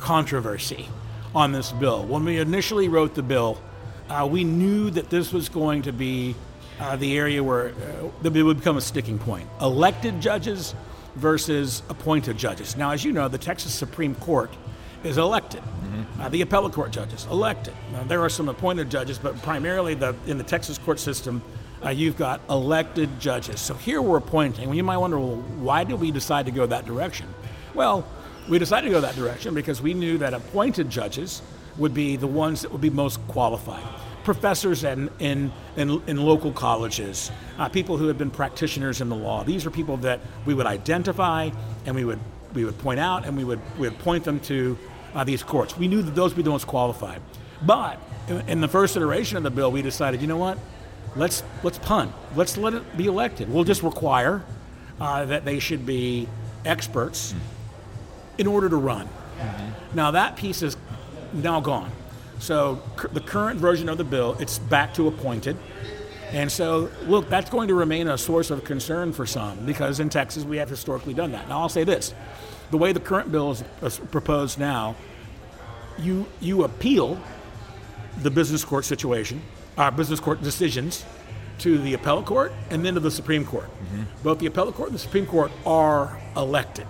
controversy 0.00 0.88
on 1.34 1.52
this 1.52 1.72
bill. 1.72 2.04
When 2.04 2.24
we 2.24 2.38
initially 2.38 2.88
wrote 2.88 3.14
the 3.14 3.22
bill, 3.22 3.60
uh, 4.08 4.28
we 4.30 4.44
knew 4.44 4.90
that 4.90 5.10
this 5.10 5.32
was 5.32 5.48
going 5.48 5.82
to 5.82 5.92
be 5.92 6.36
uh, 6.80 6.96
the 6.96 7.16
area 7.16 7.42
where 7.42 7.68
uh, 7.68 8.10
it 8.22 8.42
would 8.42 8.58
become 8.58 8.76
a 8.76 8.80
sticking 8.80 9.18
point. 9.18 9.48
Elected 9.60 10.20
judges 10.20 10.74
versus 11.16 11.82
appointed 11.88 12.36
judges. 12.36 12.76
Now, 12.76 12.90
as 12.90 13.04
you 13.04 13.12
know, 13.12 13.28
the 13.28 13.38
Texas 13.38 13.72
Supreme 13.72 14.14
Court 14.16 14.52
is 15.04 15.18
elected. 15.18 15.60
Mm-hmm. 15.60 16.20
Uh, 16.20 16.28
the 16.30 16.42
appellate 16.42 16.72
court 16.72 16.90
judges 16.90 17.26
elected. 17.30 17.74
Now, 17.92 18.04
there 18.04 18.22
are 18.22 18.28
some 18.28 18.48
appointed 18.48 18.90
judges, 18.90 19.18
but 19.18 19.40
primarily 19.42 19.94
the 19.94 20.14
in 20.26 20.38
the 20.38 20.44
Texas 20.44 20.78
court 20.78 20.98
system, 20.98 21.42
uh, 21.84 21.90
you've 21.90 22.16
got 22.16 22.40
elected 22.48 23.20
judges. 23.20 23.60
So 23.60 23.74
here 23.74 24.00
we're 24.00 24.18
appointing. 24.18 24.66
Well, 24.66 24.76
you 24.76 24.84
might 24.84 24.96
wonder, 24.96 25.18
well, 25.18 25.36
why 25.36 25.84
did 25.84 26.00
we 26.00 26.10
decide 26.10 26.46
to 26.46 26.52
go 26.52 26.66
that 26.66 26.86
direction? 26.86 27.26
Well, 27.74 28.06
we 28.48 28.58
decided 28.58 28.88
to 28.88 28.92
go 28.92 29.00
that 29.00 29.16
direction 29.16 29.54
because 29.54 29.82
we 29.82 29.94
knew 29.94 30.18
that 30.18 30.34
appointed 30.34 30.90
judges 30.90 31.42
would 31.76 31.92
be 31.92 32.16
the 32.16 32.26
ones 32.26 32.62
that 32.62 32.72
would 32.72 32.80
be 32.80 32.90
most 32.90 33.20
qualified 33.28 33.82
professors 34.24 34.84
in, 34.84 35.10
in, 35.18 35.52
in, 35.76 36.02
in 36.06 36.16
local 36.16 36.50
colleges, 36.50 37.30
uh, 37.58 37.68
people 37.68 37.96
who 37.96 38.08
have 38.08 38.18
been 38.18 38.30
practitioners 38.30 39.00
in 39.00 39.08
the 39.08 39.14
law. 39.14 39.44
These 39.44 39.66
are 39.66 39.70
people 39.70 39.98
that 39.98 40.20
we 40.46 40.54
would 40.54 40.66
identify 40.66 41.50
and 41.84 41.94
we 41.94 42.04
would, 42.04 42.18
we 42.54 42.64
would 42.64 42.78
point 42.78 42.98
out 42.98 43.26
and 43.26 43.36
we 43.36 43.44
would, 43.44 43.60
we 43.78 43.88
would 43.88 43.98
point 43.98 44.24
them 44.24 44.40
to 44.40 44.78
uh, 45.14 45.24
these 45.24 45.42
courts. 45.42 45.76
We 45.76 45.88
knew 45.88 46.02
that 46.02 46.14
those 46.14 46.32
would 46.32 46.36
be 46.36 46.42
the 46.42 46.50
most 46.50 46.66
qualified. 46.66 47.20
But 47.62 48.00
in, 48.28 48.60
the 48.60 48.68
first 48.68 48.96
iteration 48.96 49.36
of 49.36 49.42
the 49.42 49.50
bill, 49.50 49.70
we 49.70 49.82
decided, 49.82 50.20
you 50.20 50.26
know 50.26 50.36
what? 50.36 50.58
Let's, 51.16 51.42
let's 51.62 51.78
punt. 51.78 52.12
Let's 52.34 52.56
let 52.56 52.74
it 52.74 52.96
be 52.96 53.06
elected. 53.06 53.48
We'll 53.48 53.64
just 53.64 53.82
require 53.82 54.42
uh, 55.00 55.24
that 55.26 55.44
they 55.44 55.58
should 55.58 55.86
be 55.86 56.28
experts 56.64 57.34
in 58.38 58.46
order 58.46 58.68
to 58.68 58.76
run. 58.76 59.06
Mm-hmm. 59.06 59.96
Now, 59.96 60.10
that 60.10 60.36
piece 60.36 60.62
is 60.62 60.76
now 61.32 61.60
gone. 61.60 61.90
So 62.38 62.82
the 63.12 63.20
current 63.20 63.60
version 63.60 63.88
of 63.88 63.96
the 63.98 64.04
bill, 64.04 64.36
it's 64.40 64.58
back 64.58 64.94
to 64.94 65.06
appointed. 65.08 65.56
And 66.32 66.50
so, 66.50 66.90
look, 67.06 67.28
that's 67.28 67.48
going 67.48 67.68
to 67.68 67.74
remain 67.74 68.08
a 68.08 68.18
source 68.18 68.50
of 68.50 68.64
concern 68.64 69.12
for 69.12 69.24
some 69.24 69.64
because 69.64 70.00
in 70.00 70.08
Texas 70.08 70.42
we 70.44 70.56
have 70.56 70.68
historically 70.68 71.14
done 71.14 71.30
that. 71.32 71.48
Now, 71.48 71.60
I'll 71.60 71.68
say 71.68 71.84
this 71.84 72.12
the 72.70 72.78
way 72.78 72.92
the 72.92 73.00
current 73.00 73.30
bill 73.30 73.56
is 73.82 73.98
proposed 74.10 74.58
now, 74.58 74.96
you, 75.98 76.26
you 76.40 76.64
appeal 76.64 77.20
the 78.22 78.30
business 78.30 78.64
court 78.64 78.84
situation, 78.84 79.42
uh, 79.76 79.90
business 79.90 80.20
court 80.20 80.42
decisions 80.42 81.04
to 81.58 81.78
the 81.78 81.94
appellate 81.94 82.26
court 82.26 82.52
and 82.70 82.84
then 82.84 82.94
to 82.94 83.00
the 83.00 83.10
Supreme 83.10 83.44
Court. 83.44 83.66
Mm-hmm. 83.66 84.02
Both 84.22 84.38
the 84.40 84.46
appellate 84.46 84.74
court 84.74 84.88
and 84.88 84.96
the 84.96 85.02
Supreme 85.02 85.26
Court 85.26 85.52
are 85.64 86.20
elected. 86.36 86.86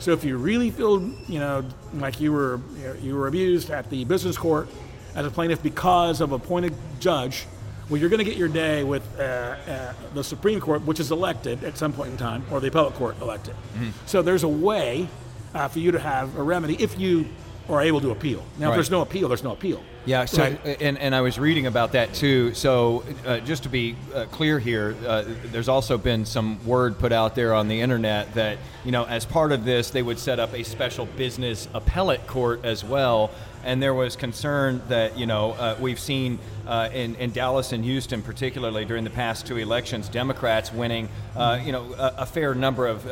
So 0.00 0.12
if 0.12 0.24
you 0.24 0.38
really 0.38 0.70
feel, 0.70 1.02
you 1.28 1.38
know, 1.38 1.62
like 1.92 2.20
you 2.20 2.32
were 2.32 2.58
you, 2.78 2.84
know, 2.84 2.94
you 2.94 3.14
were 3.14 3.28
abused 3.28 3.68
at 3.68 3.90
the 3.90 4.04
business 4.06 4.36
court 4.38 4.68
as 5.14 5.26
a 5.26 5.30
plaintiff 5.30 5.62
because 5.62 6.22
of 6.22 6.32
appointed 6.32 6.74
judge, 7.00 7.46
well, 7.90 8.00
you're 8.00 8.08
going 8.08 8.18
to 8.18 8.24
get 8.24 8.36
your 8.36 8.48
day 8.48 8.84
with 8.84 9.02
uh, 9.18 9.22
uh, 9.22 9.92
the 10.14 10.22
Supreme 10.22 10.60
Court, 10.60 10.82
which 10.86 11.00
is 11.00 11.10
elected 11.10 11.64
at 11.64 11.76
some 11.76 11.92
point 11.92 12.12
in 12.12 12.16
time, 12.16 12.44
or 12.50 12.60
the 12.60 12.68
appellate 12.68 12.94
court 12.94 13.20
elected. 13.20 13.54
Mm-hmm. 13.54 13.90
So 14.06 14.22
there's 14.22 14.44
a 14.44 14.48
way 14.48 15.08
uh, 15.54 15.66
for 15.66 15.80
you 15.80 15.90
to 15.90 15.98
have 15.98 16.36
a 16.38 16.42
remedy 16.42 16.76
if 16.80 16.98
you 16.98 17.26
are 17.68 17.82
able 17.82 18.00
to 18.00 18.10
appeal. 18.10 18.44
Now, 18.58 18.66
right. 18.66 18.72
if 18.72 18.76
there's 18.76 18.90
no 18.90 19.02
appeal, 19.02 19.28
there's 19.28 19.42
no 19.42 19.52
appeal. 19.52 19.82
Yeah, 20.06 20.24
so, 20.24 20.42
right. 20.42 20.80
and, 20.80 20.98
and 20.98 21.14
I 21.14 21.20
was 21.20 21.38
reading 21.38 21.66
about 21.66 21.92
that 21.92 22.14
too. 22.14 22.54
So, 22.54 23.04
uh, 23.26 23.40
just 23.40 23.64
to 23.64 23.68
be 23.68 23.96
uh, 24.14 24.24
clear 24.26 24.58
here, 24.58 24.96
uh, 25.06 25.24
there's 25.46 25.68
also 25.68 25.98
been 25.98 26.24
some 26.24 26.64
word 26.64 26.98
put 26.98 27.12
out 27.12 27.34
there 27.34 27.52
on 27.54 27.68
the 27.68 27.80
internet 27.80 28.32
that, 28.34 28.58
you 28.84 28.92
know, 28.92 29.04
as 29.04 29.26
part 29.26 29.52
of 29.52 29.64
this, 29.64 29.90
they 29.90 30.02
would 30.02 30.18
set 30.18 30.40
up 30.40 30.54
a 30.54 30.62
special 30.62 31.06
business 31.06 31.68
appellate 31.74 32.26
court 32.26 32.64
as 32.64 32.82
well. 32.82 33.30
And 33.64 33.82
there 33.82 33.94
was 33.94 34.16
concern 34.16 34.82
that, 34.88 35.18
you 35.18 35.26
know, 35.26 35.52
uh, 35.52 35.76
we've 35.80 36.00
seen 36.00 36.38
uh, 36.66 36.88
in, 36.92 37.14
in 37.16 37.30
Dallas 37.30 37.72
and 37.72 37.84
Houston, 37.84 38.22
particularly 38.22 38.84
during 38.84 39.04
the 39.04 39.10
past 39.10 39.46
two 39.46 39.58
elections, 39.58 40.08
Democrats 40.08 40.72
winning, 40.72 41.08
uh, 41.36 41.60
you 41.62 41.72
know, 41.72 41.92
a, 41.94 42.14
a, 42.18 42.26
fair 42.26 42.54
number 42.54 42.86
of, 42.86 43.04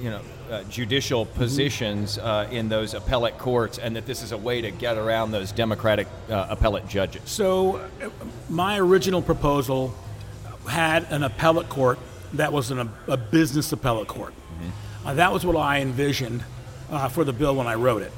you 0.00 0.10
know, 0.10 0.20
uh, 0.52 0.62
judicial 0.64 1.24
positions 1.24 2.18
uh, 2.18 2.46
in 2.50 2.68
those 2.68 2.92
appellate 2.92 3.38
courts, 3.38 3.78
and 3.78 3.96
that 3.96 4.04
this 4.04 4.22
is 4.22 4.32
a 4.32 4.36
way 4.36 4.60
to 4.60 4.70
get 4.70 4.98
around 4.98 5.30
those 5.30 5.50
Democratic 5.50 6.06
uh, 6.28 6.46
appellate 6.50 6.86
judges. 6.86 7.22
So, 7.24 7.76
uh, 7.76 8.10
my 8.50 8.78
original 8.78 9.22
proposal 9.22 9.94
had 10.68 11.10
an 11.10 11.22
appellate 11.22 11.70
court 11.70 11.98
that 12.34 12.52
was 12.52 12.70
an, 12.70 12.90
a 13.08 13.16
business 13.16 13.72
appellate 13.72 14.08
court. 14.08 14.34
Mm-hmm. 14.34 15.08
Uh, 15.08 15.14
that 15.14 15.32
was 15.32 15.46
what 15.46 15.56
I 15.56 15.80
envisioned 15.80 16.44
uh, 16.90 17.08
for 17.08 17.24
the 17.24 17.32
bill 17.32 17.56
when 17.56 17.66
I 17.66 17.74
wrote 17.74 18.02
it. 18.02 18.12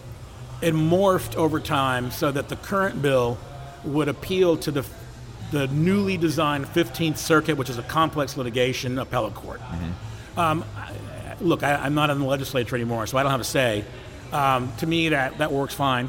It 0.64 0.72
morphed 0.72 1.36
over 1.36 1.60
time 1.60 2.10
so 2.10 2.32
that 2.32 2.48
the 2.48 2.56
current 2.56 3.02
bill 3.02 3.38
would 3.84 4.08
appeal 4.08 4.56
to 4.56 4.70
the 4.70 4.86
the 5.50 5.66
newly 5.68 6.16
designed 6.16 6.64
15th 6.66 7.18
Circuit, 7.18 7.56
which 7.56 7.70
is 7.70 7.78
a 7.78 7.82
complex 7.82 8.36
litigation 8.36 8.98
appellate 8.98 9.34
court. 9.34 9.60
Mm-hmm. 9.60 10.40
Um, 10.40 10.64
look, 11.40 11.62
I, 11.62 11.86
am 11.86 11.94
not 11.94 12.10
in 12.10 12.18
the 12.18 12.24
legislature 12.24 12.74
anymore, 12.74 13.06
so 13.06 13.18
I 13.18 13.22
don't 13.22 13.30
have 13.30 13.40
a 13.40 13.44
say. 13.44 13.84
Um, 14.32 14.72
to 14.78 14.86
me, 14.86 15.10
that, 15.10 15.38
that 15.38 15.52
works 15.52 15.74
fine. 15.74 16.08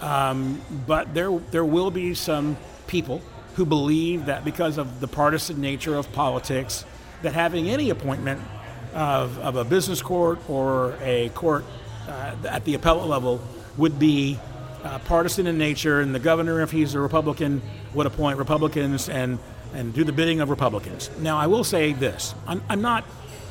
Um, 0.00 0.60
but 0.86 1.14
there, 1.14 1.30
there 1.52 1.64
will 1.64 1.90
be 1.90 2.12
some 2.14 2.56
people 2.86 3.22
who 3.54 3.64
believe 3.64 4.26
that 4.26 4.44
because 4.44 4.78
of 4.78 5.00
the 5.00 5.08
partisan 5.08 5.60
nature 5.60 5.94
of 5.94 6.12
politics, 6.12 6.84
that 7.22 7.32
having 7.32 7.70
any 7.70 7.88
appointment 7.88 8.42
of, 8.92 9.38
of 9.38 9.56
a 9.56 9.64
business 9.64 10.02
court 10.02 10.38
or 10.50 10.98
a 11.00 11.30
court 11.30 11.64
uh, 12.08 12.34
at 12.48 12.64
the 12.64 12.74
appellate 12.74 13.08
level 13.08 13.40
would 13.76 13.98
be 13.98 14.38
uh, 14.84 14.98
partisan 15.00 15.46
in 15.46 15.58
nature, 15.58 16.00
and 16.00 16.14
the 16.14 16.18
governor, 16.18 16.60
if 16.60 16.70
he's 16.70 16.94
a 16.94 17.00
Republican, 17.00 17.62
would 17.94 18.06
appoint 18.06 18.38
Republicans 18.38 19.08
and, 19.08 19.38
and 19.74 19.94
do 19.94 20.04
the 20.04 20.12
bidding 20.12 20.40
of 20.40 20.50
Republicans. 20.50 21.10
Now, 21.20 21.38
I 21.38 21.46
will 21.46 21.64
say 21.64 21.92
this 21.92 22.34
I'm, 22.46 22.62
I'm 22.68 22.82
not 22.82 23.04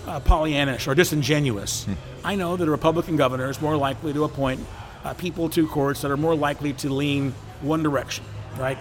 uh, 0.07 0.19
Pollyannish 0.19 0.88
or 0.88 0.95
disingenuous. 0.95 1.86
Hmm. 1.86 1.93
I 2.23 2.36
know 2.36 2.55
that 2.55 2.67
a 2.67 2.71
Republican 2.71 3.15
governor 3.15 3.49
is 3.49 3.62
more 3.62 3.77
likely 3.77 4.13
to 4.13 4.23
appoint 4.23 4.60
uh, 5.03 5.13
people 5.13 5.49
to 5.49 5.67
courts 5.67 6.01
that 6.01 6.12
are 6.12 6.17
more 6.17 6.36
likely 6.36 6.73
to 6.73 6.89
lean 6.89 7.34
one 7.62 7.81
direction, 7.81 8.23
right? 8.57 8.77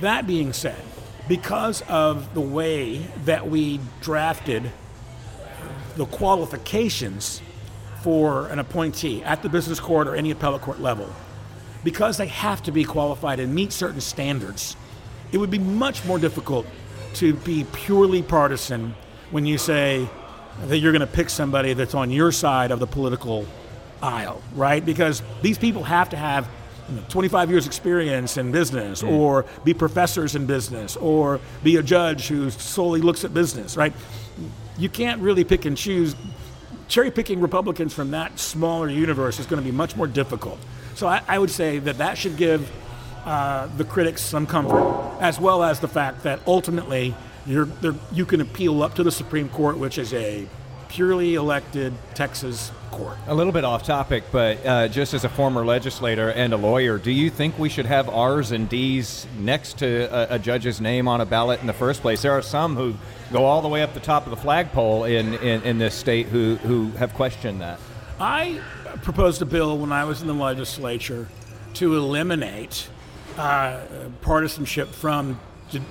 That 0.00 0.26
being 0.26 0.52
said, 0.52 0.80
because 1.28 1.82
of 1.82 2.34
the 2.34 2.40
way 2.40 2.98
that 3.24 3.48
we 3.48 3.80
drafted 4.00 4.70
the 5.96 6.06
qualifications 6.06 7.40
for 8.02 8.48
an 8.48 8.58
appointee 8.58 9.22
at 9.22 9.42
the 9.42 9.48
business 9.48 9.80
court 9.80 10.08
or 10.08 10.14
any 10.14 10.30
appellate 10.30 10.62
court 10.62 10.80
level, 10.80 11.10
because 11.84 12.16
they 12.16 12.26
have 12.26 12.62
to 12.62 12.72
be 12.72 12.84
qualified 12.84 13.40
and 13.40 13.54
meet 13.54 13.72
certain 13.72 14.00
standards, 14.00 14.76
it 15.32 15.38
would 15.38 15.50
be 15.50 15.58
much 15.58 16.04
more 16.04 16.18
difficult 16.18 16.66
to 17.14 17.34
be 17.34 17.64
purely 17.72 18.22
partisan 18.22 18.94
when 19.30 19.46
you 19.46 19.58
say, 19.58 20.08
that 20.66 20.78
you're 20.78 20.92
going 20.92 21.00
to 21.00 21.06
pick 21.06 21.30
somebody 21.30 21.72
that's 21.72 21.94
on 21.94 22.10
your 22.10 22.32
side 22.32 22.70
of 22.70 22.80
the 22.80 22.86
political 22.86 23.46
aisle, 24.02 24.42
right? 24.54 24.84
Because 24.84 25.22
these 25.42 25.58
people 25.58 25.82
have 25.84 26.10
to 26.10 26.16
have 26.16 26.48
you 26.88 26.96
know, 26.96 27.02
25 27.08 27.50
years 27.50 27.66
experience 27.66 28.36
in 28.36 28.50
business 28.50 29.02
mm. 29.02 29.10
or 29.10 29.46
be 29.64 29.72
professors 29.72 30.34
in 30.34 30.46
business 30.46 30.96
or 30.96 31.40
be 31.62 31.76
a 31.76 31.82
judge 31.82 32.28
who 32.28 32.50
solely 32.50 33.00
looks 33.00 33.24
at 33.24 33.32
business, 33.32 33.76
right? 33.76 33.92
You 34.76 34.88
can't 34.88 35.20
really 35.22 35.44
pick 35.44 35.64
and 35.66 35.76
choose 35.76 36.14
cherry 36.90 37.10
picking 37.10 37.40
Republicans 37.40 37.94
from 37.94 38.10
that 38.10 38.38
smaller 38.38 38.88
universe 38.88 39.38
is 39.38 39.46
going 39.46 39.62
to 39.62 39.64
be 39.64 39.74
much 39.74 39.96
more 39.96 40.08
difficult. 40.08 40.58
So 40.96 41.06
I, 41.06 41.22
I 41.26 41.38
would 41.38 41.50
say 41.50 41.78
that 41.78 41.98
that 41.98 42.18
should 42.18 42.36
give 42.36 42.70
uh, 43.24 43.68
the 43.76 43.84
critics 43.84 44.20
some 44.22 44.46
comfort, 44.46 45.16
as 45.20 45.38
well 45.40 45.62
as 45.62 45.80
the 45.80 45.88
fact 45.88 46.24
that 46.24 46.40
ultimately 46.46 47.14
you 47.46 48.26
can 48.26 48.40
appeal 48.40 48.82
up 48.82 48.94
to 48.96 49.02
the 49.02 49.12
Supreme 49.12 49.48
Court, 49.48 49.78
which 49.78 49.96
is 49.98 50.12
a 50.12 50.46
purely 50.88 51.34
elected 51.36 51.94
Texas 52.14 52.72
court. 52.90 53.16
A 53.26 53.34
little 53.34 53.52
bit 53.52 53.64
off 53.64 53.82
topic, 53.82 54.24
but 54.32 54.64
uh, 54.66 54.88
just 54.88 55.14
as 55.14 55.24
a 55.24 55.28
former 55.28 55.64
legislator 55.64 56.30
and 56.30 56.52
a 56.52 56.56
lawyer, 56.56 56.98
do 56.98 57.10
you 57.10 57.30
think 57.30 57.58
we 57.58 57.68
should 57.68 57.86
have 57.86 58.08
R's 58.08 58.52
and 58.52 58.68
D's 58.68 59.26
next 59.38 59.78
to 59.78 60.08
a, 60.12 60.36
a 60.36 60.38
judge's 60.38 60.80
name 60.80 61.08
on 61.08 61.20
a 61.20 61.26
ballot 61.26 61.60
in 61.60 61.66
the 61.66 61.72
first 61.72 62.02
place? 62.02 62.22
There 62.22 62.32
are 62.32 62.42
some 62.42 62.76
who 62.76 62.94
go 63.32 63.44
all 63.44 63.62
the 63.62 63.68
way 63.68 63.82
up 63.82 63.94
the 63.94 64.00
top 64.00 64.26
of 64.26 64.30
the 64.30 64.36
flagpole 64.36 65.04
in, 65.04 65.34
in, 65.34 65.62
in 65.62 65.78
this 65.78 65.94
state 65.94 66.26
who, 66.26 66.56
who 66.56 66.90
have 66.92 67.14
questioned 67.14 67.60
that. 67.60 67.78
I 68.18 68.60
proposed 69.02 69.40
a 69.40 69.46
bill 69.46 69.78
when 69.78 69.92
I 69.92 70.04
was 70.04 70.20
in 70.20 70.26
the 70.26 70.34
legislature 70.34 71.28
to 71.74 71.96
eliminate 71.96 72.88
uh, 73.38 73.80
partisanship 74.20 74.88
from 74.88 75.40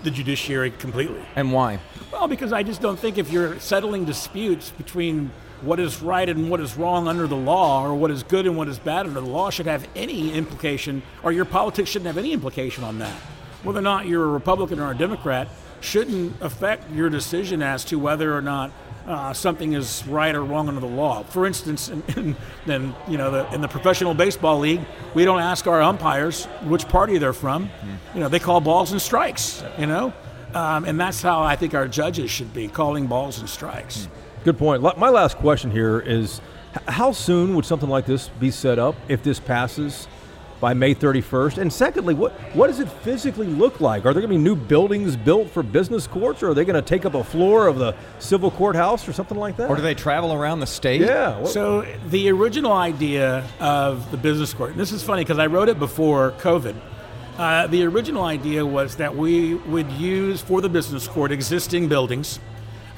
the 0.03 0.11
judiciary 0.11 0.71
completely. 0.71 1.21
And 1.35 1.53
why? 1.53 1.79
Well, 2.11 2.27
because 2.27 2.51
I 2.51 2.63
just 2.63 2.81
don't 2.81 2.99
think 2.99 3.17
if 3.17 3.31
you're 3.31 3.59
settling 3.59 4.05
disputes 4.05 4.71
between 4.71 5.31
what 5.61 5.79
is 5.79 6.01
right 6.01 6.27
and 6.27 6.49
what 6.49 6.59
is 6.59 6.77
wrong 6.77 7.07
under 7.07 7.27
the 7.27 7.35
law, 7.35 7.85
or 7.85 7.93
what 7.95 8.11
is 8.11 8.23
good 8.23 8.45
and 8.45 8.57
what 8.57 8.67
is 8.67 8.79
bad 8.79 9.05
under 9.05 9.21
the 9.21 9.27
law, 9.27 9.49
should 9.49 9.65
have 9.65 9.87
any 9.95 10.31
implication, 10.31 11.01
or 11.23 11.31
your 11.31 11.45
politics 11.45 11.89
shouldn't 11.89 12.07
have 12.07 12.17
any 12.17 12.33
implication 12.33 12.83
on 12.83 12.99
that. 12.99 13.15
Whether 13.63 13.79
or 13.79 13.83
not 13.83 14.07
you're 14.07 14.23
a 14.23 14.27
Republican 14.27 14.79
or 14.79 14.91
a 14.91 14.95
Democrat 14.95 15.49
shouldn't 15.81 16.41
affect 16.41 16.89
your 16.91 17.09
decision 17.09 17.61
as 17.61 17.83
to 17.85 17.99
whether 17.99 18.35
or 18.35 18.41
not 18.41 18.71
uh, 19.07 19.33
something 19.33 19.73
is 19.73 20.05
right 20.07 20.35
or 20.35 20.43
wrong 20.43 20.67
under 20.67 20.79
the 20.79 20.87
law. 20.87 21.23
For 21.23 21.45
instance, 21.45 21.89
in, 21.89 22.03
in, 22.15 22.35
in 22.67 22.95
you 23.07 23.17
know 23.17 23.31
the, 23.31 23.53
in 23.53 23.61
the 23.61 23.67
professional 23.67 24.13
baseball 24.13 24.59
league, 24.59 24.81
we 25.13 25.25
don't 25.25 25.39
ask 25.39 25.67
our 25.67 25.81
umpires 25.81 26.45
which 26.63 26.87
party 26.87 27.17
they're 27.17 27.33
from. 27.33 27.65
Mm. 27.65 27.97
You 28.13 28.19
know, 28.21 28.29
they 28.29 28.39
call 28.39 28.61
balls 28.61 28.91
and 28.91 29.01
strikes. 29.01 29.63
You 29.77 29.87
know, 29.87 30.13
um, 30.53 30.85
and 30.85 30.99
that's 30.99 31.21
how 31.21 31.41
I 31.41 31.55
think 31.55 31.73
our 31.73 31.87
judges 31.87 32.29
should 32.29 32.53
be 32.53 32.67
calling 32.67 33.07
balls 33.07 33.39
and 33.39 33.49
strikes. 33.49 34.01
Mm. 34.05 34.09
Good 34.49 34.57
point. 34.57 34.81
My 34.81 35.09
last 35.09 35.37
question 35.37 35.69
here 35.69 35.99
is: 35.99 36.41
How 36.87 37.11
soon 37.11 37.55
would 37.55 37.67
something 37.67 37.87
like 37.87 38.07
this 38.07 38.29
be 38.39 38.49
set 38.49 38.79
up 38.79 38.95
if 39.07 39.21
this 39.21 39.39
passes? 39.39 40.07
by 40.59 40.73
May 40.73 40.93
31st? 40.95 41.59
And 41.59 41.71
secondly, 41.71 42.15
what, 42.15 42.33
what 42.53 42.67
does 42.67 42.79
it 42.81 42.89
physically 42.89 43.45
look 43.45 43.79
like? 43.79 44.01
Are 44.05 44.13
there 44.13 44.21
going 44.21 44.33
to 44.33 44.37
be 44.37 44.43
new 44.43 44.55
buildings 44.57 45.15
built 45.15 45.49
for 45.51 45.63
business 45.63 46.05
courts, 46.05 46.43
or 46.43 46.49
are 46.49 46.53
they 46.53 46.65
going 46.65 46.75
to 46.75 46.81
take 46.81 47.05
up 47.05 47.13
a 47.13 47.23
floor 47.23 47.67
of 47.67 47.77
the 47.77 47.95
civil 48.17 48.51
courthouse 48.51 49.07
or 49.07 49.13
something 49.13 49.37
like 49.37 49.55
that? 49.55 49.69
Or 49.69 49.75
do 49.77 49.81
they 49.83 49.93
travel 49.93 50.33
around 50.33 50.59
the 50.59 50.67
state? 50.67 50.99
Yeah. 50.99 51.45
So 51.45 51.85
the 52.09 52.29
original 52.29 52.73
idea 52.73 53.47
of 53.61 54.09
the 54.09 54.17
business 54.17 54.53
court, 54.53 54.71
and 54.71 54.79
this 54.79 54.91
is 54.91 55.03
funny 55.03 55.21
because 55.21 55.37
I 55.37 55.45
wrote 55.45 55.69
it 55.69 55.77
before 55.77 56.31
COVID. 56.39 56.75
Uh, 57.37 57.67
the 57.67 57.85
original 57.85 58.25
idea 58.25 58.65
was 58.65 58.97
that 58.97 59.15
we 59.15 59.53
would 59.53 59.89
use 59.93 60.41
for 60.41 60.59
the 60.59 60.67
business 60.67 61.07
court 61.07 61.31
existing 61.31 61.87
buildings, 61.87 62.39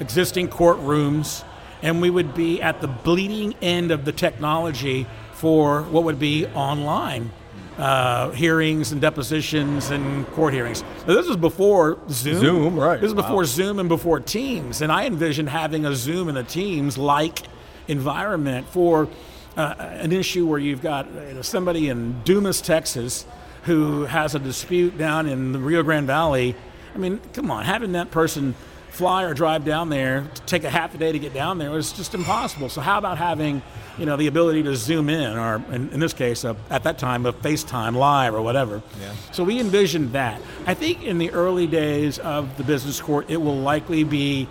existing 0.02 0.48
courtrooms, 0.48 1.44
and 1.80 2.02
we 2.02 2.10
would 2.10 2.34
be 2.34 2.60
at 2.60 2.82
the 2.82 2.88
bleeding 2.88 3.54
end 3.62 3.90
of 3.90 4.04
the 4.04 4.12
technology 4.12 5.06
for 5.32 5.82
what 5.84 6.04
would 6.04 6.18
be 6.18 6.46
online 6.48 7.30
uh, 7.78 8.30
hearings 8.32 8.92
and 8.92 9.00
depositions 9.00 9.90
and 9.90 10.26
court 10.32 10.52
hearings. 10.52 10.82
Now, 11.06 11.14
this 11.14 11.26
was 11.26 11.36
before 11.36 11.98
Zoom. 12.10 12.40
Zoom, 12.40 12.78
right. 12.78 13.00
This 13.00 13.08
is 13.08 13.14
before 13.14 13.38
wow. 13.38 13.44
Zoom 13.44 13.78
and 13.78 13.88
before 13.88 14.20
Teams. 14.20 14.82
And 14.82 14.92
I 14.92 15.06
envision 15.06 15.46
having 15.46 15.86
a 15.86 15.94
Zoom 15.94 16.28
and 16.28 16.36
a 16.36 16.44
Teams 16.44 16.98
like 16.98 17.40
environment 17.88 18.68
for 18.68 19.08
uh, 19.56 19.74
an 19.78 20.12
issue 20.12 20.46
where 20.46 20.58
you've 20.58 20.82
got 20.82 21.10
you 21.12 21.34
know, 21.34 21.42
somebody 21.42 21.88
in 21.88 22.22
Dumas, 22.24 22.60
Texas, 22.60 23.24
who 23.64 24.04
has 24.04 24.34
a 24.34 24.38
dispute 24.38 24.98
down 24.98 25.26
in 25.26 25.52
the 25.52 25.58
Rio 25.58 25.82
Grande 25.82 26.06
Valley. 26.06 26.54
I 26.94 26.98
mean, 26.98 27.20
come 27.32 27.50
on, 27.50 27.64
having 27.64 27.92
that 27.92 28.10
person 28.10 28.54
fly 28.92 29.24
or 29.24 29.34
drive 29.34 29.64
down 29.64 29.88
there, 29.88 30.26
take 30.46 30.64
a 30.64 30.70
half 30.70 30.94
a 30.94 30.98
day 30.98 31.12
to 31.12 31.18
get 31.18 31.32
down 31.32 31.58
there 31.58 31.70
was 31.70 31.92
just 31.92 32.14
impossible. 32.14 32.68
So 32.68 32.80
how 32.80 32.98
about 32.98 33.18
having 33.18 33.62
you 33.98 34.06
know, 34.06 34.16
the 34.16 34.26
ability 34.26 34.62
to 34.62 34.74
zoom 34.76 35.08
in, 35.08 35.36
or 35.36 35.62
in, 35.70 35.90
in 35.90 36.00
this 36.00 36.12
case, 36.12 36.44
uh, 36.44 36.54
at 36.70 36.84
that 36.84 36.98
time, 36.98 37.26
a 37.26 37.32
FaceTime 37.32 37.94
live 37.94 38.34
or 38.34 38.40
whatever. 38.40 38.82
Yeah. 39.00 39.12
So 39.32 39.44
we 39.44 39.60
envisioned 39.60 40.12
that. 40.12 40.40
I 40.66 40.74
think 40.74 41.02
in 41.04 41.18
the 41.18 41.30
early 41.30 41.66
days 41.66 42.18
of 42.18 42.56
the 42.56 42.64
business 42.64 43.00
court, 43.00 43.30
it 43.30 43.36
will 43.36 43.58
likely 43.58 44.04
be 44.04 44.48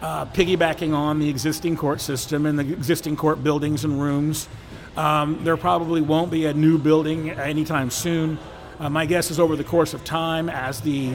uh, 0.00 0.26
piggybacking 0.26 0.94
on 0.94 1.18
the 1.18 1.28
existing 1.28 1.76
court 1.76 2.00
system 2.00 2.46
and 2.46 2.58
the 2.58 2.72
existing 2.72 3.16
court 3.16 3.42
buildings 3.42 3.84
and 3.84 4.00
rooms. 4.00 4.48
Um, 4.96 5.42
there 5.42 5.56
probably 5.56 6.00
won't 6.00 6.30
be 6.30 6.46
a 6.46 6.54
new 6.54 6.78
building 6.78 7.30
anytime 7.30 7.90
soon. 7.90 8.38
Uh, 8.78 8.90
my 8.90 9.06
guess 9.06 9.30
is 9.30 9.40
over 9.40 9.56
the 9.56 9.64
course 9.64 9.94
of 9.94 10.04
time, 10.04 10.48
as 10.48 10.80
the 10.80 11.12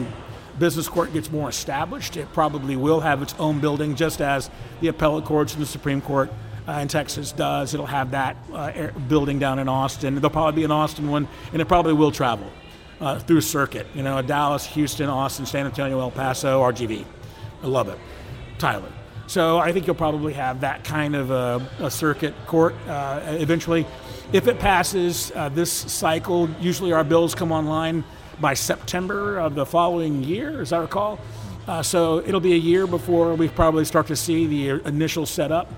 business 0.60 0.88
court 0.88 1.12
gets 1.12 1.32
more 1.32 1.48
established, 1.48 2.16
it 2.16 2.32
probably 2.32 2.76
will 2.76 3.00
have 3.00 3.22
its 3.22 3.34
own 3.38 3.58
building, 3.58 3.96
just 3.96 4.20
as 4.20 4.50
the 4.80 4.88
appellate 4.88 5.24
courts 5.24 5.54
and 5.54 5.62
the 5.62 5.66
Supreme 5.66 6.00
Court 6.00 6.30
uh, 6.68 6.72
in 6.72 6.86
Texas 6.86 7.32
does. 7.32 7.74
It'll 7.74 7.86
have 7.86 8.12
that 8.12 8.36
uh, 8.52 8.90
building 9.08 9.40
down 9.40 9.58
in 9.58 9.68
Austin. 9.68 10.14
There'll 10.14 10.30
probably 10.30 10.60
be 10.60 10.64
an 10.64 10.70
Austin 10.70 11.08
one, 11.08 11.26
and 11.52 11.60
it 11.60 11.66
probably 11.66 11.94
will 11.94 12.12
travel 12.12 12.48
uh, 13.00 13.18
through 13.18 13.40
circuit. 13.40 13.86
You 13.94 14.02
know, 14.02 14.22
Dallas, 14.22 14.66
Houston, 14.66 15.08
Austin, 15.08 15.46
San 15.46 15.66
Antonio, 15.66 15.98
El 15.98 16.10
Paso, 16.10 16.60
RGV. 16.62 17.04
I 17.62 17.66
love 17.66 17.88
it. 17.88 17.98
Tyler. 18.58 18.92
So 19.26 19.58
I 19.58 19.72
think 19.72 19.86
you'll 19.86 19.96
probably 19.96 20.32
have 20.34 20.60
that 20.60 20.84
kind 20.84 21.14
of 21.16 21.30
a, 21.30 21.66
a 21.78 21.90
circuit 21.90 22.34
court 22.46 22.74
uh, 22.86 23.22
eventually. 23.26 23.86
If 24.32 24.46
it 24.46 24.58
passes 24.58 25.32
uh, 25.34 25.48
this 25.48 25.72
cycle, 25.72 26.50
usually 26.60 26.92
our 26.92 27.04
bills 27.04 27.34
come 27.34 27.50
online 27.50 28.04
by 28.40 28.54
September 28.54 29.38
of 29.38 29.54
the 29.54 29.66
following 29.66 30.24
year, 30.24 30.60
as 30.60 30.72
I 30.72 30.78
recall. 30.78 31.18
Uh, 31.66 31.82
so 31.82 32.20
it'll 32.20 32.40
be 32.40 32.54
a 32.54 32.56
year 32.56 32.86
before 32.86 33.34
we 33.34 33.48
probably 33.48 33.84
start 33.84 34.06
to 34.08 34.16
see 34.16 34.46
the 34.46 34.86
initial 34.88 35.26
setup. 35.26 35.70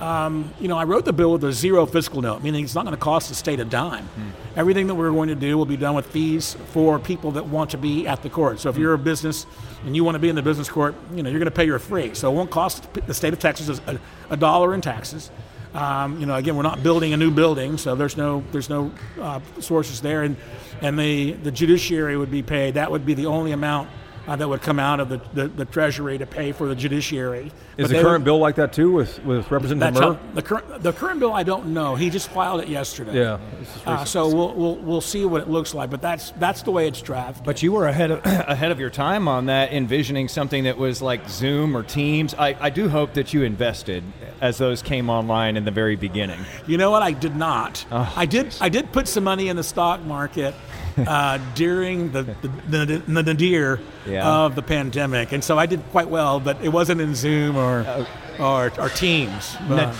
Um, 0.00 0.52
you 0.60 0.68
know, 0.68 0.78
I 0.78 0.84
wrote 0.84 1.04
the 1.04 1.12
bill 1.12 1.32
with 1.32 1.44
a 1.44 1.52
zero 1.52 1.84
fiscal 1.84 2.22
note, 2.22 2.42
meaning 2.42 2.62
it's 2.62 2.74
not 2.74 2.84
going 2.84 2.96
to 2.96 3.00
cost 3.00 3.28
the 3.28 3.34
state 3.34 3.58
a 3.58 3.64
dime. 3.64 4.04
Mm. 4.04 4.30
Everything 4.56 4.86
that 4.86 4.94
we're 4.94 5.10
going 5.10 5.28
to 5.28 5.34
do 5.34 5.58
will 5.58 5.66
be 5.66 5.76
done 5.76 5.94
with 5.94 6.06
fees 6.06 6.56
for 6.72 6.98
people 7.00 7.32
that 7.32 7.46
want 7.46 7.70
to 7.70 7.78
be 7.78 8.06
at 8.06 8.22
the 8.22 8.30
court. 8.30 8.60
So 8.60 8.68
if 8.68 8.76
mm. 8.76 8.80
you're 8.80 8.94
a 8.94 8.98
business 8.98 9.46
and 9.84 9.96
you 9.96 10.04
want 10.04 10.14
to 10.14 10.20
be 10.20 10.28
in 10.28 10.36
the 10.36 10.42
business 10.42 10.68
court, 10.68 10.94
you 11.14 11.22
know, 11.22 11.30
you're 11.30 11.40
going 11.40 11.50
to 11.50 11.56
pay 11.56 11.64
your 11.64 11.80
fee. 11.80 12.14
So 12.14 12.30
it 12.30 12.34
won't 12.34 12.50
cost 12.50 12.92
the 13.06 13.14
state 13.14 13.32
of 13.32 13.40
Texas 13.40 13.80
a, 13.86 13.98
a 14.30 14.36
dollar 14.36 14.72
in 14.74 14.80
taxes. 14.80 15.30
Um, 15.78 16.18
you 16.18 16.26
know, 16.26 16.34
again, 16.34 16.56
we're 16.56 16.64
not 16.64 16.82
building 16.82 17.12
a 17.12 17.16
new 17.16 17.30
building, 17.30 17.78
so 17.78 17.94
there's 17.94 18.16
no 18.16 18.42
there's 18.50 18.68
no 18.68 18.90
uh, 19.20 19.38
sources 19.60 20.00
there, 20.00 20.24
and 20.24 20.36
and 20.82 20.98
the 20.98 21.34
the 21.34 21.52
judiciary 21.52 22.16
would 22.16 22.32
be 22.32 22.42
paid. 22.42 22.74
That 22.74 22.90
would 22.90 23.06
be 23.06 23.14
the 23.14 23.26
only 23.26 23.52
amount 23.52 23.88
uh, 24.28 24.36
that 24.36 24.46
would 24.46 24.60
come 24.60 24.78
out 24.78 25.00
of 25.00 25.08
the, 25.08 25.20
the, 25.32 25.48
the, 25.48 25.64
Treasury 25.64 26.18
to 26.18 26.26
pay 26.26 26.52
for 26.52 26.68
the 26.68 26.74
judiciary. 26.74 27.50
Is 27.78 27.88
but 27.88 27.88
the 27.88 28.02
current 28.02 28.20
would, 28.20 28.24
bill 28.24 28.38
like 28.38 28.56
that 28.56 28.74
too 28.74 28.92
with, 28.92 29.24
with 29.24 29.50
Representative 29.50 29.94
Murr? 29.94 30.18
The 30.34 30.42
current, 30.42 30.82
the 30.82 30.92
current 30.92 31.18
bill, 31.18 31.32
I 31.32 31.44
don't 31.44 31.68
know. 31.68 31.94
He 31.94 32.10
just 32.10 32.28
filed 32.28 32.60
it 32.60 32.68
yesterday. 32.68 33.18
Yeah. 33.18 33.38
Uh, 33.86 34.04
so 34.04 34.28
we'll, 34.28 34.54
we'll, 34.54 34.76
we'll 34.76 35.00
see 35.00 35.24
what 35.24 35.40
it 35.40 35.48
looks 35.48 35.72
like, 35.72 35.88
but 35.88 36.02
that's, 36.02 36.32
that's 36.32 36.60
the 36.60 36.70
way 36.70 36.86
it's 36.86 37.00
drafted. 37.00 37.44
But 37.44 37.62
you 37.62 37.72
were 37.72 37.86
ahead 37.86 38.10
of, 38.10 38.20
ahead 38.26 38.70
of 38.70 38.78
your 38.78 38.90
time 38.90 39.28
on 39.28 39.46
that, 39.46 39.72
envisioning 39.72 40.28
something 40.28 40.64
that 40.64 40.76
was 40.76 41.00
like 41.00 41.26
Zoom 41.30 41.74
or 41.74 41.82
Teams. 41.82 42.34
I, 42.34 42.54
I 42.60 42.68
do 42.68 42.90
hope 42.90 43.14
that 43.14 43.32
you 43.32 43.44
invested 43.44 44.04
as 44.42 44.58
those 44.58 44.82
came 44.82 45.08
online 45.08 45.56
in 45.56 45.64
the 45.64 45.70
very 45.70 45.96
beginning. 45.96 46.40
You 46.66 46.76
know 46.76 46.90
what? 46.90 47.02
I 47.02 47.12
did 47.12 47.34
not. 47.34 47.86
Oh, 47.90 48.12
I 48.14 48.26
did. 48.26 48.54
I 48.60 48.68
did 48.68 48.92
put 48.92 49.08
some 49.08 49.24
money 49.24 49.48
in 49.48 49.56
the 49.56 49.64
stock 49.64 50.02
market 50.02 50.54
uh, 51.06 51.38
during 51.54 52.12
the 52.12 52.22
the, 52.22 52.48
the, 52.68 53.02
the 53.06 53.22
nadir 53.22 53.80
yeah. 54.06 54.44
of 54.44 54.54
the 54.54 54.62
pandemic, 54.62 55.32
and 55.32 55.42
so 55.42 55.58
I 55.58 55.66
did 55.66 55.82
quite 55.90 56.08
well. 56.08 56.40
But 56.40 56.62
it 56.62 56.70
wasn't 56.70 57.00
in 57.00 57.14
Zoom 57.14 57.56
or. 57.56 57.80
Uh, 57.80 58.06
or, 58.38 58.72
or 58.78 58.88
teams. 58.88 59.56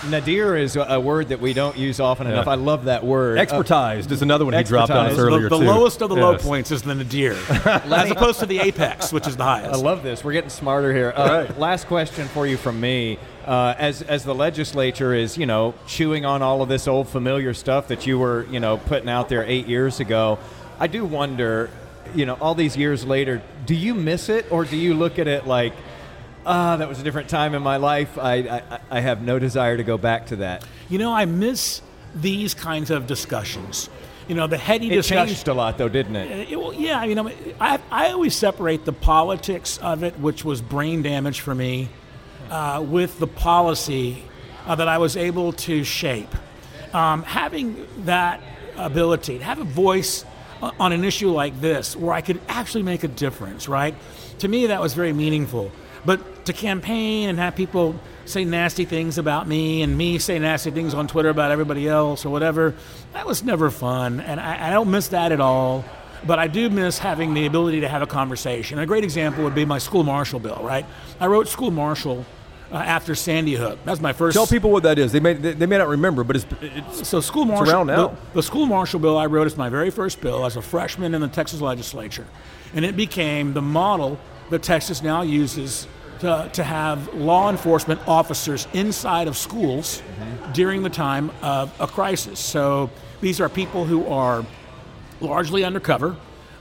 nadir 0.09 0.55
is 0.55 0.75
a 0.75 0.99
word 0.99 1.29
that 1.29 1.39
we 1.39 1.53
don't 1.53 1.77
use 1.77 1.99
often 1.99 2.27
yeah. 2.27 2.33
enough. 2.33 2.47
I 2.47 2.55
love 2.55 2.85
that 2.85 3.03
word. 3.03 3.37
Expertized 3.37 4.09
uh, 4.09 4.13
is 4.13 4.21
another 4.21 4.45
one 4.45 4.53
he 4.53 4.63
dropped 4.63 4.91
on 4.91 5.07
us 5.07 5.17
earlier 5.17 5.49
The, 5.49 5.57
the 5.57 5.65
lowest 5.65 6.01
of 6.01 6.09
the 6.09 6.15
yes. 6.15 6.23
low 6.23 6.37
points 6.37 6.71
is 6.71 6.81
the 6.81 6.95
nadir, 6.95 7.33
as 7.49 8.11
opposed 8.11 8.39
to 8.39 8.45
the 8.45 8.59
apex, 8.59 9.11
which 9.11 9.27
is 9.27 9.37
the 9.37 9.43
highest. 9.43 9.73
I 9.73 9.77
love 9.77 10.03
this. 10.03 10.23
We're 10.23 10.33
getting 10.33 10.49
smarter 10.49 10.93
here. 10.93 11.13
Uh, 11.15 11.45
right. 11.47 11.59
Last 11.59 11.87
question 11.87 12.27
for 12.29 12.47
you 12.47 12.57
from 12.57 12.79
me. 12.79 13.19
Uh, 13.45 13.73
as 13.79 14.03
as 14.03 14.23
the 14.23 14.35
legislature 14.35 15.13
is 15.13 15.35
you 15.37 15.45
know 15.45 15.73
chewing 15.87 16.23
on 16.23 16.43
all 16.43 16.61
of 16.61 16.69
this 16.69 16.87
old 16.87 17.09
familiar 17.09 17.53
stuff 17.53 17.87
that 17.87 18.05
you 18.05 18.19
were 18.19 18.45
you 18.51 18.59
know 18.59 18.77
putting 18.77 19.09
out 19.09 19.27
there 19.27 19.43
eight 19.43 19.67
years 19.67 19.99
ago. 19.99 20.37
I 20.79 20.87
do 20.87 21.03
wonder, 21.03 21.69
you 22.15 22.25
know, 22.25 22.35
all 22.35 22.55
these 22.55 22.77
years 22.77 23.05
later, 23.05 23.41
do 23.65 23.75
you 23.75 23.93
miss 23.93 24.29
it 24.29 24.49
or 24.51 24.63
do 24.63 24.77
you 24.77 24.93
look 24.93 25.19
at 25.19 25.27
it 25.27 25.45
like, 25.45 25.73
ah, 26.45 26.77
that 26.77 26.87
was 26.87 26.99
a 26.99 27.03
different 27.03 27.29
time 27.29 27.53
in 27.53 27.61
my 27.61 27.77
life. 27.77 28.17
I, 28.17 28.35
I, 28.35 28.79
I 28.89 28.99
have 29.01 29.21
no 29.21 29.39
desire 29.39 29.75
to 29.77 29.83
go 29.83 29.97
back 29.97 30.27
to 30.27 30.37
that. 30.37 30.65
You 30.89 30.97
know, 30.97 31.13
I 31.13 31.25
miss 31.25 31.81
these 32.15 32.53
kinds 32.53 32.89
of 32.91 33.07
discussions. 33.07 33.89
You 34.27 34.35
know, 34.35 34.47
the 34.47 34.57
heady 34.57 34.87
it 34.87 34.95
discussion. 34.95 35.27
changed 35.27 35.47
a 35.47 35.53
lot, 35.53 35.77
though, 35.77 35.89
didn't 35.89 36.15
it? 36.15 36.31
Uh, 36.31 36.51
it 36.51 36.59
well, 36.59 36.73
yeah, 36.73 37.03
you 37.03 37.15
know, 37.15 37.31
I, 37.59 37.79
I 37.91 38.11
always 38.11 38.35
separate 38.35 38.85
the 38.85 38.93
politics 38.93 39.79
of 39.79 40.03
it, 40.03 40.19
which 40.19 40.45
was 40.45 40.61
brain 40.61 41.01
damage 41.01 41.41
for 41.41 41.53
me, 41.53 41.89
uh, 42.49 42.83
with 42.87 43.19
the 43.19 43.27
policy 43.27 44.23
uh, 44.65 44.75
that 44.75 44.87
I 44.87 44.99
was 44.99 45.17
able 45.17 45.51
to 45.53 45.83
shape. 45.83 46.33
Um, 46.93 47.23
having 47.23 47.85
that 48.05 48.41
ability 48.77 49.39
to 49.39 49.43
have 49.43 49.59
a 49.59 49.63
voice 49.63 50.25
on 50.61 50.93
an 50.93 51.03
issue 51.03 51.31
like 51.31 51.59
this 51.61 51.95
where 51.95 52.13
I 52.13 52.21
could 52.21 52.39
actually 52.47 52.83
make 52.83 53.03
a 53.03 53.07
difference, 53.07 53.67
right? 53.67 53.95
To 54.39 54.47
me, 54.47 54.67
that 54.67 54.81
was 54.81 54.93
very 54.93 55.13
meaningful. 55.13 55.71
But 56.05 56.45
to 56.45 56.53
campaign 56.53 57.29
and 57.29 57.39
have 57.39 57.55
people 57.55 57.99
say 58.25 58.45
nasty 58.45 58.85
things 58.85 59.17
about 59.17 59.47
me 59.47 59.81
and 59.81 59.97
me 59.97 60.17
say 60.17 60.39
nasty 60.39 60.71
things 60.71 60.93
on 60.93 61.07
Twitter 61.07 61.29
about 61.29 61.51
everybody 61.51 61.87
else 61.87 62.25
or 62.25 62.29
whatever, 62.29 62.75
that 63.13 63.25
was 63.25 63.43
never 63.43 63.69
fun. 63.69 64.19
And 64.19 64.39
I, 64.39 64.67
I 64.67 64.69
don't 64.71 64.91
miss 64.91 65.09
that 65.09 65.31
at 65.31 65.41
all. 65.41 65.83
But 66.25 66.37
I 66.37 66.47
do 66.47 66.69
miss 66.69 66.99
having 66.99 67.33
the 67.33 67.45
ability 67.45 67.81
to 67.81 67.87
have 67.87 68.01
a 68.01 68.07
conversation. 68.07 68.77
A 68.77 68.85
great 68.85 69.05
example 69.05 69.43
would 69.45 69.55
be 69.55 69.63
my 69.63 69.77
school 69.77 70.03
marshal 70.03 70.39
bill, 70.39 70.59
right? 70.61 70.85
I 71.19 71.27
wrote 71.27 71.47
school 71.47 71.71
marshal 71.71 72.25
uh, 72.71 72.75
after 72.75 73.15
Sandy 73.15 73.55
Hook. 73.55 73.79
That's 73.85 74.01
my 74.01 74.13
first. 74.13 74.35
Tell 74.35 74.47
people 74.47 74.71
what 74.71 74.83
that 74.83 74.99
is. 74.99 75.11
They 75.11 75.19
may 75.19 75.33
they, 75.33 75.53
they 75.53 75.65
may 75.65 75.77
not 75.77 75.87
remember, 75.87 76.23
but 76.23 76.35
it's, 76.35 76.45
it's 76.61 77.07
so 77.07 77.19
school 77.19 77.45
marshal. 77.45 77.73
around 77.73 77.87
now. 77.87 78.07
The, 78.07 78.17
the 78.35 78.43
school 78.43 78.65
marshal 78.65 78.99
bill 78.99 79.17
I 79.17 79.25
wrote 79.25 79.47
is 79.47 79.57
my 79.57 79.69
very 79.69 79.89
first 79.89 80.21
bill 80.21 80.45
as 80.45 80.55
a 80.55 80.61
freshman 80.61 81.13
in 81.13 81.21
the 81.21 81.27
Texas 81.27 81.61
legislature, 81.61 82.27
and 82.73 82.85
it 82.85 82.95
became 82.95 83.53
the 83.53 83.61
model 83.61 84.19
that 84.49 84.63
Texas 84.63 85.01
now 85.01 85.21
uses 85.21 85.87
to, 86.19 86.49
to 86.53 86.63
have 86.63 87.13
law 87.13 87.49
enforcement 87.49 88.01
officers 88.07 88.67
inside 88.73 89.27
of 89.27 89.37
schools 89.37 90.01
mm-hmm. 90.01 90.51
during 90.51 90.83
the 90.83 90.89
time 90.89 91.31
of 91.41 91.73
a 91.79 91.87
crisis. 91.87 92.39
So 92.39 92.89
these 93.21 93.39
are 93.39 93.49
people 93.49 93.85
who 93.85 94.07
are 94.07 94.45
largely 95.21 95.63
undercover. 95.63 96.15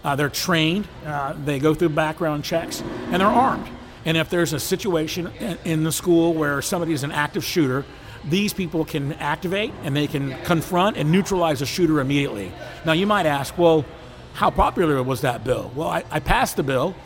Uh, 0.05 0.17
they're 0.17 0.29
trained. 0.29 0.87
Uh, 1.05 1.35
they 1.45 1.59
go 1.59 1.75
through 1.75 1.91
background 1.91 2.45
checks, 2.45 2.83
and 3.11 3.21
they're 3.21 3.27
armed. 3.27 3.69
And 4.09 4.17
if 4.17 4.31
there's 4.31 4.55
a 4.55 4.59
situation 4.59 5.27
in, 5.67 5.85
the 5.85 5.93
school 5.93 6.33
where 6.33 6.63
somebody 6.63 6.95
is 6.95 7.05
an 7.05 7.13
active 7.13 7.45
shooter, 7.45 7.85
these 8.25 8.55
people 8.55 8.87
can 8.87 9.13
activate 9.13 9.71
and 9.83 9.95
they 9.95 10.07
can 10.07 10.35
confront 10.45 10.97
and 10.97 11.13
neutralize 11.13 11.61
a 11.61 11.67
shooter 11.67 12.01
immediately. 12.01 12.51
Now, 12.87 12.93
you 12.93 13.07
might 13.07 13.27
ask, 13.27 13.59
well, 13.59 13.85
how 14.33 14.49
popular 14.49 15.03
was 15.03 15.21
that 15.21 15.45
bill? 15.45 15.71
Well, 15.75 15.89
I, 15.89 16.05
I 16.11 16.21
passed 16.21 16.57
the 16.57 16.63
bill, 16.63 16.97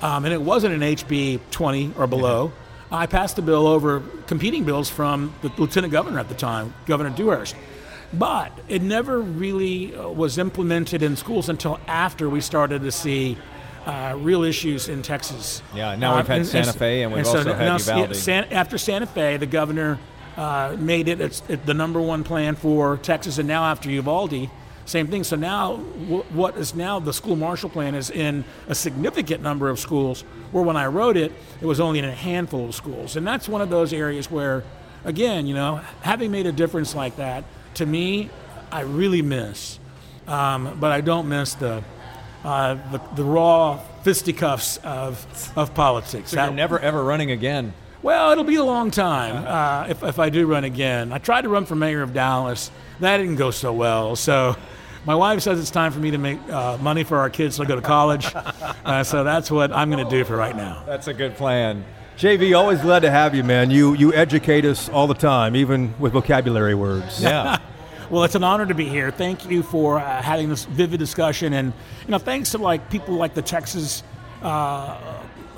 um, 0.00 0.24
and 0.24 0.32
it 0.32 0.40
wasn't 0.40 0.72
an 0.72 0.80
HB 0.80 1.40
20 1.50 1.92
or 1.98 2.06
below. 2.06 2.52
I 2.90 3.04
passed 3.04 3.36
the 3.36 3.42
bill 3.42 3.66
over 3.66 4.00
competing 4.26 4.64
bills 4.64 4.88
from 4.88 5.34
the 5.42 5.52
lieutenant 5.58 5.92
governor 5.92 6.20
at 6.20 6.30
the 6.30 6.34
time, 6.34 6.72
Governor 6.86 7.10
Dewhurst. 7.10 7.54
But 8.14 8.50
it 8.66 8.80
never 8.80 9.20
really 9.20 9.94
uh, 9.94 10.08
was 10.08 10.38
implemented 10.38 11.02
in 11.02 11.16
schools 11.16 11.50
until 11.50 11.78
after 11.86 12.30
we 12.30 12.40
started 12.40 12.80
to 12.80 12.92
see 12.92 13.36
uh, 13.86 14.16
real 14.18 14.42
issues 14.42 14.88
in 14.88 15.02
Texas. 15.02 15.62
Yeah, 15.74 15.94
now 15.94 16.16
we've 16.16 16.26
had 16.26 16.34
uh, 16.34 16.40
and, 16.40 16.46
Santa 16.46 16.72
Fe 16.72 17.02
and 17.02 17.12
we've 17.12 17.18
and 17.18 17.26
so 17.26 17.38
also 17.38 17.54
had 17.54 17.80
Uvalde. 17.80 18.16
San, 18.16 18.44
after 18.52 18.78
Santa 18.78 19.06
Fe, 19.06 19.36
the 19.36 19.46
governor 19.46 19.98
uh, 20.36 20.76
made 20.78 21.08
it 21.08 21.20
it's, 21.20 21.42
it 21.48 21.64
the 21.64 21.74
number 21.74 22.00
one 22.00 22.24
plan 22.24 22.56
for 22.56 22.98
Texas, 22.98 23.38
and 23.38 23.48
now 23.48 23.64
after 23.64 23.90
Uvalde, 23.90 24.50
same 24.84 25.06
thing. 25.06 25.24
So 25.24 25.36
now, 25.36 25.76
w- 25.76 26.24
what 26.30 26.56
is 26.56 26.74
now 26.74 27.00
the 27.00 27.12
school 27.12 27.36
marshal 27.36 27.70
plan 27.70 27.94
is 27.94 28.10
in 28.10 28.44
a 28.68 28.74
significant 28.74 29.42
number 29.42 29.68
of 29.68 29.78
schools, 29.78 30.22
where 30.52 30.64
when 30.64 30.76
I 30.76 30.86
wrote 30.86 31.16
it, 31.16 31.32
it 31.60 31.66
was 31.66 31.80
only 31.80 31.98
in 31.98 32.04
a 32.04 32.14
handful 32.14 32.66
of 32.66 32.74
schools. 32.74 33.16
And 33.16 33.26
that's 33.26 33.48
one 33.48 33.60
of 33.60 33.70
those 33.70 33.92
areas 33.92 34.30
where, 34.30 34.62
again, 35.04 35.46
you 35.46 35.54
know, 35.54 35.80
having 36.02 36.30
made 36.30 36.46
a 36.46 36.52
difference 36.52 36.94
like 36.94 37.16
that, 37.16 37.44
to 37.74 37.86
me, 37.86 38.30
I 38.70 38.82
really 38.82 39.22
miss. 39.22 39.78
Um, 40.26 40.76
but 40.80 40.90
I 40.92 41.00
don't 41.00 41.28
miss 41.28 41.54
the, 41.54 41.82
uh, 42.46 42.78
the, 42.92 43.00
the 43.16 43.24
raw 43.24 43.76
fisticuffs 44.02 44.76
of, 44.78 45.52
of 45.56 45.74
politics. 45.74 46.30
So 46.30 46.44
you're 46.44 46.52
never 46.54 46.78
ever 46.78 47.02
running 47.02 47.32
again. 47.32 47.74
Well, 48.02 48.30
it'll 48.30 48.44
be 48.44 48.54
a 48.54 48.64
long 48.64 48.92
time 48.92 49.44
uh, 49.44 49.88
if, 49.88 50.04
if 50.04 50.18
I 50.20 50.30
do 50.30 50.46
run 50.46 50.62
again. 50.62 51.12
I 51.12 51.18
tried 51.18 51.42
to 51.42 51.48
run 51.48 51.66
for 51.66 51.74
mayor 51.74 52.02
of 52.02 52.14
Dallas. 52.14 52.70
That 53.00 53.16
didn't 53.16 53.34
go 53.34 53.50
so 53.50 53.72
well. 53.72 54.14
So 54.14 54.54
my 55.04 55.16
wife 55.16 55.40
says 55.40 55.58
it's 55.58 55.72
time 55.72 55.90
for 55.90 55.98
me 55.98 56.12
to 56.12 56.18
make 56.18 56.38
uh, 56.48 56.78
money 56.78 57.02
for 57.02 57.18
our 57.18 57.30
kids 57.30 57.56
to 57.56 57.64
go 57.64 57.74
to 57.74 57.82
college. 57.82 58.32
Uh, 58.86 59.02
so 59.02 59.24
that's 59.24 59.50
what 59.50 59.72
I'm 59.72 59.90
going 59.90 60.04
to 60.04 60.08
do 60.08 60.24
for 60.24 60.36
right 60.36 60.54
now. 60.54 60.84
That's 60.86 61.08
a 61.08 61.14
good 61.14 61.34
plan. 61.34 61.84
JV, 62.16 62.56
always 62.56 62.80
glad 62.80 63.00
to 63.00 63.10
have 63.10 63.34
you, 63.34 63.42
man. 63.42 63.68
You 63.68 63.94
you 63.94 64.14
educate 64.14 64.64
us 64.64 64.88
all 64.88 65.08
the 65.08 65.14
time, 65.14 65.56
even 65.56 65.92
with 65.98 66.12
vocabulary 66.12 66.76
words. 66.76 67.20
Yeah. 67.20 67.58
well, 68.10 68.24
it's 68.24 68.34
an 68.34 68.44
honor 68.44 68.66
to 68.66 68.74
be 68.74 68.88
here. 68.88 69.10
Thank 69.10 69.50
you 69.50 69.62
for 69.62 69.98
uh, 69.98 70.22
having 70.22 70.48
this 70.48 70.64
vivid 70.64 70.98
discussion, 70.98 71.52
and 71.52 71.72
you 72.04 72.10
know, 72.10 72.18
thanks 72.18 72.52
to 72.52 72.58
like 72.58 72.90
people 72.90 73.14
like 73.14 73.34
the 73.34 73.42
Texas, 73.42 74.02
uh, 74.42 74.98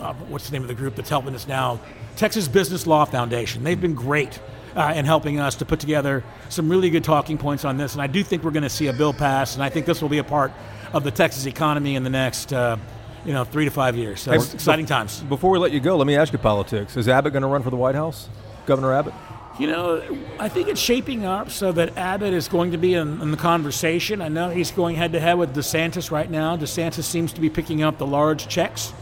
uh, 0.00 0.14
what's 0.28 0.48
the 0.48 0.52
name 0.52 0.62
of 0.62 0.68
the 0.68 0.74
group 0.74 0.94
that's 0.94 1.10
helping 1.10 1.34
us 1.34 1.46
now, 1.46 1.80
Texas 2.16 2.48
Business 2.48 2.86
Law 2.86 3.04
Foundation. 3.04 3.64
They've 3.64 3.80
been 3.80 3.94
great 3.94 4.40
uh, 4.74 4.92
in 4.96 5.04
helping 5.04 5.38
us 5.40 5.56
to 5.56 5.64
put 5.64 5.80
together 5.80 6.24
some 6.48 6.68
really 6.68 6.90
good 6.90 7.04
talking 7.04 7.38
points 7.38 7.64
on 7.64 7.76
this, 7.76 7.92
and 7.92 8.02
I 8.02 8.06
do 8.06 8.22
think 8.22 8.44
we're 8.44 8.50
going 8.50 8.62
to 8.62 8.70
see 8.70 8.86
a 8.86 8.92
bill 8.92 9.12
pass, 9.12 9.54
and 9.54 9.62
I 9.62 9.68
think 9.68 9.86
this 9.86 10.00
will 10.00 10.08
be 10.08 10.18
a 10.18 10.24
part 10.24 10.52
of 10.92 11.04
the 11.04 11.10
Texas 11.10 11.46
economy 11.46 11.96
in 11.96 12.02
the 12.02 12.10
next 12.10 12.52
uh, 12.52 12.76
you 13.24 13.32
know, 13.32 13.44
three 13.44 13.66
to 13.66 13.70
five 13.70 13.96
years. 13.96 14.20
So 14.20 14.32
it's 14.32 14.54
exciting 14.54 14.86
times. 14.86 15.20
Before 15.20 15.50
we 15.50 15.58
let 15.58 15.72
you 15.72 15.80
go, 15.80 15.96
let 15.96 16.06
me 16.06 16.16
ask 16.16 16.32
you 16.32 16.38
politics. 16.38 16.96
Is 16.96 17.08
Abbott 17.08 17.32
going 17.32 17.42
to 17.42 17.48
run 17.48 17.62
for 17.62 17.70
the 17.70 17.76
White 17.76 17.94
House? 17.94 18.28
Governor 18.64 18.94
Abbott? 18.94 19.14
You 19.58 19.66
know, 19.66 20.00
I 20.38 20.48
think 20.48 20.68
it's 20.68 20.80
shaping 20.80 21.24
up 21.24 21.50
so 21.50 21.72
that 21.72 21.98
Abbott 21.98 22.32
is 22.32 22.46
going 22.46 22.70
to 22.70 22.78
be 22.78 22.94
in, 22.94 23.20
in 23.20 23.32
the 23.32 23.36
conversation. 23.36 24.22
I 24.22 24.28
know 24.28 24.50
he's 24.50 24.70
going 24.70 24.94
head 24.94 25.10
to 25.12 25.20
head 25.20 25.34
with 25.34 25.52
DeSantis 25.52 26.12
right 26.12 26.30
now. 26.30 26.56
DeSantis 26.56 27.02
seems 27.02 27.32
to 27.32 27.40
be 27.40 27.50
picking 27.50 27.82
up 27.82 27.98
the 27.98 28.06
large 28.06 28.46
checks. 28.46 28.92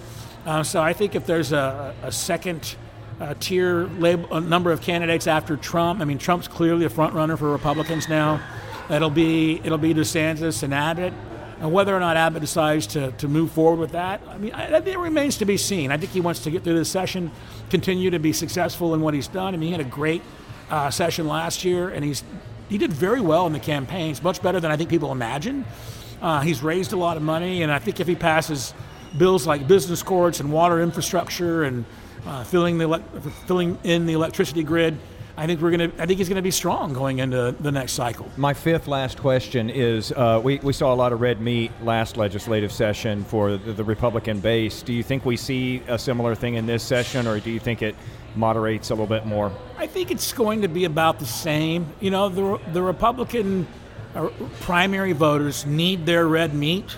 Uh, 0.47 0.63
so 0.63 0.81
I 0.81 0.95
think 0.95 1.15
if 1.15 1.27
there's 1.27 1.53
a, 1.53 1.95
a 2.03 2.11
second 2.11 2.75
uh, 3.21 3.35
tier 3.39 3.85
label, 3.99 4.33
a 4.33 4.41
number 4.41 4.73
of 4.73 4.81
candidates 4.81 5.27
after 5.27 5.59
Trump, 5.59 6.01
I 6.01 6.07
mean, 6.07 6.17
Trump's 6.17 6.49
clearly 6.49 6.87
a 6.87 6.91
front 6.91 7.13
runner 7.13 7.37
for 7.37 7.51
Republicans 7.51 8.09
now. 8.09 8.41
It'll 8.89 9.11
be 9.11 9.61
it'll 9.63 9.77
be 9.77 9.93
DeSantis 9.93 10.63
and 10.63 10.73
Abbott. 10.73 11.13
And 11.61 11.73
whether 11.73 11.95
or 11.95 12.01
not 12.01 12.17
Abbott 12.17 12.41
decides 12.41 12.87
to, 12.89 13.13
to 13.13 13.29
move 13.29 13.51
forward 13.51 13.79
with 13.79 13.93
that, 13.93 14.23
I 14.29 14.39
mean, 14.39 14.53
I, 14.53 14.75
it 14.77 14.99
remains 14.99 15.39
to 15.39 15.47
be 15.47 15.57
seen. 15.57 15.91
I 15.91 15.97
think 15.97 16.13
he 16.13 16.21
wants 16.21 16.41
to 16.41 16.51
get 16.51 16.65
through 16.65 16.77
this 16.77 16.91
session, 16.91 17.31
continue 17.71 18.11
to 18.11 18.19
be 18.19 18.33
successful 18.33 18.95
in 18.95 19.01
what 19.01 19.15
he's 19.15 19.29
done. 19.29 19.55
I 19.55 19.57
mean, 19.57 19.69
he 19.69 19.73
had 19.73 19.81
a 19.81 19.89
great 19.89 20.23
uh, 20.71 20.91
session 20.91 21.27
last 21.27 21.65
year, 21.65 21.89
and 21.89 22.05
he's 22.05 22.23
he 22.69 22.79
did 22.79 22.93
very 22.93 23.21
well 23.21 23.47
in 23.47 23.53
the 23.53 23.61
campaigns, 23.61 24.23
much 24.23 24.43
better 24.43 24.59
than 24.59 24.71
I 24.71 24.77
think 24.77 24.91
people 24.91 25.13
imagine. 25.13 25.65
Uh, 26.21 26.41
he's 26.41 26.63
raised 26.63 26.93
a 26.93 26.97
lot 26.97 27.17
of 27.17 27.23
money, 27.23 27.63
and 27.63 27.71
I 27.71 27.79
think 27.79 28.01
if 28.01 28.07
he 28.09 28.17
passes 28.17 28.75
bills 29.17 29.47
like 29.47 29.69
business 29.69 30.03
courts 30.03 30.41
and 30.41 30.53
water 30.53 30.81
infrastructure 30.81 31.63
and 31.63 31.85
uh, 32.27 32.43
filling 32.45 32.79
the 32.79 33.03
filling 33.47 33.79
in 33.85 34.07
the 34.07 34.15
electricity 34.15 34.65
grid, 34.65 34.99
I 35.39 35.47
think 35.47 35.61
we're 35.61 35.77
to. 35.77 35.85
I 35.99 36.07
think 36.07 36.19
he's 36.19 36.31
going 36.31 36.37
to 36.37 36.43
be 36.43 36.51
strong 36.51 36.95
going 36.95 37.19
into 37.19 37.55
the 37.61 37.71
next 37.71 37.93
cycle. 37.93 38.31
My 38.39 38.55
fifth 38.55 38.89
last 38.89 39.19
question 39.19 39.69
is: 39.69 40.11
uh, 40.13 40.41
we 40.43 40.59
we 40.63 40.73
saw 40.73 40.95
a 40.95 40.97
lot 40.97 41.13
of 41.13 41.21
red 41.21 41.43
meat 41.43 41.71
last 41.83 42.17
legislative 42.17 42.73
session 42.73 43.23
for 43.25 43.59
the, 43.59 43.73
the, 43.75 43.85
Republican 43.85 44.41
base. 44.41 44.83
Do 44.83 44.95
you 44.95 45.03
think 45.03 45.27
we 45.27 45.37
see 45.37 45.83
a 45.89 45.99
similar 45.99 46.35
thing 46.35 46.55
in 46.55 46.65
this 46.65 46.83
session, 46.83 47.27
or 47.27 47.39
do 47.39 47.51
you 47.51 47.61
think 47.61 47.83
it 47.83 47.95
moderates 48.35 48.89
a 48.89 48.95
little 48.95 49.07
bit 49.07 49.27
more? 49.27 49.53
I 49.77 49.87
think 49.87 50.11
it's 50.11 50.33
going 50.33 50.63
to 50.63 50.69
be 50.69 50.87
about 50.87 51.19
the 51.19 51.27
same. 51.27 51.87
You 52.01 52.11
know, 52.11 52.31
the 52.31 52.59
the 52.73 52.81
Republican 52.81 53.67
uh, 54.15 54.31
primary 54.61 55.13
voters 55.13 55.67
need 55.67 56.07
their 56.07 56.27
red 56.27 56.55
meat. 56.55 56.97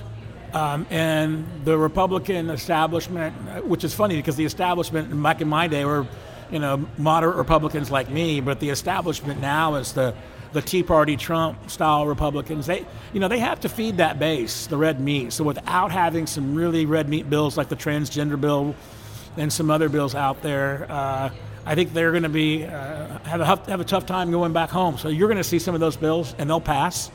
Um, 0.54 0.86
and 0.88 1.46
the 1.66 1.76
Republican 1.76 2.48
establishment, 2.48 3.66
which 3.66 3.84
is 3.84 3.94
funny 3.94 4.16
because 4.16 4.36
the 4.36 4.46
establishment 4.46 5.22
back 5.22 5.42
in 5.42 5.48
my 5.48 5.68
day 5.68 5.84
were 5.84 6.06
you 6.50 6.58
know, 6.58 6.86
moderate 6.96 7.36
Republicans 7.36 7.90
like 7.90 8.08
me, 8.10 8.40
but 8.40 8.60
the 8.60 8.70
establishment 8.70 9.40
now 9.40 9.76
is 9.76 9.92
the 9.92 10.14
the 10.52 10.62
Tea 10.62 10.82
Party 10.82 11.16
Trump 11.16 11.70
style 11.70 12.06
Republicans. 12.06 12.66
They, 12.66 12.86
you 13.12 13.20
know, 13.20 13.28
they 13.28 13.38
have 13.38 13.60
to 13.60 13.68
feed 13.68 13.98
that 13.98 14.18
base, 14.18 14.66
the 14.66 14.76
red 14.76 15.00
meat. 15.00 15.32
So 15.32 15.44
without 15.44 15.92
having 15.92 16.26
some 16.26 16.54
really 16.54 16.86
red 16.86 17.08
meat 17.08 17.28
bills 17.28 17.56
like 17.56 17.68
the 17.68 17.76
transgender 17.76 18.40
bill 18.40 18.74
and 19.36 19.52
some 19.52 19.70
other 19.70 19.88
bills 19.88 20.14
out 20.14 20.40
there, 20.42 20.86
uh, 20.90 21.30
I 21.66 21.74
think 21.74 21.92
they're 21.92 22.12
going 22.12 22.22
to 22.22 22.30
be 22.30 22.64
uh, 22.64 23.18
have 23.20 23.40
a 23.40 23.44
have 23.44 23.80
a 23.80 23.84
tough 23.84 24.06
time 24.06 24.30
going 24.30 24.52
back 24.52 24.70
home. 24.70 24.96
So 24.96 25.08
you're 25.08 25.28
going 25.28 25.36
to 25.38 25.44
see 25.44 25.58
some 25.58 25.74
of 25.74 25.80
those 25.80 25.96
bills, 25.96 26.34
and 26.38 26.48
they'll 26.48 26.60
pass. 26.60 27.10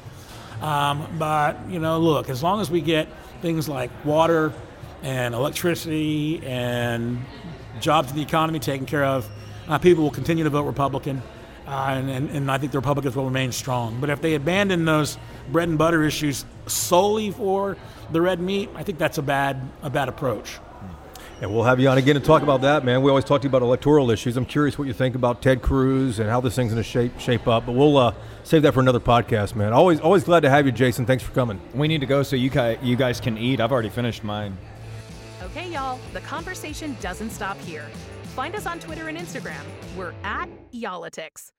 Um, 0.62 1.08
but 1.18 1.58
you 1.70 1.80
know, 1.80 2.00
look, 2.00 2.30
as 2.30 2.44
long 2.44 2.62
as 2.62 2.70
we 2.70 2.82
get 2.82 3.08
things 3.42 3.68
like 3.68 3.90
water 4.06 4.54
and 5.02 5.34
electricity 5.34 6.42
and 6.46 7.20
jobs 7.84 8.10
in 8.10 8.16
the 8.16 8.24
economy 8.24 8.60
taken 8.60 8.86
care 8.86 9.06
of, 9.06 9.30
uh, 9.68 9.78
people 9.78 10.04
will 10.04 10.12
continue 10.12 10.44
to 10.44 10.50
vote 10.50 10.64
Republican. 10.64 11.22
Uh, 11.68 11.96
and, 11.98 12.10
and, 12.10 12.30
and, 12.32 12.52
I 12.52 12.58
think 12.58 12.74
the 12.74 12.78
Republicans 12.78 13.16
will 13.16 13.26
remain 13.26 13.54
strong. 13.54 14.02
But 14.02 14.10
if 14.10 14.22
they 14.22 14.36
abandon 14.36 14.84
those 14.84 15.18
bread 15.50 15.70
and 15.70 15.78
butter 15.78 16.04
issues 16.04 16.44
solely 16.68 17.32
for 17.32 17.78
the 18.12 18.20
red 18.20 18.42
meat, 18.42 18.70
I 18.76 18.84
think 18.84 18.98
that's 18.98 19.18
a 19.18 19.22
bad 19.22 19.62
a 19.82 19.90
bad 19.90 20.10
approach. 20.10 20.60
And 21.42 21.54
we'll 21.54 21.64
have 21.64 21.80
you 21.80 21.88
on 21.88 21.98
again 21.98 22.16
to 22.16 22.22
talk 22.22 22.42
about 22.42 22.62
that, 22.62 22.84
man. 22.84 23.02
We 23.02 23.10
always 23.10 23.26
talk 23.26 23.42
to 23.42 23.46
you 23.46 23.50
about 23.50 23.62
electoral 23.62 24.12
issues. 24.12 24.36
I'm 24.36 24.46
curious 24.46 24.78
what 24.78 24.88
you 24.88 24.94
think 24.94 25.16
about 25.16 25.42
Ted 25.42 25.62
Cruz 25.62 26.20
and 26.20 26.30
how 26.30 26.42
this 26.42 26.56
thing's 26.56 26.74
going 26.74 26.84
to 26.84 26.90
shape 26.90 27.18
shape 27.18 27.48
up. 27.48 27.66
But 27.66 27.74
we'll 27.74 27.98
uh, 27.98 28.14
save 28.44 28.62
that 28.64 28.74
for 28.74 28.82
another 28.82 29.00
podcast, 29.00 29.56
man. 29.56 29.72
Always 29.72 30.02
always 30.02 30.26
glad 30.26 30.42
to 30.42 30.50
have 30.50 30.66
you, 30.66 30.74
Jason. 30.74 31.06
Thanks 31.06 31.24
for 31.24 31.32
coming. 31.32 31.62
We 31.74 31.88
need 31.88 32.02
to 32.02 32.08
go 32.08 32.24
so 32.24 32.36
you 32.36 32.50
guys, 32.50 32.78
you 32.82 32.98
guys 32.98 33.22
can 33.22 33.38
eat. 33.38 33.62
I've 33.62 33.72
already 33.72 33.90
finished 33.90 34.26
mine. 34.26 34.58
Okay, 35.56 35.72
y'all, 35.72 36.00
the 36.14 36.22
conversation 36.22 36.98
doesn't 37.00 37.30
stop 37.30 37.60
here. 37.60 37.86
Find 38.36 38.56
us 38.56 38.66
on 38.66 38.80
Twitter 38.80 39.08
and 39.10 39.16
Instagram. 39.16 39.62
We're 39.96 40.16
at 40.24 40.50
Y'all-itics. 40.72 41.54